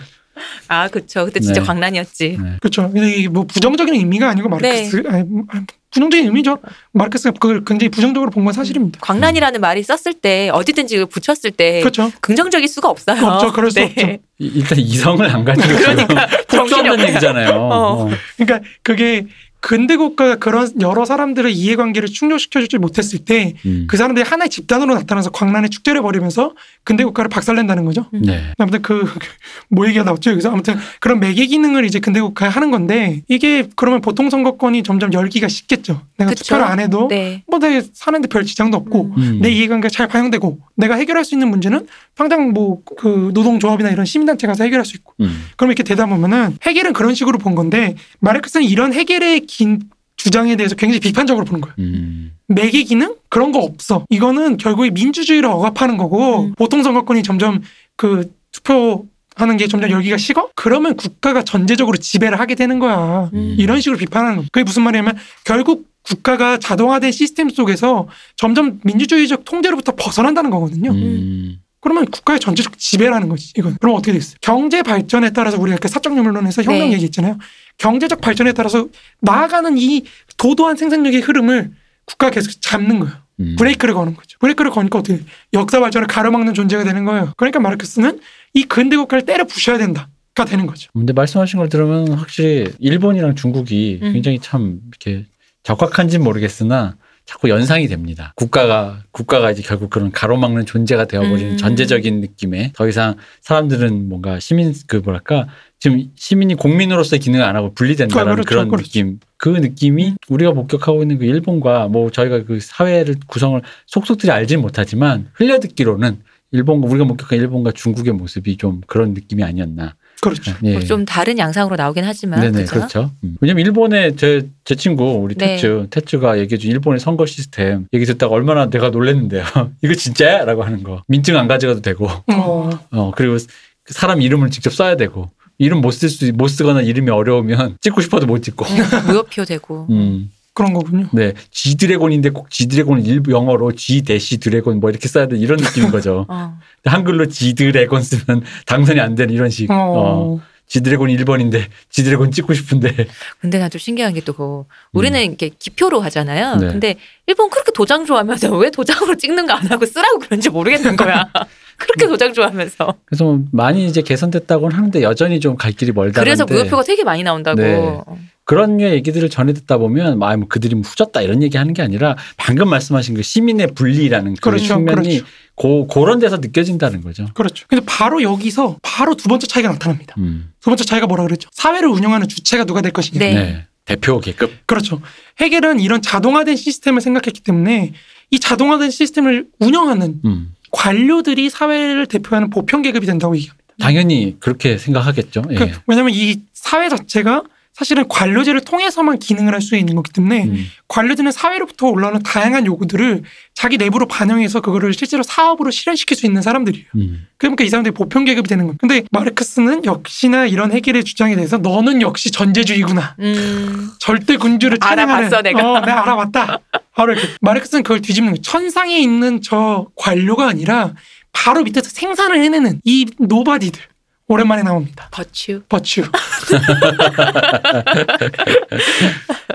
아 0.68 0.88
그쵸. 0.88 1.26
그때 1.26 1.40
진짜 1.40 1.62
네. 1.62 1.66
광란이었지. 1.66 2.38
네. 2.42 2.58
그렇죠. 2.62 2.92
근데 2.92 3.12
이게 3.12 3.28
뭐 3.28 3.44
부정적인 3.46 3.96
의미가 3.96 4.30
아니고 4.30 4.50
마르크스 4.50 4.98
네. 4.98 5.10
아니, 5.10 5.24
뭐, 5.24 5.44
아니, 5.50 5.66
부정적인 5.94 6.26
의미죠. 6.26 6.58
마르크스가 6.91 7.32
그걸 7.39 7.64
굉장히 7.66 7.89
부정적으로 7.89 8.30
본 8.32 8.44
건 8.44 8.52
사실입니다. 8.54 9.00
광란이라는 9.02 9.62
말이 9.62 9.82
썼을 9.84 10.16
때 10.22 10.50
어디든지 10.50 11.06
붙였을 11.06 11.52
때 11.52 11.80
그렇죠. 11.80 12.12
긍정적일 12.22 12.68
수가 12.68 12.89
없어요. 12.89 13.16
네. 13.20 13.26
없죠. 13.26 13.54
그럴 13.54 13.72
수 13.72 13.82
없죠. 13.82 14.02
이- 14.02 14.20
일단 14.39 14.80
이성을 14.80 15.26
안 15.30 15.46
가지고 15.46 15.68
그러니까 15.78 16.28
정신이 16.50 16.80
없는 16.82 16.94
없어요. 16.94 17.08
얘기잖아요. 17.10 17.50
어. 17.52 18.04
어. 18.06 18.10
그러니까 18.38 18.68
그게 18.82 19.28
근대 19.64 19.95
국가가 19.95 20.36
그런 20.36 20.70
여러 20.82 21.05
사람들의 21.05 21.53
이해관계를 21.53 22.09
충족시켜주지 22.09 22.80
못했을 22.80 23.20
때그 23.20 23.59
음. 23.66 23.88
사람들이 23.89 24.26
하나의 24.28 24.49
집단으로 24.49 24.93
나타나서 24.93 25.32
광란의 25.32 25.70
축제를 25.70 26.01
벌이면서 26.01 26.53
근대 26.84 27.05
국가를 27.05 27.30
박살낸다는 27.30 27.86
거죠. 27.86 28.07
네. 28.11 28.43
아무튼 28.57 28.82
그 28.82 29.09
뭐 29.72 29.88
얘기가 29.88 30.03
나왔죠 30.03 30.32
여기서 30.32 30.51
아무튼 30.51 30.76
그런 30.99 31.22
매개 31.22 31.45
기능을 31.45 31.86
이제 31.86 31.99
근대 31.99 32.20
국가에 32.20 32.49
하는 32.49 32.72
건데 32.72 33.22
이게 33.30 33.70
그러면 33.78 34.01
보통 34.01 34.30
선거권이 34.30 34.84
점점 34.84 35.14
열기가 35.14 35.47
쉽겠죠. 35.47 36.01
내가 36.18 36.32
그쵸. 36.32 36.43
투표를 36.43 36.66
안 36.66 36.82
해도 36.82 37.07
네. 37.07 37.43
뭐내 37.47 37.84
사는데 37.93 38.28
별 38.28 38.43
지장도 38.43 38.76
없고 38.76 39.14
음. 39.18 39.39
내 39.41 39.49
이해관계가 39.49 39.89
잘 39.89 40.09
반영되고 40.09 40.59
내가 40.76 40.95
해결할 40.95 41.24
수 41.24 41.36
있는 41.36 41.47
문제는 41.47 41.88
당장 42.16 42.51
뭐 42.51 42.82
그 42.97 43.32
노동조합이나 43.34 43.89
이런 43.89 44.05
시민단체 44.05 44.47
가서 44.47 44.64
해결할 44.64 44.86
수 44.86 44.95
있고 44.97 45.14
음. 45.22 45.45
그럼 45.57 45.72
이렇게 45.72 45.84
되다 45.84 46.05
보면은 46.05 46.57
해결은 46.64 46.93
그런 46.93 47.14
식으로 47.16 47.38
본 47.38 47.55
건데 47.55 47.95
마르크스는 48.20 48.66
이런 48.66 48.93
해결의 48.93 49.45
긴 49.54 49.80
주장에 50.16 50.56
대해서 50.56 50.76
굉장히 50.76 50.99
비판적으로 50.99 51.45
보는 51.45 51.62
거예요. 51.62 51.76
음. 51.80 52.34
매개 52.47 52.84
기능 52.84 53.16
그런 53.30 53.51
거 53.51 53.60
없어. 53.60 54.06
이거는 54.10 54.58
결국에 54.58 54.89
민주주의를 54.89 55.49
억압하는 55.49 55.97
거고 55.97 56.45
음. 56.45 56.54
보통 56.56 56.84
선거권이 56.84 57.24
점점 57.24 57.62
그 57.95 58.32
투표 58.51 59.06
하는 59.36 59.58
게 59.58 59.68
점점 59.68 59.89
열기가 59.89 60.18
식어? 60.18 60.49
그러면 60.56 60.95
국가가 60.95 61.43
전제적으로 61.43 61.97
지배를 61.97 62.39
하게 62.39 62.56
되는 62.56 62.80
거야. 62.80 63.30
음. 63.34 63.56
이런 63.58 63.82
식으로 63.82 63.97
비판하는 63.97 64.38
거. 64.38 64.43
그게 64.51 64.64
무슨 64.64 64.84
말이냐면 64.84 65.18
결국 65.43 65.88
국가가 66.04 66.60
자동화된 66.60 67.12
시스템 67.12 67.49
속에서 67.49 68.08
점점 68.36 68.80
민주주의적 68.84 69.45
통제로부터 69.45 69.93
벗어난다는 69.95 70.49
거거든요. 70.49 70.91
음. 70.91 71.60
그러면 71.84 72.06
국가의 72.06 72.40
전체적 72.40 72.80
지배라는 72.80 73.28
거지. 73.28 73.52
이건 73.58 73.76
그럼 73.80 73.96
어떻게 73.96 74.14
되겠어요? 74.14 74.38
경제 74.42 74.82
발전에 74.82 75.32
따라서 75.32 75.60
우리가 75.60 75.74
이렇게 75.74 75.90
사적 75.90 76.16
유물론에서 76.16 76.64
혁명 76.64 76.88
네. 76.88 76.94
얘기했잖아요. 76.94 77.38
경제적 77.78 78.22
발전에 78.22 78.54
따라서 78.54 78.88
나아가는 79.20 79.78
이 79.78 80.06
도도한 80.38 80.78
생산력의 80.78 81.20
흐름을 81.20 81.72
국가가 82.06 82.32
계속 82.32 82.54
잡는 82.62 83.00
거예요. 83.00 83.16
음. 83.42 83.56
브레이크를 83.58 83.94
거는 83.96 84.16
거죠. 84.16 84.38
브레이크를 84.40 84.72
거니까 84.72 85.00
어떻게 85.00 85.18
돼요? 85.18 85.26
역사 85.54 85.82
발전을 85.82 86.08
가로막는 86.08 86.54
존재가 86.54 86.86
되는 86.86 87.04
거예요. 87.04 87.34
그러니까 87.36 87.60
마르크스는 87.60 88.22
이 88.54 88.64
근대 88.64 88.96
국가를 88.96 89.26
때려 89.26 89.44
부셔야 89.44 89.78
된다 89.78 90.08
가 90.36 90.46
되는 90.46 90.66
거죠. 90.66 90.90
근데 90.94 91.14
말씀하신 91.14 91.60
걸 91.60 91.70
들으면 91.70 92.14
확실히 92.14 92.72
일본이랑 92.80 93.36
중국이 93.36 94.00
음. 94.02 94.14
굉장히 94.14 94.40
참 94.40 94.80
이렇게 94.88 95.28
적확한지는 95.62 96.24
모르겠으나 96.24 96.96
자꾸 97.26 97.50
연상이 97.50 97.88
됩니다. 97.88 98.34
국가가 98.36 99.02
국가가 99.12 99.50
이제 99.52 99.62
결국 99.62 99.90
그런 99.90 100.12
가로막는 100.12 100.66
존재가 100.66 101.06
되어버리는 101.06 101.54
음. 101.54 101.58
전제적인 101.58 102.22
느낌에 102.22 102.72
더 102.76 102.88
이상 102.88 103.16
사람들은 103.42 104.10
뭔가 104.10 104.40
시민 104.40 104.74
그 104.88 104.98
뭐랄까 104.98 105.48
지금 105.80 106.10
시민이 106.16 106.56
국민으로서의 106.56 107.20
기능을 107.20 107.44
안 107.44 107.56
하고 107.56 107.74
분리된다라는 107.74 108.34
그렇죠, 108.34 108.48
그런 108.48 108.68
그렇죠. 108.70 108.86
느낌. 108.86 109.20
그 109.38 109.50
느낌이 109.50 110.16
우리가 110.30 110.52
목격하고 110.52 111.02
있는 111.02 111.18
그 111.18 111.26
일본과 111.26 111.88
뭐 111.88 112.10
저희가 112.10 112.44
그 112.44 112.60
사회를 112.60 113.16
구성을 113.28 113.62
속속들이 113.88 114.32
알지는 114.32 114.62
못하지만 114.62 115.30
흘려듣기로는 115.34 116.22
일본과 116.52 116.88
우리가 116.88 117.06
목격한 117.06 117.40
일본과 117.40 117.72
중국의 117.72 118.14
모습이 118.14 118.58
좀 118.58 118.82
그런 118.88 119.14
느낌이 119.14 119.44
아니었나. 119.44 119.96
그렇죠. 120.24 120.54
예. 120.64 120.74
뭐좀 120.74 121.06
다른 121.06 121.38
양상으로 121.38 121.76
나오긴 121.76 122.04
하지만 122.06 122.40
네네 122.40 122.62
그죠? 122.64 122.74
그렇죠. 122.76 123.12
음. 123.24 123.36
왜냐면 123.42 123.66
일본의 123.66 124.16
제, 124.16 124.48
제 124.64 124.76
친구 124.76 125.04
우리 125.22 125.36
네. 125.36 125.56
태츠 125.58 125.88
태츠가 125.90 126.40
얘기해준 126.40 126.72
일본의 126.72 127.00
선거 127.00 127.26
시스템 127.26 127.88
얘기 127.94 128.06
듣다가 128.06 128.34
얼마나 128.34 128.70
내가 128.70 128.90
놀랐는데요. 128.90 129.44
이거 129.84 129.94
진짜야?라고 129.94 130.64
하는 130.64 130.84
거. 130.84 131.04
민증 131.08 131.38
안 131.38 131.48
가져가도 131.48 131.82
되고 131.82 132.08
어, 132.08 132.70
어 132.92 133.12
그리고 133.16 133.38
그 133.84 133.94
사람 133.94 134.22
이름을 134.22 134.50
직접 134.50 134.72
써야 134.74 134.96
되고 134.96 135.30
이름 135.58 135.82
못 135.82 135.92
쓸 135.92 136.10
수 136.10 136.32
못 136.34 136.48
쓰거나 136.48 136.82
이름이 136.82 137.12
어려우면 137.12 137.78
찍고 137.82 138.02
싶어도 138.02 138.26
못 138.26 138.42
찍고. 138.42 138.66
무효표 139.08 139.46
되고 139.46 139.88
음. 139.92 140.32
그런 140.54 140.74
거군요. 140.74 141.08
네. 141.14 141.34
G 141.51 141.78
드래곤인데 141.78 142.30
꼭 142.30 142.49
G 142.49 142.68
드래곤 142.68 143.06
일부 143.06 143.32
영어로 143.32 143.72
G 143.74 144.04
대시 144.04 144.38
드래곤 144.38 144.80
뭐 144.80 144.89
이렇게 144.89 145.08
써야 145.08 145.28
돼 145.28 145.38
이런 145.38 145.58
느낌인 145.60 145.89
거죠. 145.91 146.26
어. 146.30 146.58
한글로 146.86 147.28
G 147.28 147.56
드래곤 147.56 148.01
쓰면 148.04 148.43
당선이 148.68 148.99
안 148.99 149.16
되는 149.16 149.34
이런 149.34 149.49
식. 149.49 149.70
어, 149.72 149.76
어. 149.76 150.39
G 150.68 150.82
드래곤 150.82 151.10
1번인데 151.10 151.66
G 151.89 152.04
드래곤 152.04 152.32
찍고 152.32 152.54
싶은데 152.54 153.08
근데 153.41 153.60
난좀 153.60 153.80
신기한 153.80 154.14
게 154.14 154.22
또 154.22 154.34
그 154.34 154.64
우리는 154.93 155.20
이렇게 155.24 155.49
기표로 155.49 155.99
하잖아요. 156.01 156.54
음. 156.54 156.60
네. 156.60 156.68
근데 156.68 156.95
일본 157.28 157.49
그렇게 157.49 157.72
도장 157.74 158.06
좋아하면서 158.06 158.56
왜 158.58 158.70
도장으로 158.72 159.16
찍는 159.16 159.45
거 159.47 159.54
안 159.54 159.66
하고 159.68 159.86
쓰라고 159.86 160.20
그런지 160.20 160.49
모르겠는 160.49 160.95
거야. 160.95 161.30
그렇게 161.78 162.08
도장 162.08 162.34
좋아하면서. 162.34 162.93
그래서 163.06 163.24
뭐 163.24 163.39
많이 163.51 163.86
이제 163.88 164.01
개선됐다고는 164.01 164.76
하는데 164.78 165.01
여전히 165.01 165.39
좀 165.39 165.58
갈 165.58 165.72
길이 165.74 165.91
멀다는데 165.91 166.22
그래서 166.22 166.45
무효표가 166.45 166.84
되게 166.84 167.04
많이 167.04 167.24
나온다고. 167.24 167.62
네. 167.62 167.99
그런 168.46 168.78
류의 168.78 168.94
얘기들을 168.96 169.30
전해 169.30 169.54
듣다 169.54 169.78
보면 169.78 170.22
아, 170.22 170.36
뭐 170.36 170.48
그들이 170.48 170.76
뭐 170.76 170.84
후졌다 170.84 171.22
이런 171.22 171.41
얘기 171.41 171.58
하는 171.58 171.74
게 171.74 171.82
아니라 171.82 172.18
방금 172.36 172.70
말씀하신 172.70 173.16
그 173.16 173.24
시민의 173.24 173.68
분리라는 173.74 174.36
그런 174.36 174.58
그렇죠, 174.58 174.76
측면이 174.76 175.10
그렇죠. 175.20 175.26
고, 175.56 175.88
그런 175.88 176.20
데서 176.20 176.38
느껴진다는 176.38 177.02
거죠. 177.02 177.28
그렇죠. 177.34 177.66
근데 177.68 177.84
바로 177.86 178.22
여기서 178.22 178.78
바로 178.82 179.16
두 179.16 179.30
번째 179.30 179.48
차이가 179.48 179.70
나타납니다. 179.70 180.16
음. 180.18 180.52
두 180.60 180.70
번째 180.70 180.84
차이가 180.84 181.08
뭐라 181.08 181.24
그랬죠? 181.24 181.50
사회를 181.54 181.88
운영하는 181.89 182.28
주체가 182.28 182.66
누가 182.66 182.82
될 182.82 182.91
것이냐. 182.91 183.20
네. 183.20 183.34
네. 183.34 183.66
대표 183.86 184.20
계급. 184.20 184.66
그렇죠. 184.66 185.02
해겔은 185.39 185.80
이런 185.80 186.02
자동화된 186.02 186.56
시스템을 186.56 187.02
생각했기 187.02 187.41
때문에 187.41 187.94
이 188.32 188.39
자동화된 188.39 188.89
시스템을 188.91 189.48
운영하는 189.60 190.22
음. 190.26 190.54
관료들이 190.72 191.50
사회를 191.50 192.08
대표하는 192.08 192.50
보편 192.50 192.82
계급이 192.82 193.06
된다고 193.06 193.36
얘기합니다. 193.36 193.64
당연히 193.80 194.38
그렇게 194.39 194.78
생각하겠죠. 194.78 195.44
예. 195.52 195.56
그, 195.56 195.72
왜냐하면 195.88 196.14
이 196.14 196.41
사회 196.54 196.89
자체가 196.89 197.44
사실은 197.74 198.08
관료제를 198.08 198.62
통해서만 198.62 199.18
기능을 199.20 199.54
할 199.54 199.64
수 199.64 199.76
있는 199.78 199.96
거기 199.96 200.12
때문에 200.12 200.44
음. 200.44 200.66
관료들은 200.90 201.32
사회로부터 201.32 201.88
올라오는 201.88 202.22
다양한 202.22 202.66
요구들을 202.66 203.24
자기 203.54 203.78
내부로 203.78 204.08
반영해서 204.08 204.60
그거를 204.60 204.94
실제로 204.94 205.24
사업으로 205.24 205.72
실현시킬 205.72 206.18
수 206.18 206.26
있는 206.26 206.42
사람들이에요. 206.42 206.86
음. 206.98 207.28
그러니까 207.38 207.64
이 207.64 207.70
사람들이 207.70 207.94
보편 207.94 208.26
계급이 208.26 208.50
되는 208.50 208.66
거예요. 208.66 208.78
근데 208.80 209.04
마르크스는 209.12 209.86
역시나 209.86 210.46
이런 210.48 210.74
헤겔의 210.74 211.06
주장에 211.06 211.36
대해서 211.36 211.58
너는 211.58 212.02
역시 212.02 212.30
전제주의구나. 212.30 213.16
음. 213.20 213.92
절대 214.00 214.36
군주를 214.36 214.80
찬양하는 214.80 215.28
알아봤어, 215.28 215.42
내가. 215.42 215.72
어, 215.72 215.80
내가 215.80 216.04
알아봤다. 216.04 216.60
바로 216.94 217.14
이렇게 217.14 217.28
마르크스는 217.40 217.84
그걸 217.84 218.02
뒤집는 218.02 218.34
거예요. 218.34 218.42
천상에 218.42 219.00
있는 219.00 219.42
저 219.42 219.88
관료가 219.96 220.50
아니라 220.50 220.94
바로 221.32 221.64
밑에서 221.64 221.90
생산을 221.90 222.44
해내는 222.44 222.82
이 222.84 223.06
nobody들 223.18 223.82
오랜만에 224.28 224.64
나옵니다. 224.64 225.10
버추. 225.12 225.64
버츄. 225.68 226.04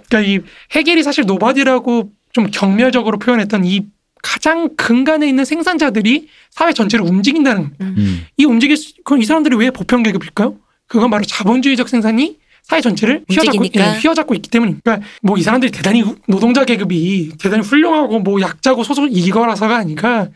그러니까 0.08 0.20
이 0.20 0.40
헤겔이 0.72 1.02
사실 1.02 1.24
nobody라고 1.24 2.10
좀 2.32 2.50
경멸적으로 2.50 3.18
표현했던 3.18 3.64
이 3.64 3.86
가장 4.22 4.74
근간에 4.76 5.28
있는 5.28 5.44
생산자들이 5.44 6.28
사회 6.50 6.72
전체를 6.72 7.04
움직인다는. 7.06 7.72
음. 7.80 8.26
이 8.36 8.44
움직일 8.44 8.76
수, 8.76 8.92
그럼 9.04 9.22
이 9.22 9.24
사람들이 9.24 9.56
왜 9.56 9.70
보편 9.70 10.02
계급일까요? 10.02 10.56
그건 10.86 11.10
바로 11.10 11.24
자본주의적 11.24 11.88
생산이 11.88 12.38
사회 12.68 12.80
전체를 12.82 13.24
휘어잡고. 13.30 13.64
예, 13.94 13.98
휘어잡고 13.98 14.34
있기 14.34 14.50
때문입니다. 14.50 14.82
그러니까 14.84 15.08
뭐 15.22 15.38
이 15.38 15.42
사람들이 15.42 15.72
대단히 15.72 16.04
노동자 16.26 16.64
계급이 16.64 17.32
대단히 17.38 17.62
훌륭하고 17.62 18.18
뭐 18.20 18.40
약자고 18.40 18.84
소소 18.84 19.06
이거라서가 19.06 19.76
아니라 19.76 20.28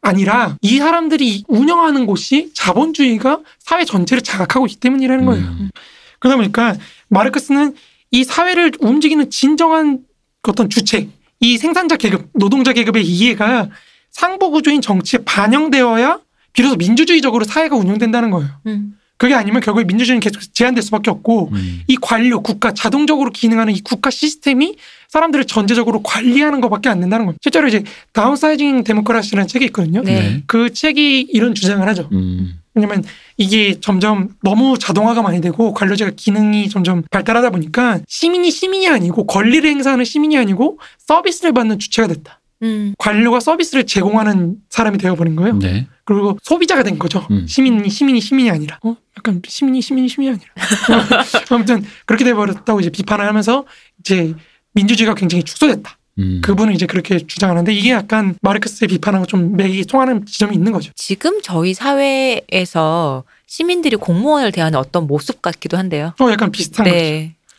아니라 0.00 0.56
이 0.62 0.78
사람들이 0.78 1.44
운영하는 1.48 2.06
곳이 2.06 2.50
자본주의가 2.54 3.40
사회 3.58 3.84
전체를 3.84 4.22
장악하고 4.22 4.66
있기 4.66 4.76
때문이라는 4.80 5.24
거예요. 5.26 5.44
음. 5.44 5.70
그러다 6.20 6.36
보니까 6.36 6.74
마르크스는 7.08 7.74
이 8.12 8.24
사회를 8.24 8.72
움직이는 8.80 9.28
진정한 9.30 9.98
어떤 10.48 10.70
주체, 10.70 11.08
이 11.40 11.58
생산자 11.58 11.96
계급, 11.96 12.28
노동자 12.34 12.72
계급의 12.72 13.04
이해가 13.04 13.68
상보 14.10 14.52
구조인 14.52 14.80
정치에 14.80 15.20
반영되어야 15.24 16.20
비로소 16.52 16.76
민주주의적으로 16.76 17.44
사회가 17.44 17.76
운영된다는 17.76 18.30
거예요. 18.30 18.48
음. 18.68 18.96
그게 19.16 19.34
아니면 19.34 19.60
결국에 19.60 19.84
민주주의는 19.84 20.20
계속 20.20 20.42
제한될 20.54 20.82
수밖에 20.82 21.10
없고 21.10 21.50
음. 21.52 21.82
이 21.86 21.96
관료, 22.00 22.42
국가, 22.42 22.72
자동적으로 22.72 23.30
기능하는 23.30 23.74
이 23.74 23.80
국가 23.80 24.10
시스템이 24.10 24.76
사람들을 25.08 25.44
전제적으로 25.44 26.02
관리하는 26.02 26.60
것밖에 26.60 26.88
안 26.88 27.00
된다는 27.00 27.26
거예요. 27.26 27.36
실제로 27.40 27.68
이제 27.68 27.84
다운사이징 28.12 28.82
데모크라시라는 28.82 29.46
책이 29.46 29.66
있거든요. 29.66 30.02
네. 30.02 30.42
그 30.46 30.72
책이 30.72 31.28
이런 31.32 31.54
주장을 31.54 31.86
하죠. 31.88 32.08
음. 32.12 32.58
왜냐면 32.74 33.04
이게 33.36 33.78
점점 33.80 34.30
너무 34.42 34.76
자동화가 34.78 35.22
많이 35.22 35.40
되고 35.40 35.72
관료제가 35.72 36.12
기능이 36.16 36.68
점점 36.68 37.02
발달하다 37.10 37.50
보니까 37.50 38.00
시민이 38.08 38.50
시민이 38.50 38.88
아니고 38.88 39.26
권리를 39.26 39.68
행사하는 39.70 40.04
시민이 40.04 40.36
아니고 40.36 40.80
서비스를 40.98 41.52
받는 41.52 41.78
주체가 41.78 42.08
됐다. 42.08 42.40
음. 42.64 42.94
관료가 42.98 43.40
서비스를 43.40 43.86
제공하는 43.86 44.56
사람이 44.70 44.98
되어버린 44.98 45.36
거예요. 45.36 45.58
네. 45.58 45.86
그리고 46.04 46.38
소비자가 46.42 46.82
된 46.82 46.98
거죠. 46.98 47.26
음. 47.30 47.46
시민이 47.46 47.88
시민이 47.88 48.20
시민이 48.20 48.50
아니라. 48.50 48.78
어? 48.82 48.96
약간 49.16 49.40
시민이 49.46 49.80
시민이 49.80 50.08
시민이 50.08 50.30
아니라. 50.30 50.50
아무튼 51.50 51.84
그렇게 52.06 52.24
돼버렸다고 52.24 52.80
이제 52.80 52.90
비판을 52.90 53.26
하면서 53.26 53.64
이제 54.00 54.34
민주주의가 54.72 55.14
굉장히 55.14 55.44
축소됐다. 55.44 55.98
음. 56.18 56.40
그분은 56.44 56.74
이제 56.74 56.86
그렇게 56.86 57.18
주장하는데 57.18 57.72
이게 57.72 57.90
약간 57.90 58.36
마르크스의 58.40 58.88
비판하고 58.88 59.26
좀 59.26 59.56
맥이 59.56 59.84
통하는 59.84 60.24
지점이 60.26 60.54
있는 60.54 60.72
거죠. 60.72 60.92
지금 60.94 61.40
저희 61.42 61.74
사회에서 61.74 63.24
시민들이 63.46 63.96
공무원을 63.96 64.52
대하는 64.52 64.78
어떤 64.78 65.06
모습 65.06 65.42
같기도 65.42 65.76
한데요. 65.76 66.12
어, 66.20 66.30
약간 66.30 66.50
비슷한 66.50 66.84
거죠. 66.84 66.96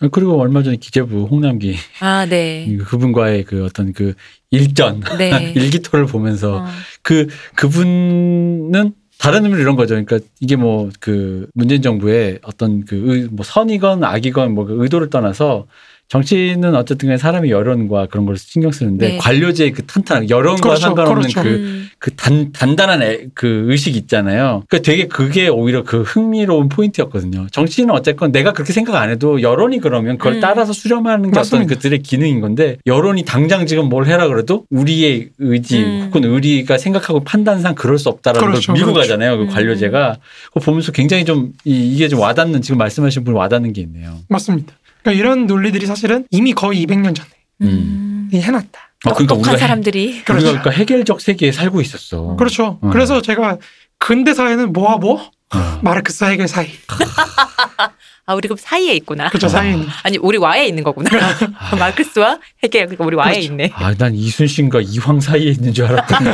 네. 0.01 0.09
그리고 0.11 0.39
얼마 0.39 0.61
전에 0.63 0.77
기재부 0.77 1.27
홍남기 1.31 1.75
아, 2.01 2.25
네. 2.25 2.77
그분과의 2.85 3.43
그 3.45 3.63
어떤 3.65 3.93
그 3.93 4.13
일전 4.51 5.01
네. 5.17 5.53
일기토를 5.55 6.05
보면서 6.05 6.57
어. 6.57 6.65
그 7.01 7.27
그분은 7.55 8.93
다른 9.17 9.43
의미로 9.45 9.61
이런 9.61 9.75
거죠. 9.75 9.93
그러니까 9.95 10.19
이게 10.41 10.55
뭐 10.57 10.89
그 10.99 11.47
문재인 11.53 11.81
정부의 11.81 12.39
어떤 12.43 12.83
그 12.85 13.27
뭐 13.31 13.43
선이건 13.45 14.03
악이건 14.03 14.53
뭐 14.53 14.65
그 14.65 14.83
의도를 14.83 15.09
떠나서 15.09 15.67
정치는 16.07 16.75
어쨌든 16.75 17.07
간에 17.07 17.17
사람의 17.17 17.49
여론과 17.49 18.07
그런 18.07 18.27
걸 18.27 18.37
신경 18.37 18.71
쓰는데 18.71 19.09
네. 19.09 19.17
관료제의 19.17 19.71
그 19.71 19.85
탄탄한 19.85 20.29
여론과 20.29 20.61
그렇죠, 20.61 20.81
상관없는 20.81 21.21
그렇죠. 21.29 21.41
그 21.41 21.49
음. 21.49 21.89
그 21.97 22.11
단, 22.15 22.51
단단한 22.51 23.01
애, 23.01 23.25
그 23.33 23.65
의식 23.67 23.95
있잖아요. 23.95 24.63
그러니까 24.69 24.85
되게 24.85 25.07
그게 25.07 25.47
오히려 25.47 25.83
그 25.83 26.03
흥미로운 26.03 26.69
포인트였거든요. 26.69 27.47
정치는 27.51 27.89
어쨌건 27.89 28.31
내가 28.31 28.53
그렇게 28.53 28.71
생각 28.71 28.95
안 29.01 29.09
해도 29.09 29.41
여론이 29.41 29.79
그러면 29.79 30.19
그걸 30.19 30.35
음. 30.35 30.39
따라서 30.41 30.73
수렴하는 30.73 31.31
게 31.31 31.39
어떤 31.39 31.61
맞습니다. 31.61 31.73
그들의 31.73 31.99
기능인 32.03 32.39
건데 32.39 32.77
여론이 32.85 33.23
당장 33.25 33.65
지금 33.65 33.89
뭘 33.89 34.05
해라 34.05 34.27
그래도 34.27 34.65
우리의 34.69 35.29
의지 35.39 35.79
음. 35.79 36.03
혹은 36.07 36.23
의리가 36.23 36.77
생각하고 36.77 37.23
판단상 37.23 37.73
그럴 37.73 37.97
수 37.97 38.09
없다라는 38.09 38.47
그렇죠, 38.47 38.67
걸 38.67 38.75
밀고 38.75 38.93
그렇죠. 38.93 39.09
가잖아요. 39.09 39.37
그 39.37 39.43
음. 39.45 39.47
관료제가. 39.49 40.17
그거 40.49 40.59
보면서 40.59 40.91
굉장히 40.91 41.25
좀 41.25 41.53
이, 41.63 41.93
이게 41.93 42.07
좀 42.07 42.19
와닿는 42.19 42.61
지금 42.61 42.77
말씀하신 42.77 43.23
분이 43.23 43.35
와닿는 43.35 43.73
게 43.73 43.81
있네요. 43.81 44.17
맞습니다. 44.29 44.73
그러니까 45.05 45.11
이런 45.19 45.45
논리들이 45.45 45.85
사실은 45.85 46.25
이미 46.31 46.53
거의 46.53 46.83
200년 46.85 47.15
전에 47.15 47.29
음. 47.61 48.27
이 48.33 48.41
해놨다. 48.41 48.79
어, 49.05 49.13
그러니까 49.13 49.35
똑똑한 49.35 49.53
우리가 49.53 49.57
사람들이 49.57 50.07
우리가 50.07 50.23
그렇죠. 50.25 50.45
그러니까 50.47 50.71
해결적 50.71 51.21
세계에 51.21 51.51
살고 51.51 51.79
있었어. 51.79 52.35
그렇죠. 52.37 52.79
어. 52.81 52.89
그래서 52.91 53.21
제가 53.21 53.59
근대 53.99 54.33
사회는 54.33 54.73
뭐와 54.73 54.97
뭐? 54.97 55.29
어. 55.53 55.79
마르크스 55.83 56.23
해결 56.23 56.47
사이. 56.47 56.69
아 58.27 58.33
우리 58.33 58.47
그럼 58.47 58.57
사이에 58.59 58.93
있구나. 58.95 59.29
그렇죠. 59.29 59.47
사이에 59.47 59.73
있는. 59.73 59.87
아니 60.01 60.17
우리 60.17 60.39
와에 60.39 60.65
있는 60.65 60.83
거구나. 60.83 61.11
마르크스와 61.77 62.39
해겔 62.63 62.85
그러니까 62.85 63.05
우리 63.05 63.15
와에 63.15 63.33
그렇죠. 63.33 63.51
있네. 63.51 63.69
아, 63.75 63.93
난 63.93 64.15
이순신과 64.15 64.81
이황 64.81 65.19
사이에 65.19 65.51
있는 65.51 65.71
줄 65.71 65.85
알았더니 65.85 66.31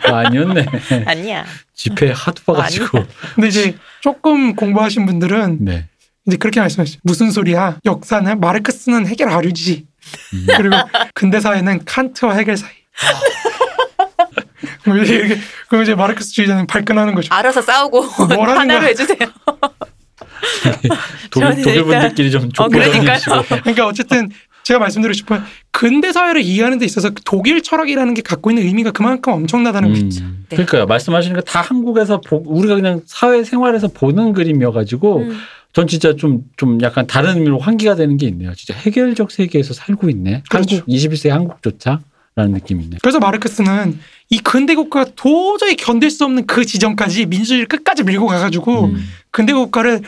그거 0.00 0.16
아니었네. 0.18 0.66
아니야. 1.06 1.44
집회 1.74 2.10
하도 2.10 2.42
봐가지고. 2.44 3.04
근데 3.36 3.46
이제 3.48 3.76
조금 4.00 4.56
공부하신 4.56 5.06
분들은 5.06 5.58
네. 5.60 5.86
이제 6.26 6.36
그렇게 6.36 6.60
말씀하시죠. 6.60 7.00
무슨 7.02 7.30
소리야? 7.30 7.78
역사는 7.84 8.40
마르크스는 8.40 9.06
해결 9.06 9.28
아류지. 9.30 9.86
음. 10.34 10.46
그리고 10.56 10.76
근대 11.14 11.40
사회는 11.40 11.84
칸트와 11.84 12.34
해결 12.34 12.56
사이. 12.56 12.70
그럼 14.82 15.02
이제 15.02 15.38
그럼 15.68 15.82
이제 15.82 15.94
마르크스주의자는 15.94 16.66
발끈하는 16.66 17.14
거죠. 17.14 17.28
알아서 17.34 17.60
싸우고 17.62 18.04
뭐라는 18.34 18.60
하나로? 18.60 18.86
해주세요. 18.86 19.18
독일, 21.30 21.62
독일 21.62 21.84
분들끼리 21.84 22.30
좀 22.30 22.48
어, 22.58 22.68
그러니까요. 22.68 23.18
그러니까 23.62 23.86
어쨌든 23.86 24.30
제가 24.62 24.78
말씀드리고 24.80 25.12
싶은 25.14 25.42
근대 25.70 26.12
사회를 26.12 26.40
이해하는 26.42 26.78
데 26.78 26.86
있어서 26.86 27.10
독일 27.24 27.62
철학이라는 27.62 28.14
게 28.14 28.22
갖고 28.22 28.50
있는 28.50 28.62
의미가 28.64 28.92
그만큼 28.92 29.32
엄청나다는 29.34 29.92
거죠. 29.92 30.22
음. 30.24 30.46
네. 30.48 30.56
그러니까요. 30.56 30.86
말씀하시는 30.86 31.36
거다 31.36 31.60
한국에서 31.60 32.20
보- 32.20 32.42
우리가 32.46 32.74
그냥 32.76 33.02
사회 33.06 33.44
생활에서 33.44 33.88
보는 33.88 34.32
그림이어가지고 34.32 35.18
음. 35.18 35.38
전 35.74 35.86
진짜 35.88 36.14
좀, 36.14 36.44
좀 36.56 36.80
약간 36.82 37.06
다른 37.06 37.34
의미로 37.34 37.58
환기가 37.58 37.96
되는 37.96 38.16
게 38.16 38.26
있네요. 38.28 38.54
진짜 38.54 38.74
해결적 38.74 39.30
세계에서 39.30 39.74
살고 39.74 40.08
있네. 40.08 40.42
그렇죠. 40.48 40.76
한국, 40.76 40.88
21세기 40.88 41.28
한국조차. 41.28 42.00
라는 42.36 42.52
느낌이 42.54 42.82
있네. 42.82 42.96
그래서 43.00 43.20
마르크스는 43.20 43.96
이 44.28 44.40
근대 44.40 44.74
국가가 44.74 45.08
도저히 45.14 45.76
견딜 45.76 46.10
수 46.10 46.24
없는 46.24 46.46
그 46.46 46.64
지점까지 46.64 47.26
민주주의를 47.26 47.68
끝까지 47.68 48.02
밀고 48.02 48.26
가가지고 48.26 48.86
음. 48.86 49.04
근대 49.30 49.52
국가를 49.52 50.02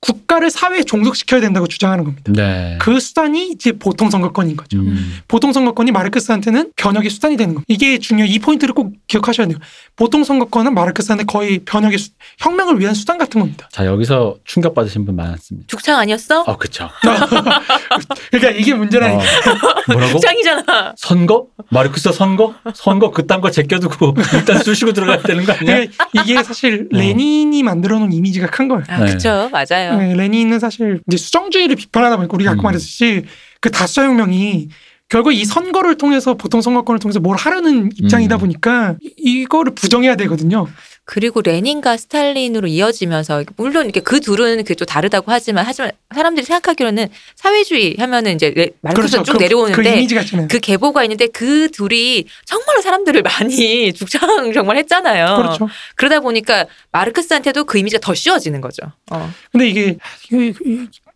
국가를 0.00 0.50
사회에 0.50 0.84
종속시켜야 0.84 1.40
된다고 1.40 1.66
주장하는 1.66 2.04
겁니다. 2.04 2.32
네. 2.32 2.76
그 2.80 3.00
수단이 3.00 3.48
이제 3.50 3.72
보통 3.72 4.10
선거권인 4.10 4.56
거죠. 4.56 4.78
음. 4.78 5.18
보통 5.26 5.52
선거권이 5.52 5.90
마르크스한테는 5.90 6.72
변혁의 6.76 7.10
수단이 7.10 7.36
되는 7.36 7.54
겁니다. 7.54 7.66
이게 7.68 7.98
중요. 7.98 8.24
이 8.24 8.38
포인트를 8.38 8.74
꼭 8.74 8.92
기억하셔야 9.08 9.48
돼요. 9.48 9.58
보통 9.96 10.22
선거권은 10.22 10.72
마르크스한테 10.74 11.24
거의 11.24 11.58
변혁의 11.60 11.98
수, 11.98 12.10
혁명을 12.38 12.78
위한 12.78 12.94
수단 12.94 13.18
같은 13.18 13.40
겁니다. 13.40 13.68
자, 13.72 13.86
여기서 13.86 14.36
충격 14.44 14.74
받으신 14.74 15.04
분 15.04 15.16
많았습니다. 15.16 15.66
죽창 15.66 15.98
아니었어? 15.98 16.42
어, 16.42 16.56
그쵸. 16.56 16.88
그러니까 18.30 18.50
이게 18.52 18.74
문제라니까. 18.74 19.20
어, 19.22 19.92
뭐라고? 19.92 20.12
죽창이잖아. 20.12 20.94
선거? 20.96 21.46
마르크스 21.70 22.12
선거? 22.12 22.54
선거 22.72 23.10
그딴 23.10 23.40
거 23.40 23.50
제껴두고 23.50 24.14
일단 24.34 24.58
쑤시고 24.62 24.92
들어가야 24.92 25.22
되는 25.22 25.44
거 25.44 25.52
아니야? 25.54 25.78
이게, 25.78 25.92
이게 26.12 26.42
사실 26.44 26.88
어. 26.92 26.96
레닌이 26.96 27.64
만들어 27.64 27.98
놓은 27.98 28.12
이미지가 28.12 28.46
큰 28.48 28.68
거예요. 28.68 28.84
아 28.88 29.00
네. 29.04 29.12
그쵸 29.12 29.50
맞아요. 29.50 29.87
네, 29.96 30.14
레닌은 30.14 30.58
사실 30.58 31.00
이제 31.06 31.16
수정주의를 31.16 31.76
비판하다 31.76 32.16
보니까 32.16 32.34
우리가 32.34 32.50
아까 32.52 32.60
음. 32.60 32.64
말했듯이 32.64 33.24
그 33.60 33.70
다수혁명이 33.70 34.68
결국 35.08 35.32
이 35.32 35.44
선거를 35.44 35.96
통해서 35.96 36.34
보통 36.34 36.60
선거권을 36.60 36.98
통해서 36.98 37.18
뭘 37.18 37.36
하려는 37.36 37.90
입장이다 37.96 38.36
음. 38.36 38.40
보니까 38.40 38.96
이- 39.02 39.40
이거를 39.42 39.74
부정해야 39.74 40.16
되거든요. 40.16 40.66
그리고 41.10 41.40
레닌과 41.40 41.96
스탈린으로 41.96 42.68
이어지면서 42.68 43.42
물론 43.56 43.86
이렇게 43.86 44.00
그 44.00 44.20
둘은 44.20 44.62
그 44.64 44.74
또 44.74 44.84
다르다고 44.84 45.32
하지만 45.32 45.64
하지만 45.66 45.90
사람들이 46.14 46.44
생각하기로는 46.44 47.08
사회주의 47.34 47.96
하면은 47.98 48.34
이제 48.34 48.50
레- 48.50 48.70
마르크스가 48.82 49.22
쭉 49.22 49.32
그, 49.32 49.38
그 49.38 49.42
내려오는데 49.42 49.96
이미지가 49.96 50.20
있잖아요. 50.22 50.48
그 50.50 50.60
계보가 50.60 51.02
있는데 51.04 51.26
그 51.28 51.70
둘이 51.70 52.26
정말로 52.44 52.82
사람들을 52.82 53.22
많이 53.22 53.90
죽창 53.96 54.52
정말 54.52 54.76
했잖아요. 54.76 55.36
그렇죠. 55.38 55.68
그러다 55.96 56.20
보니까 56.20 56.66
마르크스한테도 56.92 57.64
그 57.64 57.78
이미지가 57.78 58.00
더 58.02 58.14
씌워지는 58.14 58.60
거죠. 58.60 58.82
어. 59.10 59.32
근데 59.50 59.66
이게 59.68 59.96
이게, 60.30 60.54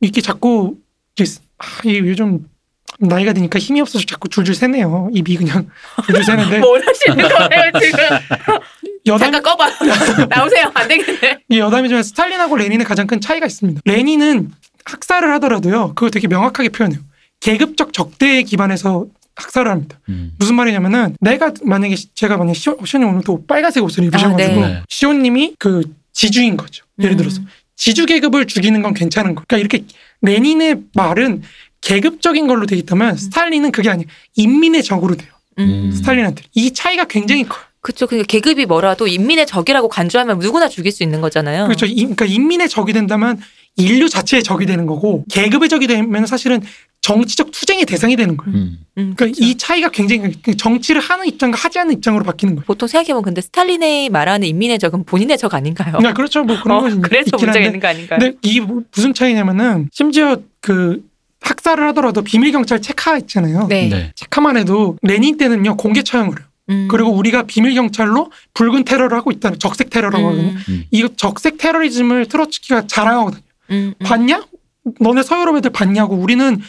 이게 0.00 0.20
자꾸 0.22 0.76
이게 1.16 1.30
아, 1.58 1.66
이게 1.84 1.98
요즘 1.98 2.48
나이가 3.08 3.32
드니까 3.32 3.58
힘이 3.58 3.80
없어서 3.80 4.04
자꾸 4.06 4.28
줄줄 4.28 4.54
새네요. 4.54 5.10
입이 5.12 5.36
그냥 5.36 5.68
줄줄 6.06 6.24
새는데 6.24 6.58
뭘 6.60 6.82
하시는 6.86 7.16
거예요 7.16 7.72
지금? 7.80 7.98
여담 9.06 9.32
잠깐 9.32 9.42
꺼봐. 9.42 9.70
나오세요. 10.30 10.70
안 10.74 10.86
되겠네. 10.88 11.38
이 11.48 11.58
여담이지만 11.58 12.02
스탈린하고 12.02 12.56
레닌의 12.56 12.86
가장 12.86 13.06
큰 13.06 13.20
차이가 13.20 13.46
있습니다. 13.46 13.80
레닌은 13.84 14.50
학살을 14.84 15.32
하더라도요. 15.34 15.94
그거 15.94 16.10
되게 16.10 16.28
명확하게 16.28 16.68
표현해요. 16.70 17.00
계급적 17.40 17.92
적대에 17.92 18.42
기반해서 18.42 19.06
학살을 19.34 19.70
합니다. 19.70 19.98
음. 20.08 20.32
무슨 20.38 20.54
말이냐면은 20.54 21.16
내가 21.20 21.52
만약에 21.64 21.96
시- 21.96 22.14
제가 22.14 22.36
만약에 22.36 22.54
시온, 22.56 22.76
시온이 22.84 23.04
오늘 23.04 23.22
또 23.24 23.44
빨간색 23.46 23.82
옷을 23.82 24.04
입으셔가지고 24.04 24.36
네. 24.60 24.66
네. 24.68 24.82
시온님이 24.88 25.54
그 25.58 25.82
지주인 26.12 26.56
거죠. 26.56 26.84
예를 27.00 27.12
음. 27.12 27.16
들어서 27.16 27.40
지주 27.74 28.06
계급을 28.06 28.46
죽이는 28.46 28.82
건 28.82 28.94
괜찮은 28.94 29.34
거. 29.34 29.42
그러니까 29.48 29.56
이렇게 29.76 29.84
레닌의 30.20 30.82
말은 30.94 31.42
계급적인 31.82 32.46
걸로 32.46 32.64
되기 32.66 32.82
때문에 32.82 33.16
스탈린은 33.16 33.72
그게 33.72 33.90
아니에요. 33.90 34.06
인민의 34.36 34.82
적으로 34.82 35.14
돼요. 35.16 35.30
음. 35.58 35.88
음. 35.88 35.92
스탈린한테 35.92 36.42
이 36.54 36.72
차이가 36.72 37.04
굉장히 37.04 37.44
커요. 37.46 37.60
그렇죠. 37.80 38.06
그러니까 38.06 38.28
계급이 38.28 38.64
뭐라도 38.64 39.08
인민의 39.08 39.44
적이라고 39.46 39.88
간주하면 39.88 40.38
누구나 40.38 40.68
죽일 40.68 40.92
수 40.92 41.02
있는 41.02 41.20
거잖아요. 41.20 41.64
그렇죠. 41.64 41.84
이- 41.84 41.96
그러니까 41.96 42.24
인민의 42.26 42.68
적이 42.68 42.92
된다면 42.92 43.40
인류 43.76 44.08
자체의 44.08 44.44
적이 44.44 44.66
되는 44.66 44.86
거고 44.86 45.24
계급의 45.32 45.68
적이 45.68 45.88
되면 45.88 46.26
사실은 46.26 46.60
정치적 47.00 47.50
투쟁의 47.50 47.84
대상이 47.86 48.14
되는 48.14 48.36
거예요. 48.36 48.54
음. 48.56 48.78
음, 48.98 49.14
그러니까 49.16 49.24
그렇죠. 49.24 49.42
이 49.44 49.56
차이가 49.56 49.88
굉장히 49.88 50.32
그 50.42 50.56
정치를 50.56 51.00
하는 51.00 51.26
입장과 51.26 51.58
하지 51.58 51.80
않는 51.80 51.94
입장으로 51.94 52.22
바뀌는 52.22 52.54
거예요. 52.54 52.64
보통 52.66 52.86
생각해보면 52.86 53.24
근데 53.24 53.40
스탈린의 53.40 54.10
말하는 54.10 54.46
인민의 54.46 54.78
적은 54.78 55.02
본인의 55.04 55.36
적 55.38 55.52
아닌가요? 55.54 55.90
그러니까 55.94 56.12
그렇죠. 56.14 56.44
뭐 56.44 56.62
그런 56.62 56.78
어, 56.78 56.80
건 56.82 57.00
그래서 57.00 57.30
문제가 57.32 57.52
한데 57.52 57.64
있는 57.66 57.80
거 57.80 57.88
아닌가요? 57.88 58.18
근데 58.20 58.38
이게 58.42 58.60
뭐- 58.60 58.82
무슨 58.94 59.12
차이냐면은 59.12 59.88
심지어 59.92 60.36
그 60.60 61.02
학살을 61.42 61.86
하더라도 61.88 62.22
비밀 62.22 62.52
경찰 62.52 62.80
체카 62.80 63.18
있잖아요. 63.18 63.66
네. 63.68 63.88
네. 63.88 64.12
체카만 64.16 64.56
해도 64.56 64.96
레닌 65.02 65.36
때는요 65.36 65.76
공개 65.76 66.02
처형을 66.02 66.38
해요. 66.38 66.46
음. 66.70 66.88
그리고 66.88 67.10
우리가 67.10 67.42
비밀 67.44 67.74
경찰로 67.74 68.30
붉은 68.54 68.84
테러를 68.84 69.16
하고 69.16 69.30
있다는 69.30 69.58
적색 69.58 69.90
테러라고 69.90 70.26
하거든요. 70.26 70.50
음, 70.50 70.64
음. 70.68 70.84
이 70.90 71.08
적색 71.16 71.58
테러리즘을 71.58 72.26
트로츠키가 72.26 72.86
자랑하거든요. 72.86 73.42
음, 73.70 73.94
음. 74.00 74.04
봤냐? 74.04 74.44
너네 75.00 75.22
서유럽 75.22 75.56
애들 75.56 75.70
봤냐고. 75.70 76.16
우리는 76.16 76.60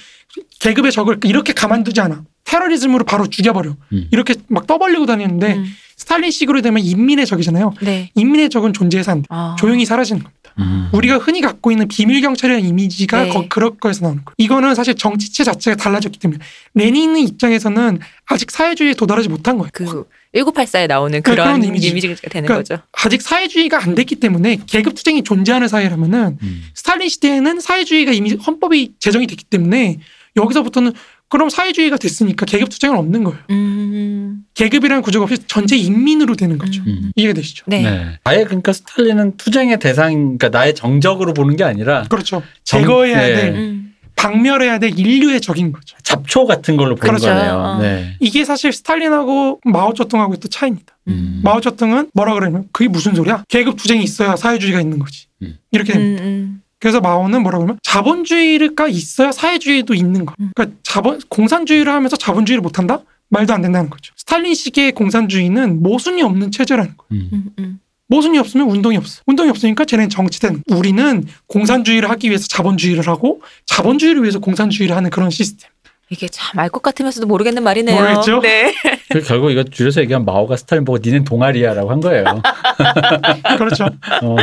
계급의 0.60 0.92
적을 0.92 1.20
이렇게 1.24 1.54
가만두지 1.54 2.02
않아. 2.02 2.24
테러리즘으로 2.46 3.06
바로 3.06 3.28
죽여버려. 3.28 3.76
음. 3.94 4.08
이렇게 4.12 4.36
막 4.48 4.68
떠벌리고 4.68 5.06
다니는데 5.06 5.56
음. 5.56 5.66
스탈린식으로 6.04 6.62
되면 6.62 6.84
인민의 6.84 7.26
적이잖아요. 7.26 7.74
네. 7.82 8.12
인민의 8.16 8.50
적은 8.50 8.74
존재해서 8.74 9.12
안 9.14 9.22
돼. 9.22 9.28
아. 9.30 9.56
조용히 9.58 9.86
사라지는 9.86 10.22
겁니다. 10.22 10.54
음. 10.60 10.90
우리가 10.92 11.18
흔히 11.18 11.42
갖고 11.42 11.72
있는 11.72 11.88
비밀 11.88 12.22
경찰이라는 12.22 12.68
이미지가 12.68 13.24
네. 13.24 13.30
거, 13.30 13.46
그럴 13.50 13.72
거에서 13.78 14.02
나오는 14.06 14.24
거예요. 14.24 14.36
이거는 14.38 14.76
사실 14.76 14.94
정치체 14.96 15.44
자체가 15.44 15.78
달라졌기 15.78 16.20
때문에 16.20 16.40
레닌의 16.76 17.24
입장에서는 17.24 18.00
아직 18.26 18.52
사회주의에 18.52 18.94
도달하지 18.94 19.30
못한 19.30 19.58
거예요. 19.58 19.70
그 19.74 20.06
1984에 20.36 20.88
나오는 20.88 21.22
그- 21.22 21.32
그런 21.32 21.46
그런 21.60 21.64
이미지. 21.64 21.88
이미지 21.88 22.08
가 22.10 22.16
되는 22.30 22.48
그러니까 22.48 22.56
거죠. 22.58 22.84
아직 22.92 23.22
사회주의가 23.22 23.82
안 23.84 23.96
됐기 23.96 24.16
때문에 24.16 24.60
계급 24.68 24.94
투쟁이 24.96 25.24
존재하는 25.24 25.68
사회라면은 25.68 26.38
음. 26.42 26.64
스탈린 26.76 27.08
시대에는 27.10 27.60
사회주의가 27.60 28.12
이미 28.12 28.34
헌법이 28.34 28.94
제정이 29.00 29.26
됐기 29.28 29.46
때문에 29.46 30.00
여기서부터는 30.36 30.94
그럼 31.30 31.50
사회주의가 31.50 31.98
됐으니까 31.98 32.46
계급 32.46 32.70
투쟁은 32.70 32.98
없는 32.98 33.24
거예요. 33.24 33.40
음. 33.50 34.44
계급이라는 34.54 35.02
구조가 35.02 35.24
없이 35.26 35.38
전체 35.48 35.76
인민으로 35.76 36.36
되는 36.36 36.58
거죠. 36.58 36.82
음. 36.86 37.12
이해가 37.16 37.34
되시죠? 37.34 37.66
네. 37.68 37.82
네. 37.84 38.20
아예 38.24 38.44
그러니까 38.44 38.74
스탈린은 38.74 39.38
투쟁의 39.38 39.80
대상, 39.80 40.12
그러니까 40.14 40.50
나의 40.50 40.76
정적으로 40.76 41.34
보는 41.34 41.56
게 41.56 41.64
아니라 41.64 42.04
그렇죠. 42.10 42.44
정- 42.64 42.82
제거해야 42.82 43.20
네. 43.22 43.36
될, 43.36 43.54
음. 43.56 43.94
박멸해야 44.16 44.78
될 44.78 44.98
인류의 44.98 45.42
적인 45.42 45.72
거죠. 45.72 45.98
잡초 46.04 46.46
같은 46.46 46.78
걸로 46.78 46.96
보는 46.96 47.16
그렇죠. 47.18 47.28
거네요. 47.28 47.54
어. 47.54 47.80
네. 47.82 48.16
이게 48.20 48.46
사실 48.46 48.72
스탈린하고 48.72 49.62
마오쩌둥하고의 49.66 50.40
또 50.40 50.48
차이입니다. 50.50 50.96
음. 51.08 51.42
마오쩌둥은 51.44 52.12
뭐라 52.14 52.34
그러냐면 52.36 52.66
그게 52.72 52.88
무슨 52.88 53.16
소리야? 53.16 53.44
계급 53.50 53.76
투쟁이 53.78 54.04
있어야 54.04 54.36
사회주의가 54.36 54.80
있는 54.82 55.00
거지. 55.00 55.26
음. 55.42 55.58
이렇게 55.72 55.94
음, 55.94 56.16
됩니다. 56.16 56.63
음. 56.84 56.86
그래서 56.86 57.00
마오는 57.00 57.42
뭐라 57.42 57.58
그러면 57.60 57.80
자본주의가 57.84 58.88
있어야 58.90 59.32
사회주의도 59.32 59.94
있는 59.94 60.26
거. 60.26 60.34
음. 60.40 60.52
그러니까 60.54 60.78
자본 60.84 61.20
공산주의를 61.30 61.92
하면서 61.92 62.18
자본주의를 62.18 62.62
못 62.62 62.78
한다? 62.78 63.00
말도 63.30 63.54
안 63.54 63.62
된다는 63.62 63.90
거죠. 63.90 64.14
스탈린식의 64.18 64.92
공산주의는 64.92 65.82
모순이 65.82 66.22
없는 66.22 66.52
체제라는 66.52 66.94
거예요. 66.98 67.24
음. 67.24 67.30
음, 67.34 67.46
음. 67.60 67.80
모순이 68.08 68.38
없으면 68.38 68.70
운동이 68.70 68.98
없어. 68.98 69.22
운동이 69.26 69.50
없으니까 69.50 69.86
쟤네는 69.86 70.10
정치된. 70.10 70.64
우리는 70.68 71.26
공산주의를 71.48 72.10
하기 72.12 72.28
위해서 72.28 72.48
자본주의를 72.48 73.08
하고 73.08 73.42
자본주의를 73.66 74.22
위해서 74.22 74.40
공산주의를 74.40 74.96
하는 74.96 75.10
그런 75.10 75.30
시스템. 75.30 75.72
이게 76.14 76.28
참 76.30 76.60
알 76.60 76.70
것 76.70 76.82
같으면서도 76.84 77.26
모르겠는 77.28 77.64
말이네요. 77.64 78.00
모르겠죠? 78.00 78.40
네. 78.42 78.74
그 79.12 79.22
결국 79.22 79.52
이거 79.52 79.64
줄여서 79.64 80.02
얘기하면 80.02 80.26
마오가 80.26 80.56
스탈린 80.56 80.86
보고 80.86 81.00
니는 81.04 81.24
동아리야라고 81.24 81.90
한 81.92 82.00
거예요. 82.00 82.24
그렇죠. 83.58 83.86
어, 84.22 84.36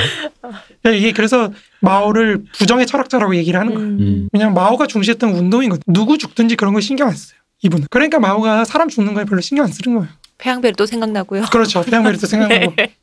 네, 0.82 0.96
이게 0.98 1.12
그래서 1.12 1.50
마오를 1.80 2.42
부정의 2.58 2.86
철학자라고 2.86 3.36
얘기를 3.36 3.58
하는 3.58 3.74
거예요. 3.74 3.88
음. 3.88 4.28
왜냐면 4.32 4.54
마오가 4.54 4.86
중시했던 4.86 5.30
운동이거든. 5.30 5.82
누구 5.86 6.18
죽든지 6.18 6.56
그런 6.56 6.74
거 6.74 6.80
신경 6.80 7.08
안 7.08 7.14
써요. 7.14 7.38
이분은. 7.62 7.86
그러니까 7.90 8.18
마오가 8.18 8.64
사람 8.64 8.88
죽는 8.88 9.14
거에 9.14 9.24
별로 9.24 9.40
신경 9.40 9.64
안 9.66 9.72
쓰는 9.72 9.96
거예요. 9.98 10.10
폐양배를 10.38 10.74
또 10.76 10.86
생각나고요. 10.86 11.44
그렇죠. 11.52 11.82
태양메리트 11.84 12.26
생각나고. 12.26 12.72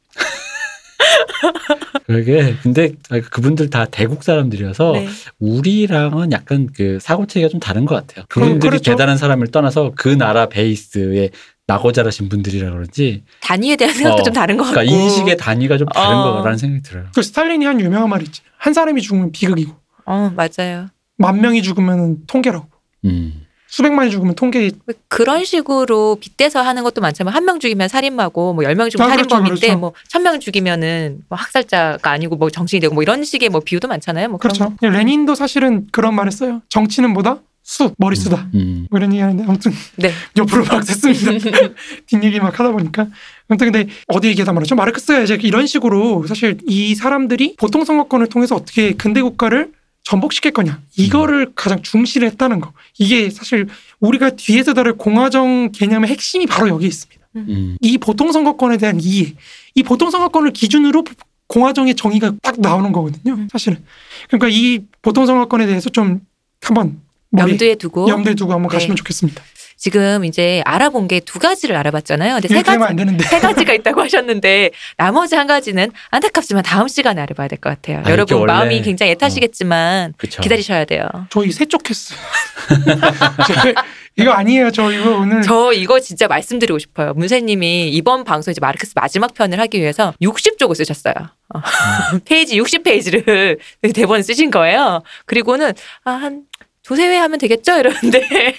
그러게 2.06 2.56
근데 2.64 2.94
그분들 3.32 3.70
다 3.70 3.86
대국 3.86 4.24
사람들이어서 4.24 4.94
네. 4.94 5.08
우리랑은 5.40 6.32
약간 6.32 6.70
그 6.76 7.00
사고 7.02 7.28
체계가 7.28 7.50
좀 7.50 7.60
다른 7.60 7.86
것 7.86 7.96
같아요. 7.96 8.26
그분들이 8.30 8.70
그렇죠. 8.72 8.92
대단한 8.92 9.18
사람을 9.18 9.48
떠나서 9.48 9.94
그 9.96 10.10
나라 10.10 10.48
베이스에 10.48 11.30
나고 11.68 11.92
자라신 11.92 12.30
분들이라 12.30 12.72
그런지 12.72 13.24
단위에 13.42 13.76
대한 13.76 13.94
생각도 13.94 14.22
어, 14.22 14.24
좀 14.24 14.34
다른 14.34 14.58
것 14.58 14.64
같고. 14.64 14.80
그러니까 14.80 14.96
인식의 14.96 15.38
단위가 15.38 15.78
좀 15.78 15.88
다른 15.90 16.16
어. 16.16 16.38
거라는 16.38 16.58
생각이 16.58 16.82
들어요. 16.82 17.06
그 17.14 17.22
스탈린이 17.22 17.66
한 17.66 17.80
유명한 17.82 18.10
말이 18.10 18.24
있지. 18.26 18.42
한 18.58 18.74
사람이 18.74 19.02
죽으면 19.02 19.32
비극이고 19.32 19.76
어 20.06 20.32
맞아요. 20.36 20.88
만 21.18 21.42
명이 21.42 21.62
죽으면 21.62 22.26
통계라고. 22.28 22.68
음. 23.06 23.47
수백만이 23.78 24.10
죽으면 24.10 24.34
통계 24.34 24.72
그런 25.08 25.46
식으로 25.46 26.18
빗대서 26.20 26.62
하는 26.64 26.82
것도 26.84 27.00
많지만 27.02 27.32
한 27.34 27.46
명 27.46 27.60
죽이면 27.60 27.88
살인마고 27.90 28.54
뭐 28.54 28.64
열 28.66 28.76
명 28.76 28.90
죽이면 28.90 29.12
아, 29.12 29.16
그렇죠, 29.16 29.30
살인범인데 29.30 29.68
그렇죠. 29.68 29.80
뭐천 29.80 30.24
명 30.24 30.40
죽이면은 30.40 31.20
뭐 31.30 31.38
학살자가 31.38 32.10
아니고 32.12 32.36
뭐 32.38 32.50
정신이 32.50 32.80
되고 32.82 32.94
뭐 32.96 33.04
이런 33.04 33.24
식의 33.24 33.50
뭐 33.50 33.62
비유도 33.62 33.88
많잖아요. 33.88 34.30
뭐 34.30 34.40
그렇죠. 34.40 34.74
레닌도 34.82 35.36
사실은 35.36 35.88
그런 35.92 36.16
말을 36.16 36.32
써요. 36.32 36.62
정치는 36.70 37.12
뭐다? 37.12 37.38
수 37.64 37.92
머리 37.98 38.16
쓰다. 38.16 38.48
음. 38.56 38.88
뭐 38.90 38.98
이런 38.98 39.12
얘기하는데 39.14 39.44
아무튼 39.44 39.72
네. 39.98 40.12
옆으로 40.38 40.64
막 40.66 40.84
됐습니다. 40.86 41.32
뒷얘기 42.08 42.40
막 42.40 42.58
하다 42.60 42.72
보니까 42.72 43.08
아무튼 43.48 43.72
근데 43.72 43.88
어디 44.08 44.30
얘기하다 44.30 44.54
말았죠? 44.54 44.76
마르크스가 44.76 45.20
이제 45.20 45.38
이런 45.42 45.68
식으로 45.68 46.26
사실 46.28 46.58
이 46.66 46.96
사람들이 46.96 47.56
보통 47.60 47.86
선거권을 47.86 48.28
통해서 48.28 48.56
어떻게 48.56 48.94
근대 48.94 49.22
국가를 49.22 49.72
전복시킬 50.08 50.52
거냐 50.52 50.80
이거를 50.96 51.52
가장 51.54 51.82
중시를 51.82 52.30
했다는 52.30 52.62
거 52.62 52.72
이게 52.98 53.30
사실 53.30 53.68
우리가 54.00 54.32
뒤에서 54.32 54.74
다룰 54.74 54.96
공화정 54.96 55.70
개념의 55.74 56.10
핵심이 56.10 56.46
바로 56.46 56.70
여기 56.70 56.88
있습니다. 56.88 57.22
음. 57.36 57.78
이 57.82 57.98
보통 57.98 58.32
선거권에 58.32 58.78
대한 58.78 59.02
이해, 59.02 59.34
이 59.76 59.84
보통 59.84 60.10
선거권을 60.10 60.52
기준으로 60.52 61.04
공화정의 61.48 61.96
정의가 61.96 62.36
딱 62.42 62.58
나오는 62.62 62.90
거거든요. 62.94 63.34
음. 63.34 63.48
사실은 63.52 63.84
그러니까 64.30 64.48
이 64.50 64.80
보통 65.02 65.26
선거권에 65.26 65.66
대해서 65.66 65.90
좀 65.90 66.22
한번 66.62 67.02
염두에 67.38 67.76
두고 67.76 68.08
염두에 68.08 68.34
두고 68.34 68.54
한번 68.54 68.70
네. 68.70 68.76
가시면 68.78 68.96
좋겠습니다. 68.96 69.44
지금 69.78 70.26
이제 70.26 70.62
알아본 70.66 71.08
게 71.08 71.20
두 71.20 71.40
가지를 71.40 71.76
알아봤잖아요. 71.76 72.34
근데 72.36 72.48
세 72.48 72.62
가지 72.64 72.84
안 72.84 72.96
되는데. 72.96 73.24
세 73.24 73.40
가지가 73.40 73.74
있다고 73.74 74.02
하셨는데 74.02 74.72
나머지 74.98 75.36
한 75.36 75.46
가지는 75.48 75.92
안타깝지만 76.10 76.64
다음 76.64 76.88
시간에 76.88 77.22
알아봐야 77.22 77.48
될 77.48 77.60
것 77.60 77.70
같아요. 77.70 78.02
아, 78.06 78.10
여러분 78.10 78.46
마음이 78.46 78.82
굉장히 78.82 79.12
애타시겠지만 79.14 80.14
그쵸. 80.18 80.42
기다리셔야 80.42 80.86
돼요. 80.86 81.08
저희 81.30 81.52
세쪽했어요. 81.52 82.20
저- 83.48 83.74
이거 84.20 84.32
아니에요. 84.32 84.72
저 84.72 84.92
이거 84.92 85.12
오늘 85.18 85.44
저 85.44 85.72
이거 85.74 86.00
진짜 86.00 86.28
말씀드리고 86.28 86.80
싶어요. 86.80 87.14
문세님이 87.14 87.90
이번 87.92 88.24
방송 88.24 88.52
이제 88.52 88.60
마르크스 88.60 88.94
마지막 88.96 89.34
편을 89.36 89.60
하기 89.60 89.80
위해서 89.80 90.12
60쪽을 90.22 90.74
쓰셨어요. 90.76 91.14
어. 91.54 91.62
페이지 92.26 92.60
60페이지를 92.60 93.60
대본 93.94 94.24
쓰신 94.24 94.50
거예요. 94.50 95.04
그리고는 95.28 95.72
아, 96.04 96.12
한 96.12 96.44
두세 96.82 97.06
회 97.08 97.18
하면 97.18 97.38
되겠죠? 97.38 97.78
이러는데 97.78 98.56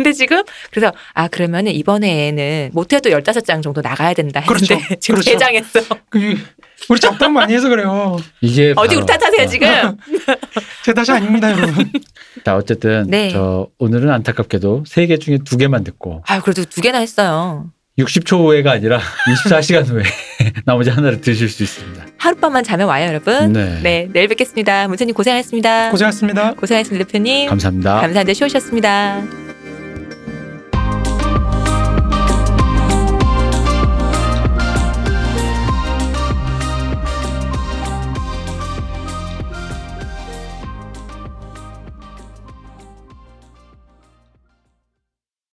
근데 0.00 0.14
지금 0.14 0.42
그래서 0.70 0.94
아 1.12 1.28
그러면은 1.28 1.72
이번에는 1.72 2.70
못해도 2.72 3.10
15장 3.10 3.62
정도 3.62 3.82
나가야 3.82 4.14
된다 4.14 4.40
했는데 4.40 4.76
그렇죠. 4.78 4.96
지금 4.98 5.20
그렇죠. 5.20 5.36
3장 5.38 5.54
했어. 5.56 5.80
그 6.08 6.38
우리 6.88 6.98
잡담 6.98 7.34
많이 7.34 7.52
해서 7.52 7.68
그래요. 7.68 8.16
이게 8.40 8.72
어디 8.76 8.94
바로- 8.94 9.04
탓하세요 9.06 9.42
어. 9.42 9.46
지금? 9.46 9.68
제 10.82 10.94
탓이 10.94 11.12
아닙니다, 11.12 11.52
여러분. 11.52 11.92
자, 12.46 12.56
어쨌든 12.56 13.04
네. 13.10 13.28
저 13.30 13.68
오늘은 13.78 14.10
안타깝게도 14.10 14.84
세 14.86 15.06
개 15.06 15.18
중에 15.18 15.38
두 15.44 15.58
개만 15.58 15.84
듣고 15.84 16.22
아 16.26 16.40
그래도 16.40 16.64
두 16.64 16.80
개나 16.80 16.98
했어요. 17.00 17.66
60초 17.98 18.38
후에가 18.46 18.72
아니라 18.72 19.00
24시간 19.44 19.86
후에 19.86 20.02
나머지 20.64 20.88
하나를 20.88 21.20
드실 21.20 21.50
수 21.50 21.62
있습니다. 21.62 22.06
하룻밤만 22.16 22.64
자면 22.64 22.88
와요 22.88 23.06
여러분. 23.06 23.52
네. 23.52 23.80
네 23.82 24.08
내일 24.10 24.28
뵙겠습니다. 24.28 24.88
문세님 24.88 25.14
고생하셨습니다. 25.14 25.90
고생하셨습니다. 25.90 26.54
고생하셨습니다 26.54 27.04
대표님. 27.06 27.50
감사합니다. 27.50 28.00
감사한데 28.00 28.32
쉬우셨습니다. 28.32 29.49